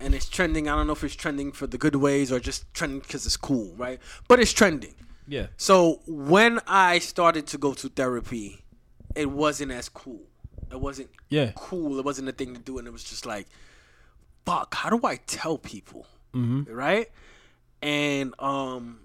And 0.00 0.14
it's 0.14 0.28
trending. 0.28 0.68
I 0.68 0.76
don't 0.76 0.86
know 0.86 0.92
if 0.92 1.04
it's 1.04 1.14
trending 1.14 1.52
for 1.52 1.66
the 1.66 1.78
good 1.78 1.96
ways 1.96 2.32
or 2.32 2.40
just 2.40 2.72
trending 2.74 3.00
because 3.00 3.24
it's 3.26 3.36
cool, 3.36 3.72
right? 3.76 4.00
But 4.28 4.40
it's 4.40 4.52
trending. 4.52 4.94
Yeah, 5.26 5.46
So 5.56 6.02
when 6.06 6.60
I 6.66 6.98
started 6.98 7.46
to 7.46 7.58
go 7.58 7.72
to 7.72 7.88
therapy, 7.88 8.62
it 9.14 9.30
wasn't 9.30 9.72
as 9.72 9.88
cool. 9.88 10.20
It 10.70 10.78
wasn't 10.78 11.08
yeah, 11.30 11.52
cool. 11.54 11.98
It 11.98 12.04
wasn't 12.04 12.28
a 12.28 12.32
thing 12.32 12.54
to 12.54 12.60
do, 12.60 12.78
and 12.78 12.86
it 12.86 12.90
was 12.90 13.04
just 13.04 13.24
like, 13.24 13.46
fuck. 14.44 14.74
How 14.74 14.90
do 14.90 15.00
I 15.06 15.16
tell 15.16 15.56
people, 15.56 16.06
mm-hmm. 16.34 16.70
right? 16.70 17.10
And 17.80 18.34
um, 18.38 19.00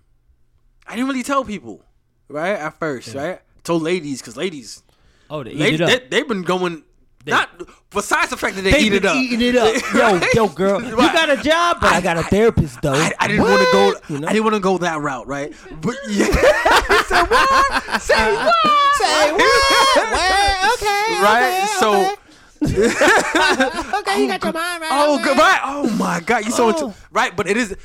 I 0.86 0.96
didn't 0.96 1.08
really 1.08 1.24
tell 1.24 1.46
people, 1.46 1.86
right? 2.28 2.56
At 2.60 2.80
first, 2.80 3.16
right? 3.16 3.40
told 3.64 3.84
ladies 3.84 4.20
because 4.20 4.36
ladies, 4.36 4.84
Oh, 5.30 5.44
they 5.44 5.52
eat 5.52 5.76
it 5.76 5.82
up. 5.82 5.90
they, 5.90 6.00
they've 6.10 6.28
been 6.28 6.42
going. 6.42 6.84
Not 7.30 7.50
besides 7.92 8.30
the 8.30 8.38
fact 8.38 8.56
that 8.56 8.62
they, 8.64 8.72
They 8.72 8.80
eat 8.80 8.94
it 8.94 9.06
up. 9.06 9.16
eating 9.16 9.42
it 9.42 9.56
up. 9.56 9.76
Yo, 9.94 10.20
yo, 10.34 10.48
girl, 10.50 10.82
you 10.82 10.96
got 10.96 11.30
a 11.30 11.38
job, 11.38 11.78
but 11.82 11.92
I, 11.94 12.02
got 12.02 12.18
a 12.18 12.24
therapist 12.24 12.82
though. 12.82 12.94
I, 12.94 13.12
I 13.20 13.28
didn't 13.28 13.44
want 13.44 13.62
to 13.62 13.72
go. 13.72 13.94
You 14.14 14.20
know? 14.20 14.28
I 14.28 14.34
didn't 14.34 14.44
want 14.46 14.56
to 14.56 14.60
go 14.62 14.78
that 14.80 15.00
route, 15.02 15.28
right? 15.28 15.54
But 15.82 15.96
yeah, 16.10 16.26
say 17.06 17.24
what? 17.24 18.02
Say 18.02 18.36
uh, 18.36 18.46
what? 18.46 18.94
Say 18.96 19.32
what? 19.32 20.12
Well, 20.12 20.74
okay, 20.74 21.22
right? 21.24 21.64
okay, 21.64 21.68
so. 21.80 22.16
okay. 22.62 22.86
okay, 24.00 24.22
you 24.22 24.28
got 24.28 24.44
your 24.44 24.54
mind 24.54 24.82
right. 24.82 24.90
Oh, 24.92 25.16
okay. 25.16 25.24
good, 25.24 25.38
right. 25.38 25.62
Oh 25.64 25.90
my 25.98 26.20
God, 26.20 26.46
you 26.46 26.52
so 26.52 26.66
Oh. 26.66 26.70
into 26.70 26.94
right, 27.12 27.36
but 27.36 27.48
it 27.48 27.58
is. 27.58 27.76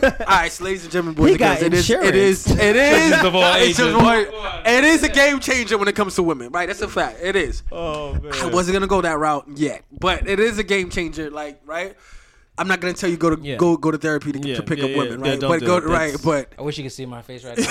All 0.02 0.10
right, 0.28 0.50
so 0.52 0.64
ladies 0.64 0.82
and 0.84 0.92
gentlemen, 0.92 1.14
boys 1.14 1.26
He 1.26 1.32
and 1.32 1.38
girls, 1.40 1.58
got 1.58 1.62
it 1.66 1.74
is. 1.74 1.90
It 1.90 1.94
insurance. 1.94 2.16
is. 2.16 2.50
It 2.58 2.76
is. 3.16 3.24
of 3.24 3.34
all 3.34 3.42
it's 3.54 3.62
ages. 3.62 3.76
just 3.78 3.96
one- 3.96 4.26
It 4.66 4.84
is 4.84 5.02
a 5.02 5.08
game 5.08 5.40
changer 5.40 5.78
when 5.78 5.88
it 5.88 5.94
comes 5.96 6.14
to 6.16 6.22
women, 6.22 6.50
right? 6.52 6.66
That's 6.66 6.80
a 6.82 6.88
fact. 6.88 7.18
It 7.22 7.36
is. 7.36 7.62
Oh 7.72 8.14
man. 8.14 8.32
I 8.34 8.46
wasn't 8.46 8.74
gonna 8.74 8.86
go 8.86 9.00
that 9.00 9.18
route 9.18 9.46
yet, 9.56 9.82
but 9.90 10.28
it 10.28 10.40
is 10.40 10.58
a 10.58 10.64
game 10.64 10.90
changer. 10.90 11.30
Like, 11.30 11.60
right? 11.66 11.96
I'm 12.56 12.66
not 12.66 12.80
gonna 12.80 12.92
tell 12.94 13.08
you 13.08 13.16
go 13.16 13.34
to 13.34 13.40
Yeah. 13.40 13.56
go 13.56 13.76
go 13.76 13.90
to 13.92 13.98
therapy 13.98 14.32
to, 14.32 14.38
Yeah, 14.40 14.56
to 14.56 14.62
pick 14.64 14.78
yeah, 14.78 14.84
up 14.86 14.90
yeah. 14.90 14.96
women, 14.98 15.24
Yeah, 15.24 15.30
right? 15.32 15.40
don't 15.40 15.50
but 15.50 15.60
do 15.60 15.66
go 15.66 15.76
it. 15.76 15.84
right, 15.84 16.12
That's- 16.12 16.24
but 16.24 16.52
I 16.58 16.62
wish 16.62 16.76
you 16.78 16.84
could 16.84 16.92
see 16.92 17.06
my 17.06 17.22
face 17.22 17.44
right 17.44 17.56
now. 17.58 17.64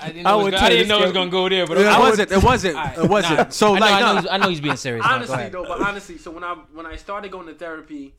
I 0.00 0.06
didn't 0.08 0.26
I 0.26 0.30
know, 0.30 0.40
it 0.40 0.42
would 0.44 0.52
was, 0.52 0.60
tell 0.60 0.68
I 0.68 0.72
you 0.72 0.76
didn't 0.78 0.88
know 0.88 0.96
it 0.96 1.00
was 1.02 1.08
this 1.10 1.14
gonna 1.14 1.30
go 1.30 1.48
there, 1.48 1.66
but 1.66 1.78
it 1.78 1.86
okay. 1.86 1.98
wasn't. 2.00 2.32
It 2.32 2.42
wasn't. 2.42 2.76
All 2.76 2.84
right, 2.84 2.98
It 2.98 3.08
wasn't. 3.10 3.38
nah. 3.38 3.48
So 3.50 3.74
I 3.74 3.78
know, 3.78 3.84
like, 3.86 3.92
I 3.94 4.00
know, 4.00 4.06
no. 4.14 4.20
he's, 4.20 4.30
I 4.30 4.36
know 4.38 4.48
he's 4.48 4.60
being 4.60 4.76
serious. 4.76 5.04
now. 5.04 5.10
Go 5.10 5.14
honestly 5.16 5.34
ahead. 5.34 5.52
though, 5.52 5.64
but 5.64 5.80
honestly, 5.80 6.18
so 6.18 6.30
when 6.32 6.44
I 6.44 6.54
when 6.72 6.86
I 6.86 6.96
started 6.96 7.30
going 7.30 7.46
to 7.46 7.54
therapy, 7.54 8.14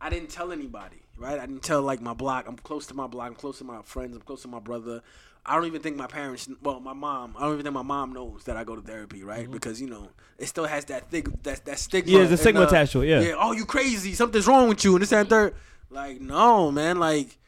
I 0.00 0.08
didn't 0.10 0.28
tell 0.30 0.50
anybody, 0.52 1.01
right? 1.16 1.38
I 1.38 1.46
didn't 1.46 1.62
tell 1.62 1.82
like 1.82 2.00
my 2.00 2.14
block. 2.14 2.46
I'm 2.48 2.56
close 2.56 2.86
to 2.86 2.94
my 2.94 3.06
block. 3.06 3.28
I'm 3.28 3.34
close 3.34 3.58
to 3.58 3.64
my 3.64 3.82
friends. 3.82 4.16
I'm 4.16 4.22
close 4.22 4.42
to 4.42 4.48
my 4.48 4.60
brother. 4.60 5.02
I 5.44 5.56
don't 5.56 5.66
even 5.66 5.82
think 5.82 5.96
my 5.96 6.06
parents, 6.06 6.48
well, 6.62 6.78
my 6.78 6.92
mom. 6.92 7.34
I 7.36 7.42
don't 7.42 7.54
even 7.54 7.64
think 7.64 7.74
my 7.74 7.82
mom 7.82 8.12
knows 8.12 8.44
that 8.44 8.56
I 8.56 8.62
go 8.62 8.76
to 8.76 8.82
therapy, 8.82 9.24
right? 9.24 9.50
Because 9.50 9.80
you 9.80 9.88
know 9.88 10.10
it 10.38 10.46
still 10.46 10.66
has 10.66 10.84
that 10.86 11.10
thing, 11.10 11.38
that 11.42 11.64
that 11.64 11.78
stigma. 11.78 12.12
Yeah, 12.12 12.18
there's 12.18 12.30
a 12.30 12.32
and, 12.32 12.40
stigma 12.40 12.60
uh, 12.60 12.66
attached 12.66 12.92
to 12.92 13.02
it, 13.02 13.08
yeah. 13.08 13.20
Yeah. 13.20 13.34
Oh, 13.36 13.52
you 13.52 13.64
crazy? 13.64 14.14
Something's 14.14 14.46
wrong 14.46 14.68
with 14.68 14.84
you, 14.84 14.94
and 14.94 15.02
this 15.02 15.12
and 15.12 15.28
third. 15.28 15.54
Like, 15.90 16.20
no, 16.20 16.70
man. 16.70 16.98
Like, 16.98 17.38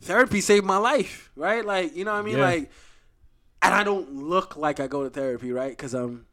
therapy 0.00 0.40
saved 0.40 0.66
my 0.66 0.78
life, 0.78 1.30
right? 1.36 1.64
Like, 1.64 1.96
you 1.96 2.04
know 2.04 2.12
what 2.12 2.18
I 2.18 2.22
mean? 2.22 2.38
Yeah. 2.38 2.44
Like, 2.44 2.70
and 3.62 3.74
I 3.74 3.84
don't 3.84 4.24
look 4.24 4.56
like 4.56 4.80
I 4.80 4.88
go 4.88 5.04
to 5.04 5.10
therapy, 5.10 5.52
right? 5.52 5.70
Because 5.70 5.94
I'm 5.94 6.26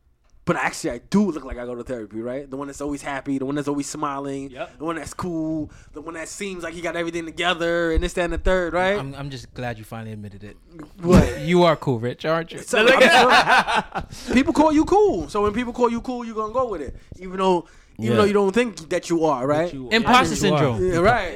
but 0.48 0.56
actually 0.56 0.92
I 0.92 0.98
do 1.10 1.30
look 1.30 1.46
like 1.46 1.58
I 1.60 1.66
go 1.66 1.76
to 1.76 1.84
therapy, 1.84 2.22
right? 2.22 2.50
The 2.50 2.58
one 2.58 2.66
that's 2.68 2.82
always 2.82 3.04
happy, 3.04 3.38
the 3.38 3.46
one 3.46 3.54
that's 3.54 3.68
always 3.68 3.86
smiling, 3.88 4.50
Yep. 4.50 4.80
the 4.80 4.86
one 4.86 4.96
that's 4.96 5.14
cool, 5.14 5.70
the 5.94 6.02
one 6.02 6.16
that 6.16 6.28
seems 6.28 6.64
like 6.64 6.74
he 6.74 6.82
got 6.82 6.96
everything 6.96 7.26
together, 7.26 7.92
and 7.92 8.02
this, 8.04 8.14
that, 8.14 8.24
and 8.24 8.34
the 8.34 8.38
third, 8.40 8.74
right? 8.74 8.98
I'm, 8.98 9.14
I'm 9.14 9.30
just 9.30 9.54
glad 9.54 9.78
you 9.78 9.84
finally 9.84 10.14
admitted 10.14 10.44
it. 10.44 10.58
What? 11.02 11.42
You 11.42 11.64
are 11.64 11.76
cool, 11.76 12.00
Rich, 12.00 12.26
aren't 12.26 12.52
you? 12.54 12.60
So, 12.60 12.88
sure- 12.88 14.34
people 14.34 14.54
call 14.54 14.72
you 14.72 14.86
cool, 14.86 15.30
so 15.30 15.44
when 15.44 15.54
people 15.54 15.74
call 15.74 15.90
you 15.92 16.02
cool, 16.02 16.26
you're 16.26 16.36
gonna 16.36 16.54
go 16.54 16.68
with 16.70 16.82
it, 16.82 16.96
even 17.20 17.38
though 17.38 17.68
even 18.00 18.12
Yeah. 18.12 18.18
though 18.18 18.26
you 18.26 18.34
don't 18.34 18.54
think 18.54 18.90
that 18.90 19.10
you 19.10 19.26
are, 19.26 19.46
right? 19.48 19.74
Imposter 19.74 20.36
syndrome. 20.36 20.86
Yeah, 20.86 20.98
right. 21.00 21.34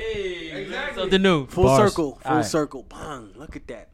Something 0.95 1.22
new. 1.22 1.47
Full 1.47 1.64
Bars. 1.64 1.91
circle, 1.91 2.20
full 2.22 2.32
Alright. 2.32 2.45
circle. 2.45 2.84
Bang! 2.84 3.30
Look 3.36 3.55
at 3.55 3.68
that. 3.68 3.89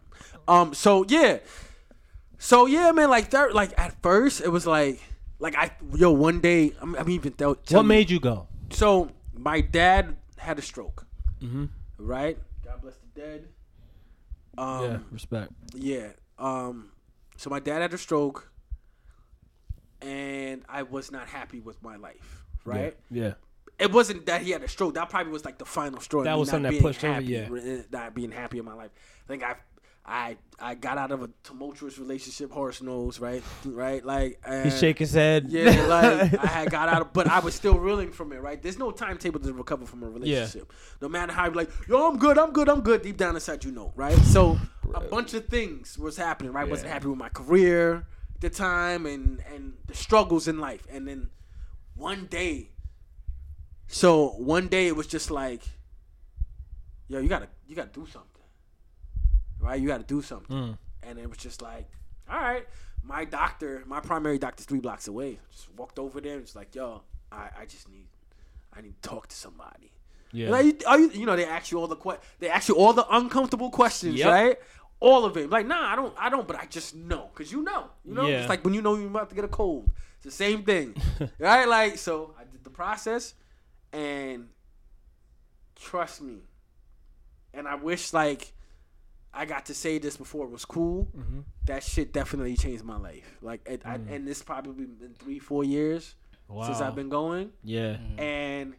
Um. 0.48 0.74
So 0.74 1.06
yeah. 1.08 1.38
So 2.38 2.66
yeah, 2.66 2.92
man. 2.92 3.10
Like 3.10 3.30
third, 3.30 3.54
like 3.54 3.78
at 3.80 4.02
first, 4.02 4.42
it 4.42 4.50
was 4.50 4.66
like, 4.68 5.02
like 5.40 5.56
I 5.56 5.72
yo 5.96 6.12
one 6.12 6.40
day. 6.40 6.74
I'm, 6.82 6.96
I'm 6.96 7.10
even 7.10 7.34
tell, 7.34 7.56
tell 7.56 7.80
What 7.80 7.84
you- 7.84 7.88
made 7.88 8.10
you 8.10 8.20
go? 8.20 8.48
So 8.70 9.10
my 9.36 9.62
dad 9.62 10.18
had 10.38 10.60
a 10.60 10.62
stroke. 10.62 11.06
Mm-hmm. 11.42 11.66
Right. 11.98 12.38
God 12.64 12.82
bless 12.82 12.98
the 12.98 13.20
dead. 13.22 13.48
Um. 14.58 14.84
yeah, 14.84 14.98
respect. 15.12 15.52
Yeah. 15.74 16.08
Um. 16.38 16.92
So 17.38 17.50
my 17.50 17.60
dad 17.60 17.82
had 17.82 17.94
a 17.94 17.98
stroke, 17.98 18.52
and 20.02 20.64
I 20.68 20.84
was 20.84 21.12
not 21.12 21.28
happy 21.28 21.60
with 21.60 21.82
my 21.84 21.96
life. 21.96 22.44
Right. 22.66 22.96
Yeah. 23.10 23.34
It 23.80 23.92
wasn't 23.92 24.26
that 24.26 24.42
he 24.42 24.52
had 24.52 24.64
a 24.64 24.68
stroke. 24.68 24.96
That 24.96 25.10
probably 25.10 25.32
was 25.32 25.46
like 25.46 25.60
the 25.60 25.66
final 25.66 26.00
straw. 26.00 26.22
in 26.22 26.26
That 26.26 26.38
was 26.40 26.50
something 26.50 26.64
that 26.64 26.70
being 26.72 26.82
pushed 26.82 27.04
over, 27.04 27.14
happy, 27.14 27.26
yeah. 27.26 27.82
Not 27.92 28.16
being 28.16 28.32
happy 28.32 28.58
in 28.58 28.66
my 28.66 28.74
life. 28.74 28.90
I 29.26 29.28
think 29.28 29.44
I, 29.44 29.56
I, 30.10 30.38
I 30.58 30.76
got 30.76 30.98
out 30.98 31.12
of 31.12 31.22
a 31.22 31.30
tumultuous 31.44 31.98
relationship. 31.98 32.50
Horse 32.52 32.82
knows, 32.82 33.20
right? 33.20 33.44
Right? 33.66 34.06
Like 34.06 34.40
He 34.64 34.70
shake 34.72 35.00
his 35.00 35.12
head. 35.14 35.48
Yeah, 35.50 35.70
like 35.86 36.34
I 36.44 36.48
had 36.48 36.72
got 36.72 36.88
out 36.88 37.02
of, 37.02 37.14
but 37.14 37.28
I 37.28 37.40
was 37.40 37.54
still 37.54 37.78
reeling 37.78 38.12
from 38.12 38.32
it. 38.32 38.42
Right? 38.42 38.62
There's 38.62 38.80
no 38.80 38.92
timetable 38.92 39.42
to 39.42 39.52
recover 39.54 39.86
from 39.86 40.04
a 40.04 40.10
relationship. 40.10 40.72
No 41.02 41.10
matter 41.10 41.34
how, 41.34 41.46
you 41.48 41.52
like, 41.52 41.70
yo, 41.90 42.08
I'm 42.10 42.18
good, 42.18 42.38
I'm 42.38 42.52
good, 42.52 42.70
I'm 42.70 42.82
good. 42.82 43.02
Deep 43.02 43.18
down 43.18 43.36
inside, 43.36 43.66
you 43.66 43.72
know, 43.72 43.92
right? 43.96 44.18
So 44.20 44.58
a 44.94 45.02
bunch 45.02 45.34
of 45.34 45.48
things 45.48 45.98
was 45.98 46.16
happening. 46.16 46.54
Right? 46.54 46.70
Wasn't 46.70 46.90
happy 46.90 47.08
with 47.08 47.20
my 47.20 47.30
career 47.30 48.06
at 48.36 48.42
the 48.42 48.50
time, 48.50 49.06
and 49.06 49.44
and 49.54 49.74
the 49.88 49.94
struggles 49.94 50.48
in 50.48 50.58
life. 50.60 50.88
And 50.90 51.06
then 51.06 51.32
one 51.96 52.28
day, 52.28 52.70
so 53.88 54.30
one 54.30 54.68
day 54.70 54.88
it 54.88 54.96
was 54.96 55.08
just 55.08 55.30
like, 55.32 55.64
yo, 57.10 57.20
you 57.20 57.28
gotta 57.28 57.50
you 57.68 57.76
gotta 57.76 57.90
do 57.92 58.06
something, 58.06 58.37
right? 59.60 59.80
You 59.80 59.88
gotta 59.88 60.04
do 60.04 60.22
something. 60.22 60.56
Mm. 60.56 60.78
And 61.04 61.20
it 61.20 61.30
was 61.30 61.38
just 61.38 61.62
like, 61.62 61.88
all 62.30 62.40
right, 62.40 62.66
my 63.04 63.24
doctor, 63.26 63.84
my 63.86 64.00
primary 64.00 64.38
doctor's 64.38 64.66
three 64.66 64.80
blocks 64.80 65.08
away. 65.08 65.40
Just 65.52 65.74
walked 65.76 66.00
over 66.00 66.20
there 66.20 66.34
and 66.34 66.42
was 66.42 66.56
like, 66.56 66.76
yo, 66.76 67.02
I, 67.32 67.50
I 67.62 67.66
just 67.66 67.88
need, 67.90 68.08
I 68.76 68.82
need 68.82 69.02
to 69.02 69.10
talk 69.10 69.28
to 69.28 69.36
somebody. 69.36 69.92
Yeah. 70.34 70.50
Like, 70.50 70.66
you, 70.66 70.78
are 70.88 71.00
you, 71.00 71.10
you 71.12 71.26
know, 71.26 71.36
they 71.38 71.46
ask 71.46 71.72
you 71.72 71.80
all 71.80 71.88
the 71.88 71.96
que- 71.96 72.20
they 72.40 72.50
ask 72.50 72.68
you 72.68 72.76
all 72.76 72.92
the 72.94 73.06
uncomfortable 73.16 73.70
questions, 73.70 74.16
Yep. 74.16 74.28
right? 74.28 74.58
All 75.00 75.24
of 75.26 75.38
it. 75.38 75.50
Like, 75.50 75.66
nah, 75.68 75.94
I 75.94 75.96
don't, 75.96 76.14
I 76.18 76.30
don't, 76.30 76.46
but 76.48 76.58
I 76.58 76.66
just 76.66 76.96
know, 76.96 77.30
cause 77.34 77.52
you 77.52 77.62
know, 77.62 77.86
you 78.04 78.14
know, 78.14 78.28
Yeah. 78.28 78.40
it's 78.42 78.50
like 78.50 78.66
when 78.66 78.74
you 78.74 78.82
know 78.82 78.96
you're 78.96 79.08
about 79.08 79.30
to 79.30 79.36
get 79.36 79.46
a 79.46 79.50
cold. 79.50 79.90
It's 80.18 80.26
the 80.26 80.32
same 80.32 80.64
thing, 80.64 80.96
right? 81.40 81.68
Like, 81.68 81.98
so 81.98 82.34
I 82.38 82.44
did 82.44 82.64
the 82.64 82.70
process, 82.72 83.36
and 83.94 84.50
trust 85.76 86.22
me, 86.22 86.40
and 87.54 87.68
I 87.68 87.76
wish 87.76 88.12
like 88.14 88.52
I 89.38 89.46
got 89.46 89.66
to 89.68 89.74
say 89.74 89.98
this 90.00 90.18
before 90.18 90.46
it 90.46 90.52
was 90.52 90.66
cool. 90.66 91.08
Mm-hmm. 91.18 91.40
That 91.66 91.84
shit 91.84 92.12
definitely 92.14 92.56
changed 92.58 92.84
my 92.84 92.98
life. 92.98 93.38
Like, 93.42 93.62
it, 93.68 93.82
I, 93.86 93.96
and 93.96 94.28
this 94.28 94.42
probably 94.42 94.86
been 94.86 95.14
three, 95.20 95.40
four 95.40 95.64
years 95.64 96.16
since 96.66 96.78
Mm. 96.80 96.82
I've 96.82 96.96
been 96.96 97.10
going 97.10 97.52
Yeah. 97.64 97.98
and 98.18 98.74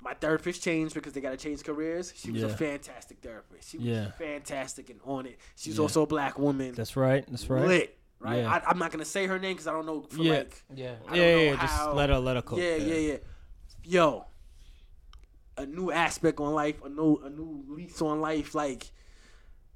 my 0.00 0.14
therapist 0.14 0.62
changed 0.62 0.94
because 0.94 1.12
they 1.12 1.20
got 1.20 1.30
to 1.30 1.36
change 1.36 1.62
careers. 1.62 2.12
She 2.16 2.30
was 2.30 2.42
a 2.42 2.48
fantastic 2.48 3.18
therapist. 3.20 3.70
She 3.70 3.76
was 3.78 3.86
Yeah. 3.86 4.10
fantastic 4.12 4.88
and 4.90 5.00
on 5.04 5.26
it. 5.26 5.38
She 5.56 5.70
was 5.70 5.76
Yeah. 5.78 5.82
also 5.82 6.02
a 6.02 6.06
black 6.06 6.38
woman. 6.38 6.72
That's 6.74 6.96
right. 6.96 7.24
That's 7.28 7.48
right. 7.50 7.66
Lit, 7.66 7.98
right? 8.18 8.38
Yeah. 8.40 8.50
I, 8.52 8.70
I'm 8.70 8.78
not 8.78 8.92
gonna 8.92 9.04
say 9.04 9.26
her 9.26 9.38
name 9.38 9.54
because 9.54 9.66
I 9.66 9.72
don't 9.72 9.84
know. 9.86 10.02
For 10.08 10.22
Yeah. 10.22 10.32
like, 10.38 10.64
Yeah. 10.74 10.94
Yeah, 11.12 11.14
yeah, 11.16 11.36
yeah, 11.36 11.54
how- 11.56 11.66
just 11.66 11.94
let 11.96 12.08
her- 12.10 12.18
let 12.18 12.36
her 12.36 12.42
cook. 12.42 12.58
Yeah, 12.58 12.76
Yeah. 12.76 12.94
yeah, 12.94 13.12
yeah. 13.12 13.16
Yo, 13.84 14.24
a 15.58 15.66
new 15.66 15.90
aspect 15.90 16.38
on 16.40 16.52
life, 16.54 16.82
a 16.84 16.88
new 16.88 17.16
a 17.24 17.30
new 17.30 17.64
lease 17.68 18.00
on 18.02 18.20
life. 18.20 18.54
Like, 18.54 18.90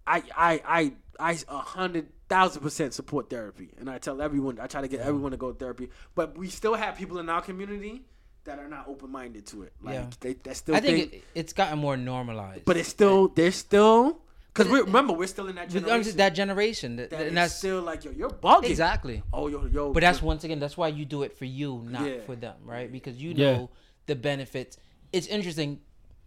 I 0.07 0.23
I 0.37 0.61
I 0.67 0.93
I 1.33 1.39
a 1.49 1.59
hundred 1.59 2.09
thousand 2.29 2.63
percent 2.63 2.95
support 2.95 3.29
therapy, 3.31 3.71
and 3.79 3.89
I 3.91 3.99
tell 3.99 4.21
everyone. 4.23 4.59
I 4.61 4.67
try 4.67 4.81
to 4.81 4.89
get 4.89 5.01
everyone 5.01 5.33
to 5.33 5.37
go 5.37 5.53
to 5.53 5.59
therapy, 5.59 5.91
but 6.15 6.37
we 6.39 6.49
still 6.49 6.75
have 6.75 6.97
people 6.97 7.19
in 7.19 7.29
our 7.29 7.43
community 7.43 8.03
that 8.45 8.59
are 8.59 8.69
not 8.69 8.89
open 8.89 9.11
minded 9.11 9.47
to 9.49 9.63
it. 9.63 9.73
Like 9.83 9.95
Yeah. 9.95 10.07
they 10.21 10.33
that 10.45 10.57
still 10.57 10.75
I 10.75 10.81
think 10.81 11.11
think 11.11 11.23
it, 11.23 11.25
it's 11.35 11.53
gotten 11.53 11.79
more 11.79 11.97
normalized. 11.97 12.65
but 12.65 12.77
it's 12.77 12.89
still 12.89 13.29
there's 13.29 13.55
still 13.57 14.23
because 14.53 14.69
we 14.73 14.81
remember 14.81 15.13
we're 15.13 15.27
still 15.27 15.47
in 15.49 15.57
that 15.57 15.71
With- 15.73 15.85
generation 15.85 16.17
that 16.17 16.35
generation, 16.35 16.97
that, 16.97 17.11
that 17.11 17.27
and 17.27 17.37
that's 17.37 17.55
still 17.55 17.83
like 17.83 18.05
yo 18.05 18.11
you're 18.13 18.31
bugging 18.31 18.71
exactly. 18.71 19.23
oh 19.33 19.49
yo 19.49 19.67
yo 19.67 19.93
But 19.93 20.01
that's 20.01 20.23
once 20.23 20.43
again, 20.45 20.59
that's 20.59 20.77
why 20.77 20.89
you 20.89 21.05
do 21.05 21.23
it 21.23 21.37
for 21.37 21.45
you, 21.45 21.85
not 21.87 22.07
Yeah. 22.09 22.21
for 22.25 22.35
them, 22.35 22.57
right? 22.65 22.91
Because 22.91 23.17
you 23.23 23.33
Yeah. 23.37 23.53
know 23.53 23.71
the 24.07 24.17
benefits. 24.17 24.79
It's 25.13 25.27
interesting 25.27 25.81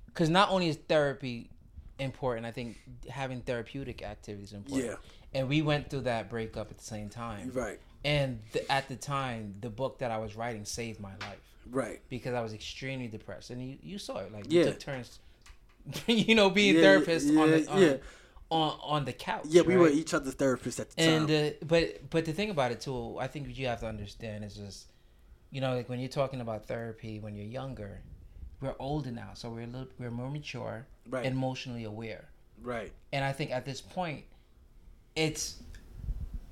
because 0.05 0.29
not 0.29 0.49
only 0.51 0.69
is 0.69 0.77
therapy 0.87 1.49
important, 1.99 2.45
I 2.45 2.51
think 2.51 2.77
having 3.09 3.41
therapeutic 3.41 4.01
activities 4.03 4.49
is 4.49 4.53
important. 4.53 4.89
Yeah. 4.89 4.95
And 5.39 5.49
we 5.49 5.61
went 5.61 5.89
through 5.89 6.01
that 6.01 6.29
breakup 6.29 6.69
at 6.71 6.77
the 6.77 6.83
same 6.83 7.09
time. 7.09 7.51
right 7.53 7.79
And 8.05 8.39
the, 8.51 8.69
at 8.71 8.87
the 8.87 8.95
time, 8.95 9.55
the 9.61 9.69
book 9.69 9.99
that 9.99 10.11
I 10.11 10.17
was 10.17 10.35
writing 10.35 10.65
saved 10.65 10.99
my 10.99 11.11
life 11.21 11.39
right 11.71 12.01
because 12.09 12.33
I 12.33 12.41
was 12.41 12.53
extremely 12.53 13.07
depressed, 13.07 13.49
and 13.49 13.61
you, 13.65 13.77
you 13.81 13.97
saw 13.97 14.17
it. 14.17 14.31
Like 14.33 14.45
Yeah. 14.49 14.63
you 14.65 14.71
took 14.71 14.79
turns, 14.79 15.19
you 16.07 16.35
know, 16.35 16.49
being 16.49 16.75
Yeah, 16.75 16.81
therapists 16.83 17.29
on 17.39 17.51
the 17.51 17.67
on, 17.71 17.81
yeah. 17.81 17.95
on 18.49 18.77
on 18.83 19.05
the 19.05 19.13
couch. 19.13 19.45
yeah 19.47 19.61
we 19.61 19.75
were 19.77 19.89
each 19.89 20.13
other's 20.13 20.35
therapists 20.35 20.79
at 20.79 20.89
the 20.91 21.01
and 21.01 21.27
time 21.27 21.47
uh, 21.47 21.65
but 21.65 22.09
but 22.09 22.25
the 22.25 22.33
thing 22.33 22.49
about 22.51 22.71
it 22.71 22.81
too 22.81 23.17
i 23.19 23.27
think 23.27 23.47
what 23.47 23.55
you 23.57 23.65
have 23.67 23.79
to 23.79 23.87
understand 23.87 24.43
is 24.43 24.53
just 24.55 24.91
you 25.49 25.59
know 25.61 25.73
like 25.75 25.87
when 25.89 25.99
you're 25.99 26.09
talking 26.21 26.41
about 26.41 26.65
therapy 26.67 27.19
when 27.19 27.33
you're 27.35 27.45
younger 27.61 28.01
we're 28.63 28.75
older 28.79 29.11
now 29.11 29.29
so 29.33 29.49
we're 29.49 29.61
a 29.63 29.67
little 29.67 29.87
we're 29.99 30.09
more 30.11 30.29
mature 30.31 30.85
Right. 31.09 31.25
emotionally 31.25 31.83
aware. 31.83 32.25
Right. 32.61 32.91
And 33.11 33.23
i 33.25 33.31
think 33.33 33.51
at 33.51 33.65
this 33.65 33.81
point 33.81 34.23
it's 35.15 35.57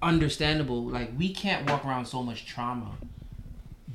understandable 0.01 0.83
like 0.83 1.11
we 1.17 1.33
can't 1.33 1.69
walk 1.69 1.85
around 1.85 2.05
so 2.05 2.21
much 2.23 2.45
trauma 2.45 2.91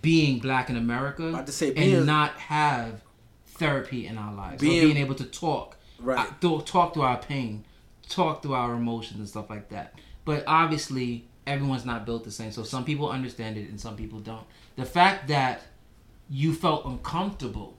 being 0.03 0.39
black 0.39 0.71
in 0.71 0.77
america 0.77 1.29
About 1.29 1.47
to 1.47 1.53
say, 1.53 1.73
and 1.75 2.07
not 2.07 2.33
have 2.33 3.03
therapy 3.47 4.07
in 4.07 4.17
our 4.19 4.33
lives 4.35 4.61
Being- 4.63 4.79
or 4.79 4.87
being 4.87 4.97
able 4.99 5.15
to 5.17 5.25
talk. 5.25 5.77
Right. 5.99 6.19
uh, 6.43 6.61
talk 6.61 6.95
through 6.95 7.03
our 7.03 7.19
pain 7.19 7.65
talk 8.09 8.43
through 8.43 8.55
our 8.55 8.75
emotions 8.75 9.19
and 9.19 9.29
stuff 9.29 9.51
like 9.51 9.69
that. 9.71 9.95
But 10.25 10.45
obviously 10.47 11.27
everyone's 11.47 11.85
not 11.85 12.07
built 12.07 12.23
the 12.25 12.31
same 12.31 12.53
so 12.53 12.63
some 12.63 12.85
people 12.85 13.11
understand 13.11 13.57
it 13.57 13.69
and 13.69 13.81
some 13.81 13.97
people 13.97 14.21
don't. 14.21 14.45
The 14.77 14.85
fact 14.85 15.27
that 15.29 15.63
you 16.31 16.53
felt 16.55 16.85
uncomfortable 16.85 17.77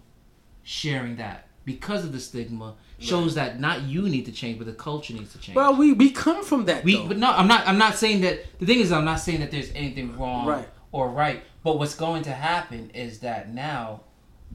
sharing 0.68 1.16
that 1.16 1.48
because 1.64 2.04
of 2.04 2.12
the 2.12 2.20
stigma 2.20 2.76
shows 3.00 3.36
that 3.36 3.58
not 3.60 3.84
you 3.84 4.02
need 4.10 4.26
to 4.26 4.32
change 4.34 4.58
but 4.58 4.68
the 4.68 4.74
culture 4.74 5.14
needs 5.14 5.32
to 5.32 5.38
change 5.40 5.56
well 5.56 5.74
we 5.78 5.94
we 5.94 6.10
come 6.10 6.44
from 6.44 6.66
that 6.66 6.84
we 6.84 6.98
though. 6.98 7.08
but 7.08 7.18
no 7.18 7.32
i'm 7.32 7.48
not 7.48 7.66
i'm 7.68 7.78
not 7.78 7.96
saying 7.96 8.20
that 8.20 8.40
the 8.60 8.66
thing 8.66 8.80
is 8.80 8.92
i'm 8.92 9.06
not 9.06 9.16
saying 9.20 9.40
that 9.40 9.50
there's 9.50 9.72
anything 9.76 10.18
wrong 10.18 10.46
Right. 10.46 10.68
or 10.92 11.10
right 11.10 11.42
but 11.64 11.78
what's 11.80 11.96
going 11.96 12.24
to 12.24 12.32
happen 12.32 12.90
is 12.90 13.20
that 13.20 13.54
now 13.54 14.02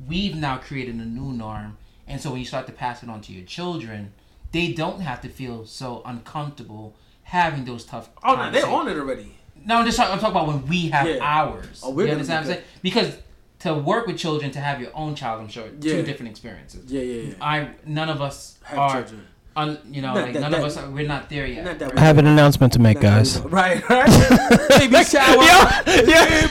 we've 0.06 0.34
now 0.36 0.58
created 0.58 0.96
a 0.96 1.04
new 1.04 1.32
norm 1.32 1.78
and 2.06 2.20
so 2.20 2.30
when 2.30 2.40
you 2.40 2.46
start 2.46 2.66
to 2.66 2.72
pass 2.72 3.02
it 3.02 3.08
on 3.08 3.22
to 3.22 3.32
your 3.32 3.44
children 3.46 4.12
they 4.50 4.72
don't 4.72 5.00
have 5.00 5.22
to 5.22 5.30
feel 5.30 5.64
so 5.64 6.02
uncomfortable 6.04 6.94
having 7.22 7.64
those 7.64 7.84
tough 7.84 8.10
oh 8.22 8.34
no 8.36 8.50
they're 8.50 8.66
on 8.66 8.86
it 8.88 8.98
already 8.98 9.34
No, 9.64 9.76
I'm 9.76 9.86
just 9.86 9.96
talking, 9.96 10.12
I'm 10.12 10.18
talking 10.18 10.36
about 10.36 10.48
when 10.48 10.66
we 10.66 10.88
have 10.88 11.06
Yeah. 11.06 11.18
ours. 11.22 11.80
Oh, 11.84 11.90
we're 11.90 12.02
you 12.02 12.06
gonna 12.08 12.12
understand 12.14 12.46
what 12.46 12.50
I'm 12.50 12.56
saying? 12.58 12.68
Because 12.82 13.16
to 13.62 13.74
work 13.74 14.06
with 14.06 14.18
children, 14.18 14.50
to 14.52 14.60
have 14.60 14.80
your 14.80 14.90
own 14.94 15.14
child, 15.14 15.40
I'm 15.42 15.48
sure, 15.48 15.64
Yeah. 15.80 15.92
two 15.96 16.02
different 16.02 16.30
experiences. 16.30 16.90
yeah 16.92 17.02
yeah 17.02 17.22
yeah 17.28 17.34
I 17.40 17.68
none 17.86 18.08
of 18.08 18.20
us 18.20 18.58
Have 18.64 18.78
are, 18.78 18.92
children. 19.02 19.26
un, 19.54 19.78
you 19.90 20.00
know, 20.02 20.14
Not 20.14 20.22
like 20.24 20.32
that- 20.32 20.40
none 20.40 20.50
that- 20.52 20.60
of 20.60 20.66
us. 20.66 20.76
Are, 20.78 20.88
we're 20.90 21.06
not 21.06 21.28
there 21.28 21.46
yet. 21.46 21.64
Not 21.64 21.78
that 21.78 21.98
I 21.98 22.00
have 22.00 22.18
an 22.18 22.26
announcement 22.26 22.72
to 22.74 22.78
make, 22.80 23.00
guys. 23.00 23.38
right 23.40 23.86
right 23.88 24.08
baby 24.78 25.04
shower 25.04 25.42
yeah, 25.42 25.82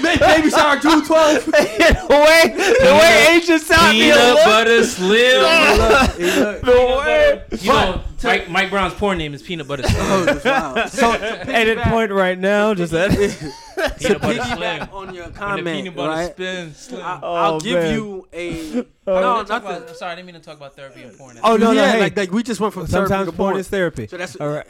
baby 0.01 0.49
shower 0.49 0.77
June 0.79 1.01
12th 1.01 1.45
the 2.11 2.19
way 2.25 2.41
the 2.85 2.93
way 3.01 3.13
Asian 3.37 3.59
South 3.59 3.91
Peanut 3.91 4.35
butter 4.45 4.83
slim. 4.83 5.41
the 6.61 7.03
way. 7.05 7.43
you 7.59 7.71
know, 7.73 8.01
Mike, 8.23 8.49
Mike 8.49 8.69
Brown's 8.69 8.93
porn 8.93 9.17
name 9.17 9.33
is 9.33 9.41
Peanut 9.41 9.67
Butter 9.67 9.81
Slim. 9.83 10.05
oh, 10.11 10.25
that's 10.25 10.45
wild. 10.45 10.89
so 10.91 11.11
Edit 11.13 11.79
point 11.79 12.11
right 12.11 12.37
now. 12.37 12.73
Just 12.75 12.91
that. 12.91 13.09
Peanut 13.99 14.21
butter 14.21 14.39
piggyback 14.39 14.55
slim. 14.57 14.89
on 14.93 15.13
your 15.15 15.23
When 15.25 15.33
the 15.33 15.39
comment, 15.39 15.65
peanut 15.83 15.95
butter 15.95 16.09
right? 16.11 16.31
spins, 16.31 16.77
slim. 16.77 17.01
I, 17.01 17.19
Oh, 17.23 17.33
I'll 17.35 17.59
give 17.59 17.79
man. 17.79 17.93
you 17.95 18.27
a 18.33 18.49
I 18.51 18.53
no, 18.61 18.83
didn't 18.83 18.95
talk 19.05 19.49
nothing. 19.49 19.67
about- 19.77 19.89
I'm 19.89 19.95
sorry, 19.95 20.11
I 20.11 20.15
didn't 20.15 20.25
mean 20.27 20.35
to 20.35 20.41
talk 20.41 20.57
about 20.57 20.75
therapy 20.75 21.01
and 21.03 21.17
porn. 21.17 21.39
Oh 21.43 21.55
no, 21.57 21.65
no, 21.65 21.71
yeah, 21.81 21.91
hey. 21.93 21.99
like, 21.99 22.17
like 22.17 22.31
we 22.31 22.43
just 22.43 22.59
went 22.59 22.73
from 22.73 22.85
therapy 22.87 23.09
Sometimes 23.09 23.29
to 23.31 23.35
porn 23.35 23.51
porn. 23.53 23.59
is 23.59 23.67
therapy. 23.69 24.07
So 24.07 24.17
that's 24.17 24.35
All 24.37 24.49
right. 24.49 24.65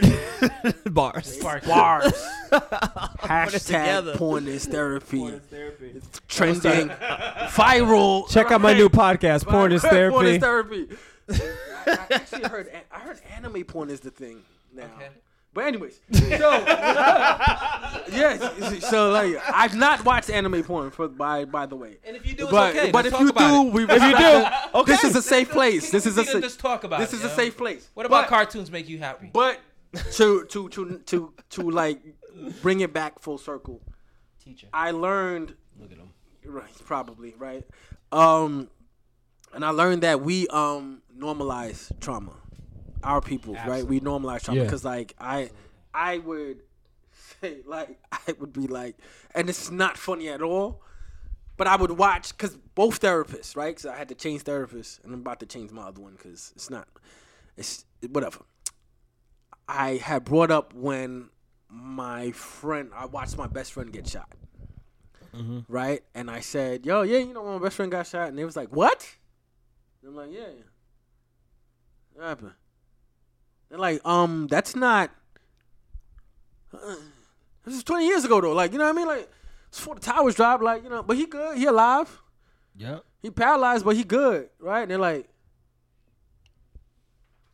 Bars. 0.94 1.26
Spark. 1.40 1.66
bars. 1.66 2.14
Hashtag 2.52 4.16
porn 4.16 4.48
is 4.48 4.66
therapy. 4.66 5.24
It's 5.24 6.22
trending, 6.28 6.90
viral. 6.90 8.30
Check 8.30 8.52
out 8.52 8.62
my 8.62 8.74
new 8.74 8.90
podcast, 8.90 9.46
Porn 9.48 9.72
is 9.72 9.82
Therapy. 9.82 10.14
Porn 10.14 10.26
is 10.28 10.38
therapy. 10.40 10.88
I, 11.30 11.36
I 11.88 12.08
actually 12.12 12.44
heard 12.44 12.72
I 12.92 13.00
heard 13.00 13.20
anime 13.36 13.64
porn 13.64 13.90
is 13.90 14.00
the 14.02 14.12
thing 14.12 14.42
now. 14.74 14.84
Okay. 14.98 15.10
But 15.54 15.66
anyways, 15.66 16.00
so 16.14 16.20
yeah, 18.12 18.80
so 18.80 19.12
like 19.12 19.36
I've 19.54 19.76
not 19.76 20.06
watched 20.06 20.30
anime 20.30 20.64
porn 20.64 20.92
for 20.92 21.08
by 21.10 21.46
by 21.46 21.66
the 21.66 21.76
way. 21.76 21.98
And 22.06 22.16
if 22.16 22.26
you 22.26 22.34
do, 22.36 22.44
it's 22.44 22.52
But 22.52 22.76
okay. 22.76 22.92
but 22.92 23.06
if 23.06 23.20
you 23.20 23.32
do, 23.34 23.68
it. 23.68 23.74
we 23.74 23.84
If 23.84 24.02
you 24.02 24.18
do, 24.18 24.46
okay. 24.80 24.92
This 24.94 25.04
is 25.04 25.16
a 25.16 25.22
safe 25.22 25.50
place. 25.50 25.92
This 25.92 26.06
is 26.06 26.18
a 26.18 26.24
can 26.24 26.42
just 26.42 26.60
talk 26.60 26.84
about 26.86 27.00
this 27.00 27.14
it, 27.14 27.18
is 27.18 27.24
a 27.26 27.30
safe 27.36 27.58
place. 27.58 27.90
What 27.96 28.06
about 28.06 28.24
But- 28.24 28.30
cartoons 28.30 28.72
make 28.72 28.88
you 28.88 28.98
happy? 29.00 29.30
But 29.34 29.60
to 30.14 30.46
to 30.46 30.70
to 30.70 31.00
to 31.06 31.34
to 31.50 31.70
like 31.70 32.02
bring 32.62 32.80
it 32.80 32.94
back 32.94 33.20
full 33.20 33.38
circle, 33.38 33.82
Teacher. 34.44 34.68
I 34.74 34.92
learned 34.92 35.54
Look 35.80 35.92
at 35.92 35.98
him. 35.98 36.12
right 36.46 36.72
probably 36.86 37.36
right, 37.38 37.66
um, 38.14 38.70
and 39.54 39.66
I 39.66 39.70
learned 39.72 40.04
that 40.04 40.22
we 40.22 40.48
um 40.48 41.02
normalize 41.18 41.92
trauma, 42.00 42.36
our 43.04 43.22
people 43.22 43.56
right. 43.68 43.86
We 43.86 44.00
normalize 44.00 44.44
trauma 44.44 44.60
Yeah. 44.60 44.66
because 44.66 44.84
like 44.86 45.16
I 45.20 45.50
I 45.94 46.18
would 46.20 46.62
say 47.42 47.58
like 47.66 48.00
I 48.12 48.34
would 48.40 48.54
be 48.54 48.68
like, 48.68 48.98
and 49.36 49.50
it's 49.50 49.72
not 49.72 49.98
funny 49.98 50.30
at 50.30 50.42
all. 50.42 50.82
But 51.58 51.68
I 51.68 51.76
would 51.76 51.92
watch 51.92 52.36
because 52.36 52.56
both 52.74 53.02
therapists, 53.02 53.56
right? 53.56 53.76
Because 53.76 53.86
I 53.86 53.96
had 53.96 54.10
to 54.10 54.16
change 54.16 54.46
therapists, 54.46 55.04
and 55.04 55.14
I'm 55.14 55.20
about 55.20 55.40
to 55.42 55.46
change 55.46 55.70
my 55.72 55.84
other 55.84 56.02
one 56.02 56.14
because 56.14 56.52
it's 56.56 56.72
not, 56.72 56.88
it's 57.56 57.86
whatever. 58.10 58.40
I 59.68 59.98
had 59.98 60.24
brought 60.24 60.50
up 60.50 60.74
when 60.74 61.30
my 61.70 62.32
friend, 62.32 62.90
I 62.96 63.06
watched 63.06 63.38
my 63.38 63.46
best 63.46 63.74
friend 63.74 63.94
get 63.94 64.08
shot, 64.08 64.34
mm-hmm. 65.36 65.60
right? 65.68 66.02
And 66.16 66.32
I 66.32 66.40
said, 66.40 66.84
"Yo, 66.86 67.04
yeah, 67.04 67.20
you 67.20 67.34
know, 67.34 67.44
when 67.44 67.54
my 67.54 67.60
best 67.60 67.76
friend 67.76 67.92
got 67.92 68.08
shot," 68.08 68.30
and 68.30 68.40
they 68.40 68.46
was 68.46 68.56
like, 68.56 68.70
"What?" 68.76 69.18
And 70.02 70.10
I'm 70.10 70.16
like, 70.16 70.32
"Yeah, 70.32 70.48
yeah. 70.48 70.64
What 72.14 72.26
happened?" 72.28 72.54
They're 73.72 73.80
like, 73.80 74.06
"Um, 74.06 74.48
that's 74.48 74.76
not. 74.76 75.10
Uh, 76.74 76.96
this 77.64 77.74
is 77.76 77.84
20 77.84 78.06
years 78.06 78.26
ago, 78.26 78.40
though. 78.42 78.52
Like, 78.52 78.74
you 78.74 78.78
know 78.78 78.84
what 78.84 78.90
I 78.92 78.94
mean? 78.98 79.08
Like, 79.08 79.30
it's 79.70 79.80
before 79.80 79.96
the 79.96 80.02
towers 80.02 80.36
dropped. 80.36 80.62
Like, 80.62 80.84
you 80.84 80.90
know, 80.90 81.02
but 81.02 81.16
he 81.18 81.26
good. 81.26 81.58
He 81.58 81.66
alive. 81.66 82.22
Yep. 82.76 83.04
He 83.22 83.30
paralyzed, 83.32 83.86
but 83.86 83.96
he 83.96 84.04
good, 84.04 84.50
right? 84.60 84.82
And 84.82 84.92
they're 84.92 84.98
like, 84.98 85.30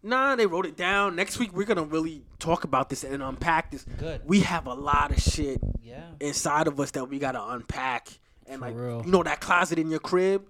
nah, 0.02 0.36
they 0.36 0.46
wrote 0.46 0.66
it 0.66 0.76
down. 0.78 1.16
Next 1.16 1.38
week 1.40 1.52
we're 1.54 1.66
gonna 1.66 1.84
really 1.84 2.24
talk 2.40 2.64
about 2.64 2.90
this 2.90 3.04
and 3.04 3.22
unpack 3.22 3.72
this. 3.72 3.84
Good. 3.98 4.22
We 4.26 4.40
have 4.42 4.68
a 4.68 4.74
lot 4.74 5.12
of 5.12 5.20
shit 5.22 5.60
Yeah. 5.82 6.04
inside 6.20 6.68
of 6.68 6.80
us 6.80 6.92
that 6.92 7.06
we 7.10 7.20
gotta 7.20 7.44
unpack. 7.44 8.08
And 8.46 8.62
like, 8.62 8.76
real. 8.76 9.04
you 9.06 9.12
know, 9.12 9.24
that 9.24 9.42
closet 9.42 9.78
in 9.78 9.90
your 9.90 10.00
crib 10.00 10.48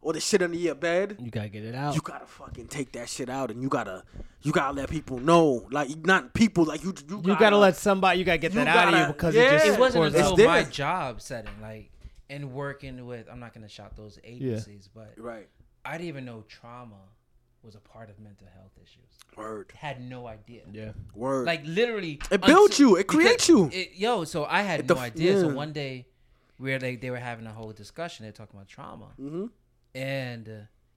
or 0.00 0.12
the 0.12 0.20
shit 0.20 0.42
under 0.42 0.56
your 0.56 0.74
bed. 0.74 1.16
You 1.20 1.30
gotta 1.30 1.48
get 1.48 1.64
it 1.64 1.74
out. 1.74 1.94
You 1.94 2.00
gotta 2.00 2.26
fucking 2.26 2.68
take 2.68 2.92
that 2.92 3.08
shit 3.08 3.28
out, 3.28 3.50
and 3.50 3.62
you 3.62 3.68
gotta, 3.68 4.04
you 4.42 4.52
gotta 4.52 4.74
let 4.74 4.90
people 4.90 5.18
know, 5.18 5.66
like 5.70 5.90
not 6.06 6.34
people, 6.34 6.64
like 6.64 6.84
you, 6.84 6.94
you, 7.08 7.22
You 7.24 7.36
gotta 7.38 7.56
let 7.56 7.76
somebody. 7.76 8.18
You 8.18 8.24
gotta 8.24 8.38
get 8.38 8.52
You 8.52 8.64
that 8.64 8.68
out 8.68 8.94
of 8.94 9.00
you 9.00 9.06
because 9.12 9.34
yeah. 9.34 9.42
it 9.42 9.50
just. 9.52 9.66
It 9.66 9.78
wasn't 9.78 10.04
until 10.06 10.36
there. 10.36 10.46
my 10.46 10.64
job 10.64 11.20
setting, 11.20 11.50
like, 11.60 11.90
and 12.30 12.52
working 12.52 13.06
with. 13.06 13.28
I'm 13.30 13.40
not 13.40 13.54
gonna 13.54 13.68
shout 13.68 13.96
those 13.96 14.18
agencies, 14.24 14.88
but 14.94 15.14
right. 15.16 15.48
I 15.84 15.92
didn't 15.92 16.08
even 16.08 16.24
know 16.24 16.44
trauma 16.48 16.96
was 17.62 17.74
a 17.74 17.80
part 17.80 18.08
of 18.10 18.18
mental 18.18 18.46
health 18.54 18.72
issues. 18.82 19.04
Word, 19.36 19.72
Had 19.76 20.00
no 20.00 20.26
idea. 20.26 20.62
Yeah. 20.72 20.92
word. 21.14 21.46
Like 21.46 21.62
literally, 21.64 22.20
It 22.30 22.40
builds 22.42 22.78
you. 22.78 22.96
It 22.96 23.06
creates 23.06 23.48
you. 23.48 23.68
It, 23.72 23.92
yo, 23.94 24.24
so 24.24 24.44
I 24.44 24.62
had 24.62 24.80
It 24.80 24.88
no 24.88 24.94
def- 24.94 25.04
idea. 25.04 25.40
So 25.40 25.48
one 25.48 25.72
day, 25.72 26.06
where 26.56 26.78
they 26.78 26.96
they 26.96 27.10
were 27.10 27.18
having 27.18 27.46
a 27.46 27.52
whole 27.52 27.72
discussion, 27.72 28.24
they're 28.24 28.32
talking 28.32 28.56
about 28.56 28.68
trauma, 28.68 29.08
mm-hmm. 29.20 29.46
And 29.98 30.48
uh, 30.48 30.52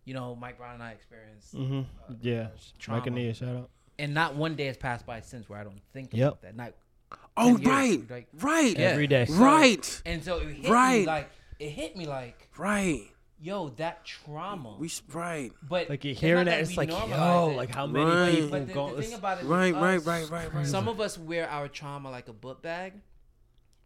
you 0.05 0.13
know, 0.13 0.35
Mike 0.35 0.57
Brown 0.57 0.75
and 0.75 0.83
I 0.83 0.91
experienced 0.91 1.55
Mm-hmm. 1.55 1.79
uh, 1.79 2.15
Yeah. 2.21 2.47
trauma, 2.79 2.99
Mike 2.99 3.07
and 3.07 3.15
Nia, 3.15 3.33
shout 3.33 3.55
out. 3.55 3.69
and 3.99 4.13
not 4.13 4.35
one 4.35 4.55
day 4.55 4.65
has 4.65 4.77
passed 4.77 5.05
by 5.05 5.21
since 5.21 5.47
where 5.49 5.59
I 5.59 5.63
don't 5.63 5.81
think 5.93 6.09
Yep. 6.13 6.27
about 6.27 6.41
that. 6.43 6.55
Not 6.55 6.73
Oh, 7.37 7.57
years, 7.57 7.61
right, 7.65 8.09
like- 8.09 8.27
right, 8.35 8.77
Yeah. 8.77 8.85
Every 8.87 9.07
day. 9.07 9.25
So- 9.25 9.33
right, 9.35 10.01
and 10.05 10.23
so 10.23 10.37
it 10.37 10.53
hit 10.53 10.71
Right. 10.71 10.99
me 11.01 11.05
like 11.05 11.29
it 11.59 11.69
hit 11.69 11.95
me 11.95 12.07
like, 12.07 12.49
right. 12.57 13.01
yo, 13.39 13.69
that 13.69 14.03
trauma. 14.05 14.75
We 14.79 14.89
right, 15.13 15.51
but 15.61 15.89
Like 15.89 16.03
you're 16.03 16.15
hearing 16.15 16.45
not 16.45 16.51
that, 16.51 16.61
it's 16.61 16.75
like, 16.77 16.89
yo, 16.89 17.51
it. 17.51 17.55
like 17.55 17.73
how 17.75 17.85
many 17.85 18.05
Right. 18.05 18.31
people 18.35 18.49
But 18.49 18.67
the, 18.67 18.73
go? 18.73 18.95
the 18.95 19.03
thing 19.03 19.13
about 19.13 19.43
it, 19.43 19.45
right, 19.45 19.73
with 19.73 19.81
right, 19.83 19.97
us, 19.97 20.05
right, 20.07 20.29
right, 20.31 20.53
right. 20.53 20.65
Some 20.65 20.87
of 20.87 20.99
us 20.99 21.17
wear 21.19 21.47
our 21.49 21.67
trauma 21.67 22.09
like 22.09 22.27
a 22.29 22.33
book 22.33 22.61
bag, 22.63 22.93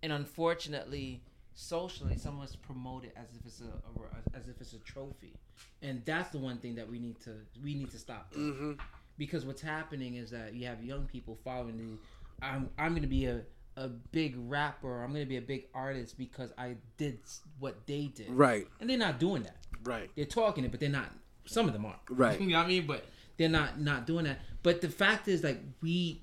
and 0.01 0.11
unfortunately, 0.13 1.21
socially, 1.55 2.17
some 2.17 2.37
of 2.37 2.43
us 2.43 2.55
promote 2.55 3.05
it 3.05 3.13
as 3.15 3.27
if 3.39 3.45
it's 3.45 3.61
a, 3.61 3.65
a 3.65 4.37
as 4.37 4.47
if 4.47 4.61
it's 4.61 4.73
a 4.73 4.79
trophy, 4.79 5.33
and 5.81 6.03
that's 6.05 6.29
the 6.29 6.37
one 6.37 6.57
thing 6.57 6.75
that 6.75 6.89
we 6.89 6.99
need 6.99 7.19
to 7.21 7.31
we 7.63 7.73
need 7.73 7.91
to 7.91 7.97
stop. 7.97 8.33
Mm-hmm. 8.33 8.73
Because 9.17 9.45
what's 9.45 9.61
happening 9.61 10.15
is 10.15 10.29
that 10.31 10.53
you 10.53 10.67
have 10.67 10.83
young 10.83 11.05
people 11.05 11.39
following 11.43 11.77
the. 11.77 12.45
I'm 12.45 12.69
I'm 12.77 12.93
gonna 12.93 13.07
be 13.07 13.25
a 13.25 13.41
a 13.77 13.87
big 13.87 14.35
rapper. 14.37 15.03
I'm 15.03 15.11
gonna 15.11 15.25
be 15.25 15.37
a 15.37 15.41
big 15.41 15.67
artist 15.73 16.17
because 16.17 16.51
I 16.57 16.75
did 16.97 17.19
what 17.59 17.87
they 17.87 18.11
did. 18.13 18.29
Right, 18.29 18.67
And 18.79 18.89
they're 18.89 18.97
not 18.97 19.19
doing 19.19 19.43
that 19.43 19.57
right, 19.85 20.09
they're 20.15 20.25
talking 20.25 20.65
it, 20.65 20.71
but 20.71 20.79
they're 20.79 20.89
not. 20.89 21.11
Some 21.45 21.67
of 21.67 21.73
them 21.73 21.85
are. 21.85 21.99
Right. 22.09 22.39
You 22.41 22.47
know 22.47 22.57
what 22.57 22.65
I 22.65 22.69
mean? 22.69 22.87
But 22.87 23.05
they're 23.37 23.49
not 23.49 23.79
not 23.79 24.05
doing 24.07 24.25
that. 24.25 24.39
But 24.63 24.81
the 24.81 24.89
fact 24.89 25.27
is, 25.27 25.43
like 25.43 25.59
we, 25.81 26.21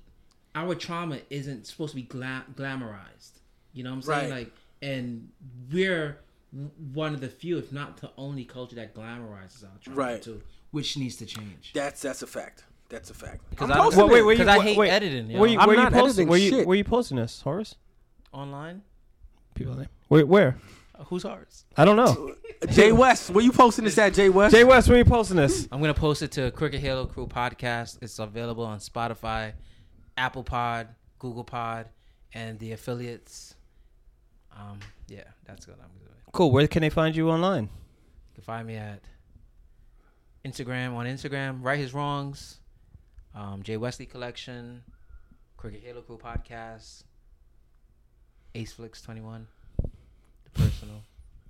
our 0.53 0.75
trauma 0.75 1.19
isn't 1.29 1.65
supposed 1.67 1.91
to 1.91 1.95
be 1.95 2.03
gla- 2.03 2.45
glamorized. 2.55 3.39
You 3.73 3.83
know 3.83 3.91
what 3.91 3.95
I'm 3.95 4.01
saying? 4.03 4.31
Right. 4.31 4.39
Like, 4.39 4.53
and 4.83 5.29
we're 5.71 6.19
one 6.93 7.13
of 7.13 7.21
the 7.21 7.29
few, 7.29 7.57
if 7.57 7.71
not 7.71 7.97
the 7.97 8.11
only 8.17 8.45
culture 8.45 8.75
that 8.75 8.93
glamorizes 8.93 9.63
our 9.63 9.71
trauma 9.81 9.97
Right. 9.99 10.21
too, 10.21 10.41
which 10.71 10.97
needs 10.97 11.15
to 11.17 11.25
change. 11.25 11.71
that's 11.73 12.01
that's 12.01 12.21
a 12.21 12.27
fact. 12.27 12.65
That's 12.89 13.09
a 13.09 13.13
fact. 13.13 13.49
Because 13.49 13.71
I'm 13.71 13.77
I, 13.77 13.83
posting 13.85 14.07
wait, 14.09 14.19
it. 14.19 14.23
wait, 14.25 14.37
because 14.37 14.47
I 14.55 14.61
hate 14.61 14.77
wait. 14.77 14.89
editing. 14.91 15.31
yo. 15.31 15.39
Where 15.39 15.49
you, 15.49 15.57
I'm 15.59 15.69
you 15.69 15.75
not 15.77 15.91
posting? 15.93 16.05
editing 16.05 16.27
Where 16.27 16.39
you, 16.39 16.49
shit. 16.49 16.67
where 16.67 16.77
you 16.77 16.83
posting 16.83 17.17
this, 17.17 17.41
Horace? 17.41 17.75
online. 18.31 18.81
People 19.55 19.75
name. 19.75 19.87
Where? 20.09 20.25
Where? 20.25 20.57
Uh, 20.97 21.03
who's 21.05 21.23
Horace? 21.23 21.65
I 21.77 21.85
don't 21.85 21.95
know. 21.95 22.35
Jay 22.69 22.91
West, 22.91 23.29
where 23.31 23.43
you 23.43 23.51
posting 23.51 23.85
this 23.85 23.97
at, 23.97 24.13
Jay 24.13 24.29
West? 24.29 24.53
Jay 24.55 24.63
West, 24.63 24.87
where 24.89 24.97
you 24.97 25.05
posting 25.05 25.37
this? 25.37 25.67
I'm 25.71 25.81
gonna 25.81 25.93
post 25.93 26.21
it 26.21 26.31
to 26.33 26.51
Crooked 26.51 26.79
Halo 26.79 27.05
Crew 27.07 27.25
podcast. 27.27 27.97
It's 28.01 28.19
available 28.19 28.63
on 28.63 28.77
Spotify, 28.79 29.53
Apple 30.17 30.43
Pod, 30.43 30.89
Google 31.19 31.43
Pod, 31.43 31.89
and 32.33 32.59
the 32.59 32.71
affiliates. 32.73 33.55
Um, 34.57 34.79
yeah, 35.07 35.23
that's 35.45 35.67
what 35.67 35.77
I'm 35.79 35.89
doing. 35.99 36.11
Cool. 36.31 36.51
Where 36.51 36.67
can 36.67 36.81
they 36.81 36.89
find 36.89 37.15
you 37.15 37.29
online? 37.29 37.63
You 37.63 38.35
can 38.35 38.43
find 38.43 38.67
me 38.67 38.75
at 38.75 39.01
Instagram 40.45 40.93
on 40.95 41.05
Instagram. 41.05 41.59
Right 41.61 41.79
His 41.79 41.93
Wrongs, 41.93 42.57
um, 43.35 43.61
Jay 43.63 43.77
Wesley 43.77 44.05
Collection, 44.05 44.83
Crooked 45.57 45.81
Halo 45.83 46.01
Crew 46.01 46.17
podcast, 46.17 47.03
Ace 48.55 48.73
Flicks 48.73 49.01
21, 49.01 49.47
the 49.81 50.49
personal. 50.51 51.01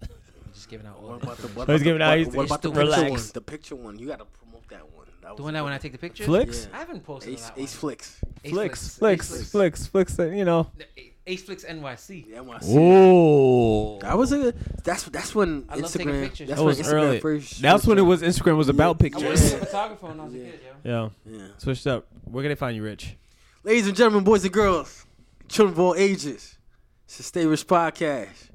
Just 0.53 0.69
giving 0.69 0.85
out 0.85 0.97
all 1.01 1.09
What 1.09 1.21
the 1.21 1.25
about 1.27 1.37
the, 1.37 1.47
what 1.49 1.69
I 1.69 1.73
was 1.73 1.81
about 1.81 1.83
giving 1.83 1.99
the, 1.99 2.05
out 2.05 2.27
what, 2.27 2.35
what 2.35 2.45
about 2.45 2.61
the 2.61 2.69
It's 2.69 2.77
picture 2.77 3.01
the- 3.05 3.11
one? 3.11 3.21
The 3.33 3.41
picture 3.41 3.75
one. 3.75 3.99
You 3.99 4.07
gotta 4.07 4.25
promote 4.25 4.67
that 4.69 4.87
one. 4.93 5.07
That 5.21 5.31
was 5.31 5.37
Doing 5.37 5.49
a 5.49 5.53
that 5.53 5.63
when 5.63 5.73
I 5.73 5.77
take 5.79 5.93
the 5.93 5.97
picture. 5.97 6.25
Flicks? 6.25 6.67
I 6.73 6.77
haven't 6.79 7.03
posted 7.03 7.33
Ace, 7.33 7.45
on 7.49 7.55
that 7.55 7.61
Ace 7.63 7.73
one. 7.73 7.79
Flicks. 7.79 8.19
Ace 8.43 8.51
Flicks, 8.53 8.85
Ace 8.85 8.97
flicks, 8.97 9.51
flicks, 9.51 9.87
flicks. 9.87 10.19
uh, 10.19 10.25
You 10.27 10.45
know. 10.45 10.69
Ace 10.97 11.12
Flicks 11.25 11.63
NYC. 11.63 12.25
Yeah, 12.29 12.39
NYC. 12.39 12.63
Oh. 12.77 13.99
That 13.99 14.17
was 14.17 14.31
a. 14.33 14.53
That's 14.83 15.03
that's 15.05 15.33
when 15.33 15.65
I 15.69 15.75
love 15.77 15.91
taking 15.91 16.09
Instagram. 16.09 16.23
pictures. 16.23 16.47
That's 16.49 16.59
That 16.59 16.65
when 16.65 16.77
was 16.77 16.79
Instagram 16.87 16.93
early. 17.03 17.19
first. 17.21 17.61
That's 17.61 17.87
when 17.87 17.97
it 17.97 18.01
was. 18.01 18.21
Instagram 18.21 18.57
was 18.57 18.69
about 18.69 18.83
I 18.83 18.87
wanted 18.87 19.11
to 19.13 19.19
pictures. 19.19 19.51
be 19.53 19.57
a 19.57 19.59
photographer 19.65 20.07
when 20.07 20.19
I 20.19 20.23
was 20.25 20.33
a 20.33 20.37
Yeah. 20.37 20.43
kid, 20.51 20.59
yo. 20.83 21.11
Yeah. 21.25 21.37
Yeah. 21.39 21.47
Switched 21.57 21.87
up. 21.87 22.07
Where 22.25 22.43
can 22.43 22.49
they 22.49 22.55
find 22.55 22.75
you, 22.75 22.83
Rich? 22.83 23.15
Ladies 23.63 23.87
and 23.87 23.95
gentlemen, 23.95 24.23
boys 24.25 24.43
and 24.43 24.53
girls, 24.53 25.05
children 25.47 25.73
of 25.73 25.79
all 25.79 25.95
ages, 25.95 26.57
it's 27.05 27.15
the 27.17 27.23
Stay 27.23 27.45
Rich 27.45 27.67
Podcast. 27.67 28.49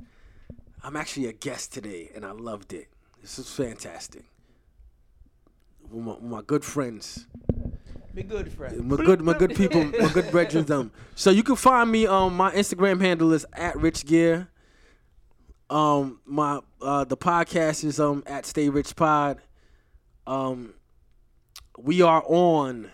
I'm 0.84 0.94
actually 0.96 1.26
a 1.26 1.32
guest 1.32 1.72
today, 1.72 2.10
and 2.14 2.24
I 2.26 2.32
loved 2.32 2.72
it. 2.74 2.88
This 3.22 3.38
is 3.38 3.50
fantastic. 3.50 4.24
With 5.90 6.04
my, 6.04 6.12
with 6.12 6.22
my 6.22 6.42
good 6.46 6.64
friends, 6.64 7.26
Be 8.18 8.24
good 8.24 8.52
friend. 8.52 8.88
my 8.88 8.96
good, 8.96 9.20
my 9.20 9.32
good 9.32 9.54
people, 9.54 9.84
my 9.84 10.10
good 10.12 10.28
brethren. 10.32 10.64
Them. 10.64 10.90
So 11.14 11.30
you 11.30 11.44
can 11.44 11.54
find 11.54 11.88
me 11.88 12.04
on 12.04 12.34
my 12.34 12.50
Instagram 12.50 13.00
handle 13.00 13.32
is 13.32 13.46
at 13.52 13.76
Rich 13.76 14.06
Gear. 14.06 14.48
Um, 15.70 16.18
my 16.24 16.58
uh, 16.82 17.04
the 17.04 17.16
podcast 17.16 17.84
is 17.84 18.00
um 18.00 18.24
at 18.26 18.44
Stay 18.44 18.70
Rich 18.70 18.96
Pod. 18.96 19.38
Um, 20.26 20.74
we 21.78 22.02
are 22.02 22.24
on 22.26 22.90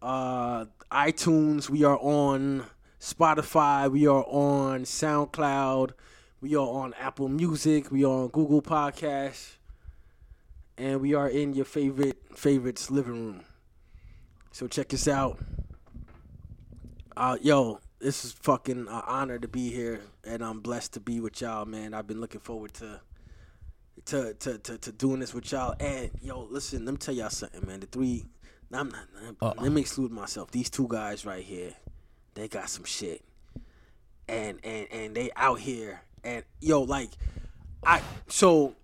uh 0.00 0.66
iTunes. 0.88 1.68
We 1.68 1.82
are 1.82 1.98
on 1.98 2.64
Spotify. 3.00 3.90
We 3.90 4.06
are 4.06 4.22
on 4.22 4.84
SoundCloud. 4.84 5.94
We 6.40 6.54
are 6.54 6.68
on 6.68 6.94
Apple 7.00 7.28
Music. 7.28 7.90
We 7.90 8.04
are 8.04 8.22
on 8.22 8.28
Google 8.28 8.62
Podcasts. 8.62 9.56
And 10.78 11.00
we 11.00 11.12
are 11.12 11.28
in 11.28 11.54
your 11.54 11.64
favorite 11.64 12.18
favorites 12.36 12.88
living 12.88 13.14
room. 13.14 13.44
So 14.54 14.68
check 14.68 14.94
us 14.94 15.08
out. 15.08 15.40
Uh, 17.16 17.36
yo, 17.42 17.80
this 17.98 18.24
is 18.24 18.30
fucking 18.30 18.86
an 18.86 18.86
honor 18.88 19.36
to 19.36 19.48
be 19.48 19.70
here, 19.70 20.00
and 20.22 20.44
I'm 20.44 20.60
blessed 20.60 20.92
to 20.92 21.00
be 21.00 21.18
with 21.18 21.40
y'all, 21.40 21.64
man. 21.64 21.92
I've 21.92 22.06
been 22.06 22.20
looking 22.20 22.40
forward 22.40 22.72
to 22.74 23.00
to 24.04 24.32
to 24.34 24.58
to, 24.58 24.78
to 24.78 24.92
doing 24.92 25.18
this 25.18 25.34
with 25.34 25.50
y'all. 25.50 25.74
And 25.80 26.12
yo, 26.22 26.46
listen, 26.48 26.84
let 26.84 26.92
me 26.92 26.98
tell 26.98 27.16
y'all 27.16 27.30
something, 27.30 27.66
man. 27.66 27.80
The 27.80 27.86
three, 27.86 28.26
I'm 28.70 28.90
not. 28.90 29.08
Uh-uh. 29.42 29.54
Let 29.60 29.72
me 29.72 29.80
exclude 29.80 30.12
myself. 30.12 30.52
These 30.52 30.70
two 30.70 30.86
guys 30.88 31.26
right 31.26 31.42
here, 31.42 31.74
they 32.34 32.46
got 32.46 32.70
some 32.70 32.84
shit, 32.84 33.24
and 34.28 34.60
and 34.62 34.86
and 34.92 35.16
they 35.16 35.32
out 35.34 35.58
here, 35.58 36.00
and 36.22 36.44
yo, 36.60 36.82
like, 36.82 37.10
I 37.84 38.02
so. 38.28 38.76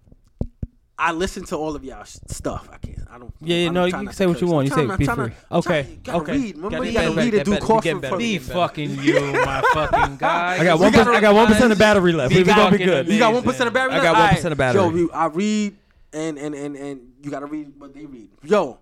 I 1.02 1.12
listen 1.12 1.44
to 1.46 1.56
all 1.56 1.74
of 1.74 1.82
y'all 1.82 2.04
sh- 2.04 2.18
stuff. 2.26 2.68
I 2.70 2.76
can't. 2.76 2.98
I 3.10 3.18
don't. 3.18 3.32
Yeah, 3.40 3.56
yeah, 3.56 3.68
I'm 3.68 3.74
no, 3.74 3.84
you 3.86 3.92
can 3.92 4.12
say 4.12 4.26
what 4.26 4.38
you 4.40 4.48
want. 4.48 4.66
You 4.68 4.74
say 4.74 4.84
trying- 4.84 4.98
be 4.98 5.08
I'm 5.08 5.16
free. 5.16 5.30
to- 5.30 5.54
Okay, 5.56 5.98
gotta 6.04 6.18
okay. 6.18 6.32
read. 6.32 6.56
Remember, 6.56 6.76
Gotta 6.76 6.86
you 6.86 6.92
get 6.92 6.98
gotta 7.00 7.08
better, 7.14 7.20
read 7.24 7.30
get 7.30 7.38
and 7.38 7.44
do 7.46 7.50
better, 7.52 7.66
course 7.66 7.84
get 7.84 7.94
for 7.94 8.00
better. 8.00 8.14
for- 8.14 8.18
Be 8.18 8.38
fucking 8.38 8.90
you, 9.02 9.32
my 9.32 9.62
fucking 9.72 10.16
guy. 10.18 10.56
I 10.60 10.64
got 10.64 10.78
one. 10.78 10.94
I 10.94 11.20
got 11.22 11.34
one 11.34 11.46
percent 11.46 11.72
of 11.72 11.78
battery 11.78 12.12
left. 12.12 12.34
Be 12.34 12.42
We 12.42 12.44
gonna 12.44 12.76
be 12.76 12.84
good. 12.84 13.08
You 13.08 13.18
got 13.18 13.32
one 13.32 13.38
of 13.48 13.72
battery. 13.72 13.94
I 13.94 14.02
got 14.02 14.36
1% 14.36 14.52
of 14.52 14.58
battery. 14.58 15.00
Yo, 15.00 15.08
I 15.14 15.26
read 15.26 15.76
and 16.12 16.36
and 16.38 16.54
and 16.54 16.76
and 16.76 17.00
you 17.22 17.30
gotta 17.30 17.46
read 17.46 17.72
what 17.78 17.94
they 17.94 18.04
read. 18.04 18.28
Yo, 18.42 18.78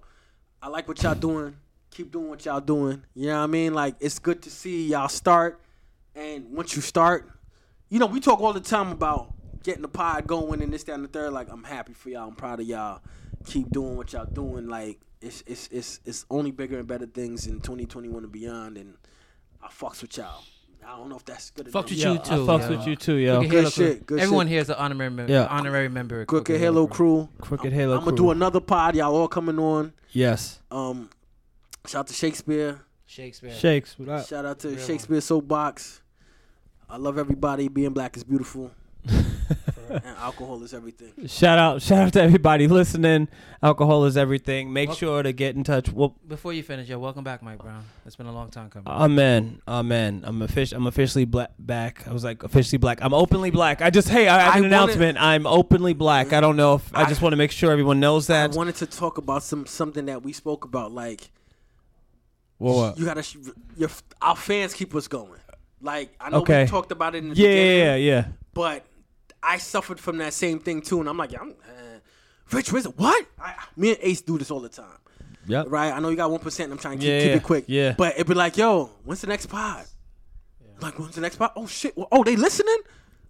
I 0.60 0.68
like 0.68 0.88
what 0.88 1.00
y'all 1.02 1.14
doing. 1.14 1.54
Keep 1.92 2.10
doing 2.12 2.28
what 2.30 2.44
y'all 2.44 2.60
doing. 2.60 3.02
You 3.14 3.28
know 3.28 3.38
what 3.38 3.44
I 3.44 3.46
mean? 3.46 3.74
Like 3.74 3.94
it's 4.00 4.18
good 4.18 4.42
to 4.42 4.50
see 4.50 4.88
y'all 4.88 5.08
start. 5.08 5.60
And 6.16 6.50
once 6.50 6.74
you 6.74 6.82
start, 6.82 7.28
you 7.88 8.00
know 8.00 8.06
we 8.06 8.18
talk 8.18 8.40
all 8.40 8.52
the 8.52 8.60
time 8.60 8.90
about 8.90 9.34
getting 9.62 9.82
the 9.82 9.88
pod 9.88 10.26
going 10.26 10.62
and 10.62 10.72
this, 10.72 10.84
that, 10.84 10.94
and 10.94 11.04
the 11.04 11.08
third. 11.08 11.32
Like 11.32 11.48
I'm 11.50 11.64
happy 11.64 11.92
for 11.92 12.10
y'all. 12.10 12.28
I'm 12.28 12.34
proud 12.34 12.60
of 12.60 12.66
y'all. 12.66 13.00
Keep 13.46 13.70
doing 13.70 13.96
what 13.96 14.12
y'all 14.12 14.26
doing. 14.26 14.68
Like 14.68 15.00
it's 15.20 15.42
it's 15.46 15.68
it's 15.72 16.00
it's 16.04 16.26
only 16.30 16.50
bigger 16.50 16.78
and 16.78 16.86
better 16.88 17.06
things 17.06 17.46
in 17.46 17.60
2021 17.60 18.22
and 18.24 18.32
beyond. 18.32 18.76
And 18.76 18.94
I 19.62 19.68
fucks 19.68 20.02
with 20.02 20.16
y'all. 20.16 20.42
I 20.86 20.96
don't 20.96 21.10
know 21.10 21.16
if 21.16 21.24
that's 21.24 21.50
good. 21.50 21.66
Fucks 21.66 21.90
with 21.90 21.92
Yo, 21.98 22.14
you 22.14 22.18
I 22.18 22.22
too. 22.22 22.46
fucks 22.46 22.70
yo. 22.70 22.76
with 22.76 22.86
you 22.86 22.96
too, 22.96 23.16
yo. 23.16 23.40
Crooked 23.40 23.50
Good 23.50 23.56
Halo 23.58 23.70
shit, 23.70 23.96
crew. 24.06 24.16
good 24.16 24.20
Everyone 24.20 24.46
shit. 24.46 24.52
here 24.52 24.60
is 24.62 24.70
an 24.70 24.76
honorary 24.76 25.10
member. 25.10 25.32
Yeah. 25.32 25.46
Honorary 25.46 25.88
member. 25.90 26.20
of 26.22 26.26
Crooked 26.28 26.58
Halo 26.58 26.86
crew. 26.86 27.28
Crooked 27.42 27.72
Halo 27.72 27.98
I'm 27.98 28.04
gonna 28.04 28.16
do 28.16 28.30
another 28.30 28.60
pod. 28.60 28.96
Y'all 28.96 29.14
all 29.14 29.28
coming 29.28 29.58
on. 29.58 29.92
Yes. 30.12 30.60
Um, 30.70 31.10
shout 31.86 32.00
out 32.00 32.06
to 32.06 32.14
Shakespeare. 32.14 32.80
Shakespeare. 33.04 33.52
Shakes. 33.54 33.96
Shout 34.26 34.44
out 34.46 34.58
to 34.60 34.68
Real 34.68 34.78
Shakespeare 34.78 35.20
Soapbox. 35.20 36.00
I 36.88 36.96
love 36.96 37.18
everybody. 37.18 37.68
Being 37.68 37.90
black 37.92 38.16
is 38.16 38.24
beautiful, 38.24 38.70
and 40.04 40.16
alcohol 40.18 40.62
is 40.62 40.72
everything. 40.74 41.26
Shout 41.26 41.58
out, 41.58 41.82
shout 41.82 41.98
out 42.06 42.12
to 42.14 42.22
everybody 42.22 42.66
listening. 42.68 43.28
Alcohol 43.62 44.04
is 44.04 44.16
everything. 44.16 44.72
Make 44.72 44.88
Wel- 44.90 44.96
sure 44.96 45.22
to 45.22 45.32
get 45.32 45.56
in 45.56 45.64
touch. 45.64 45.90
Well, 45.90 46.16
Before 46.26 46.52
you 46.52 46.62
finish, 46.62 46.88
yo, 46.88 46.98
welcome 46.98 47.24
back, 47.24 47.42
Mike 47.42 47.58
Brown. 47.58 47.84
It's 48.06 48.16
been 48.16 48.26
a 48.26 48.32
long 48.32 48.50
time 48.50 48.70
coming. 48.70 48.86
amen, 48.88 49.60
amen. 49.66 50.22
I'm 50.26 50.40
offic- 50.40 50.72
I'm 50.72 50.86
officially 50.86 51.24
black. 51.24 51.50
Back. 51.58 52.06
I 52.08 52.12
was 52.12 52.24
like 52.24 52.42
officially 52.42 52.78
black. 52.78 52.98
I'm 53.02 53.12
openly 53.14 53.50
black. 53.50 53.82
I 53.82 53.90
just 53.90 54.08
hey, 54.08 54.28
I 54.28 54.38
have 54.40 54.54
an 54.56 54.62
wanna- 54.62 54.66
announcement. 54.68 55.18
I'm 55.20 55.46
openly 55.46 55.92
black. 55.94 56.32
I 56.32 56.40
don't 56.40 56.56
know 56.56 56.74
if 56.74 56.94
I, 56.94 57.02
I- 57.02 57.08
just 57.08 57.20
want 57.22 57.32
to 57.32 57.36
make 57.36 57.50
sure 57.50 57.70
everyone 57.72 58.00
knows 58.00 58.26
that. 58.28 58.52
I 58.52 58.56
wanted 58.56 58.76
to 58.76 58.86
talk 58.86 59.18
about 59.18 59.42
some 59.42 59.66
something 59.66 60.06
that 60.06 60.22
we 60.22 60.32
spoke 60.32 60.64
about. 60.64 60.92
Like 60.92 61.30
Well, 62.58 62.76
what? 62.76 62.98
you 62.98 63.04
gotta, 63.04 63.22
sh- 63.22 63.36
your 63.76 63.90
our 64.20 64.36
fans 64.36 64.74
keep 64.74 64.94
us 64.94 65.08
going. 65.08 65.40
Like 65.80 66.14
I 66.20 66.30
know 66.30 66.38
Okay. 66.38 66.64
we 66.64 66.68
talked 66.68 66.90
about 66.90 67.14
it 67.14 67.18
in 67.18 67.30
the 67.30 67.36
Yeah, 67.36 67.48
beginning, 67.48 67.78
yeah, 67.78 67.94
yeah. 67.96 68.24
but 68.52 68.84
I 69.42 69.58
suffered 69.58 70.00
from 70.00 70.18
that 70.18 70.32
same 70.34 70.58
thing 70.58 70.82
too. 70.82 71.00
And 71.00 71.08
I'm 71.08 71.16
like, 71.16 71.32
yeah, 71.32 71.40
I'm 71.40 71.50
uh, 71.50 71.98
Rich 72.52 72.72
Wizard. 72.72 72.94
What? 72.96 73.26
I, 73.40 73.54
me 73.76 73.90
and 73.90 73.98
Ace 74.02 74.20
do 74.20 74.38
this 74.38 74.50
all 74.50 74.60
the 74.60 74.68
time. 74.68 74.86
Yeah. 75.46 75.64
right? 75.66 75.92
I 75.92 75.98
know 76.00 76.08
you 76.10 76.16
got 76.16 76.30
one 76.30 76.40
percent. 76.40 76.70
I'm 76.72 76.78
trying 76.78 76.98
to 76.98 77.04
keep, 77.04 77.08
Yeah, 77.10 77.20
keep 77.20 77.28
yeah, 77.30 77.36
it 77.36 77.42
quick. 77.42 77.64
yeah. 77.68 77.94
But 77.96 78.14
it'd 78.14 78.26
be 78.26 78.34
like, 78.34 78.56
yo, 78.56 78.90
when's 79.04 79.20
the 79.22 79.26
next 79.28 79.46
pod? 79.46 79.84
Like, 80.80 80.98
when's 80.98 81.14
the 81.14 81.20
next 81.22 81.36
pod? 81.36 81.52
Oh 81.56 81.66
shit! 81.66 81.94
Oh, 82.12 82.22
they 82.22 82.36
listening? 82.36 82.78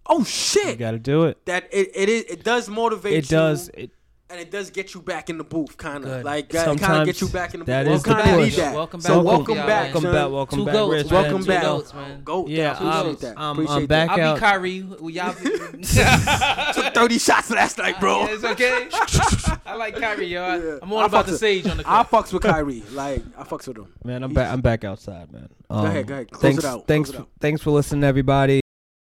Oh 0.05 0.23
shit. 0.23 0.67
You 0.67 0.75
got 0.75 0.91
to 0.91 0.99
do 0.99 1.23
it. 1.25 1.43
that 1.45 1.67
it 1.71 1.91
it 1.95 2.09
is 2.09 2.23
it 2.25 2.43
does 2.43 2.67
motivate. 2.69 3.13
It 3.13 3.23
you, 3.31 3.37
does. 3.37 3.69
It, 3.69 3.91
and 4.31 4.39
it 4.39 4.51
does 4.51 4.69
get 4.69 4.93
you 4.93 5.01
back 5.01 5.29
in 5.29 5.37
the 5.39 5.43
booth, 5.43 5.75
kind 5.77 6.05
of 6.05 6.23
like 6.23 6.53
uh, 6.53 6.65
kind 6.65 6.71
of 6.71 6.79
Sometimes 6.79 7.05
get 7.07 7.21
you 7.21 7.27
back 7.29 7.53
in 7.53 7.61
the 7.61 7.65
that 7.65 7.85
booth. 7.85 7.95
is 7.95 8.05
Well, 8.07 8.15
the 8.17 8.23
kinda 8.23 8.37
push. 8.45 8.55
that. 8.57 8.75
Welcome 8.75 9.01
So 9.01 9.15
back. 9.17 9.25
welcome 9.25 9.55
back, 9.55 9.93
welcome 9.93 10.11
back, 10.11 10.31
welcome 10.31 10.59
Two 10.59 10.65
back, 10.65 10.73
goats, 10.73 10.91
Rich. 10.93 11.11
man. 11.11 11.21
Welcome 11.23 11.41
Two 11.41 11.47
back. 11.47 11.61
goats, 11.63 11.93
man. 11.93 12.21
Go. 12.23 12.47
Yeah, 12.47 12.71
appreciate 12.73 12.93
I'm- 12.93 13.15
that. 13.21 13.33
I'm- 13.39 13.51
appreciate 13.53 13.75
I'm 13.75 13.85
back 13.87 14.09
I'll 14.11 14.33
be 14.35 14.39
Kyrie. 14.39 14.81
Well, 14.83 15.09
Y'all 15.09 15.33
that. 15.33 16.73
Took 16.75 16.93
thirty 16.93 17.17
shots 17.17 17.49
last 17.49 17.77
night, 17.77 17.99
bro. 17.99 18.19
Yeah, 18.21 18.27
it's 18.31 18.43
okay. 18.43 18.87
I 19.65 19.75
like 19.75 19.95
Kyrie, 19.97 20.27
yo. 20.27 20.43
I, 20.43 20.57
Yeah. 20.57 20.77
I'm 20.81 20.91
all 20.91 20.99
I 20.99 21.05
about 21.05 21.23
fucks 21.23 21.27
the 21.27 21.31
with- 21.33 21.39
sage 21.39 21.67
on 21.67 21.77
the 21.77 21.83
I 21.89 22.03
court. 22.03 22.25
fucks 22.25 22.33
with 22.33 22.43
Kyrie. 22.43 22.83
Like 22.93 23.23
I 23.37 23.43
fucks 23.43 23.67
with 23.67 23.77
him. 23.77 23.87
man, 24.03 24.23
I'm 24.23 24.29
He's- 24.29 24.35
back. 24.35 24.53
I'm 24.53 24.61
back 24.61 24.83
outside, 24.83 25.31
man. 25.31 25.49
Um, 25.71 25.85
ahead, 25.85 26.07
go 26.07 26.13
ahead. 26.15 26.31
Close 26.31 26.41
thanks, 26.41 26.59
it 26.63 26.65
out. 26.67 26.87
Thanks, 26.87 27.11
thanks 27.39 27.61
for 27.61 27.71
listening, 27.71 28.03
everybody. 28.03 28.61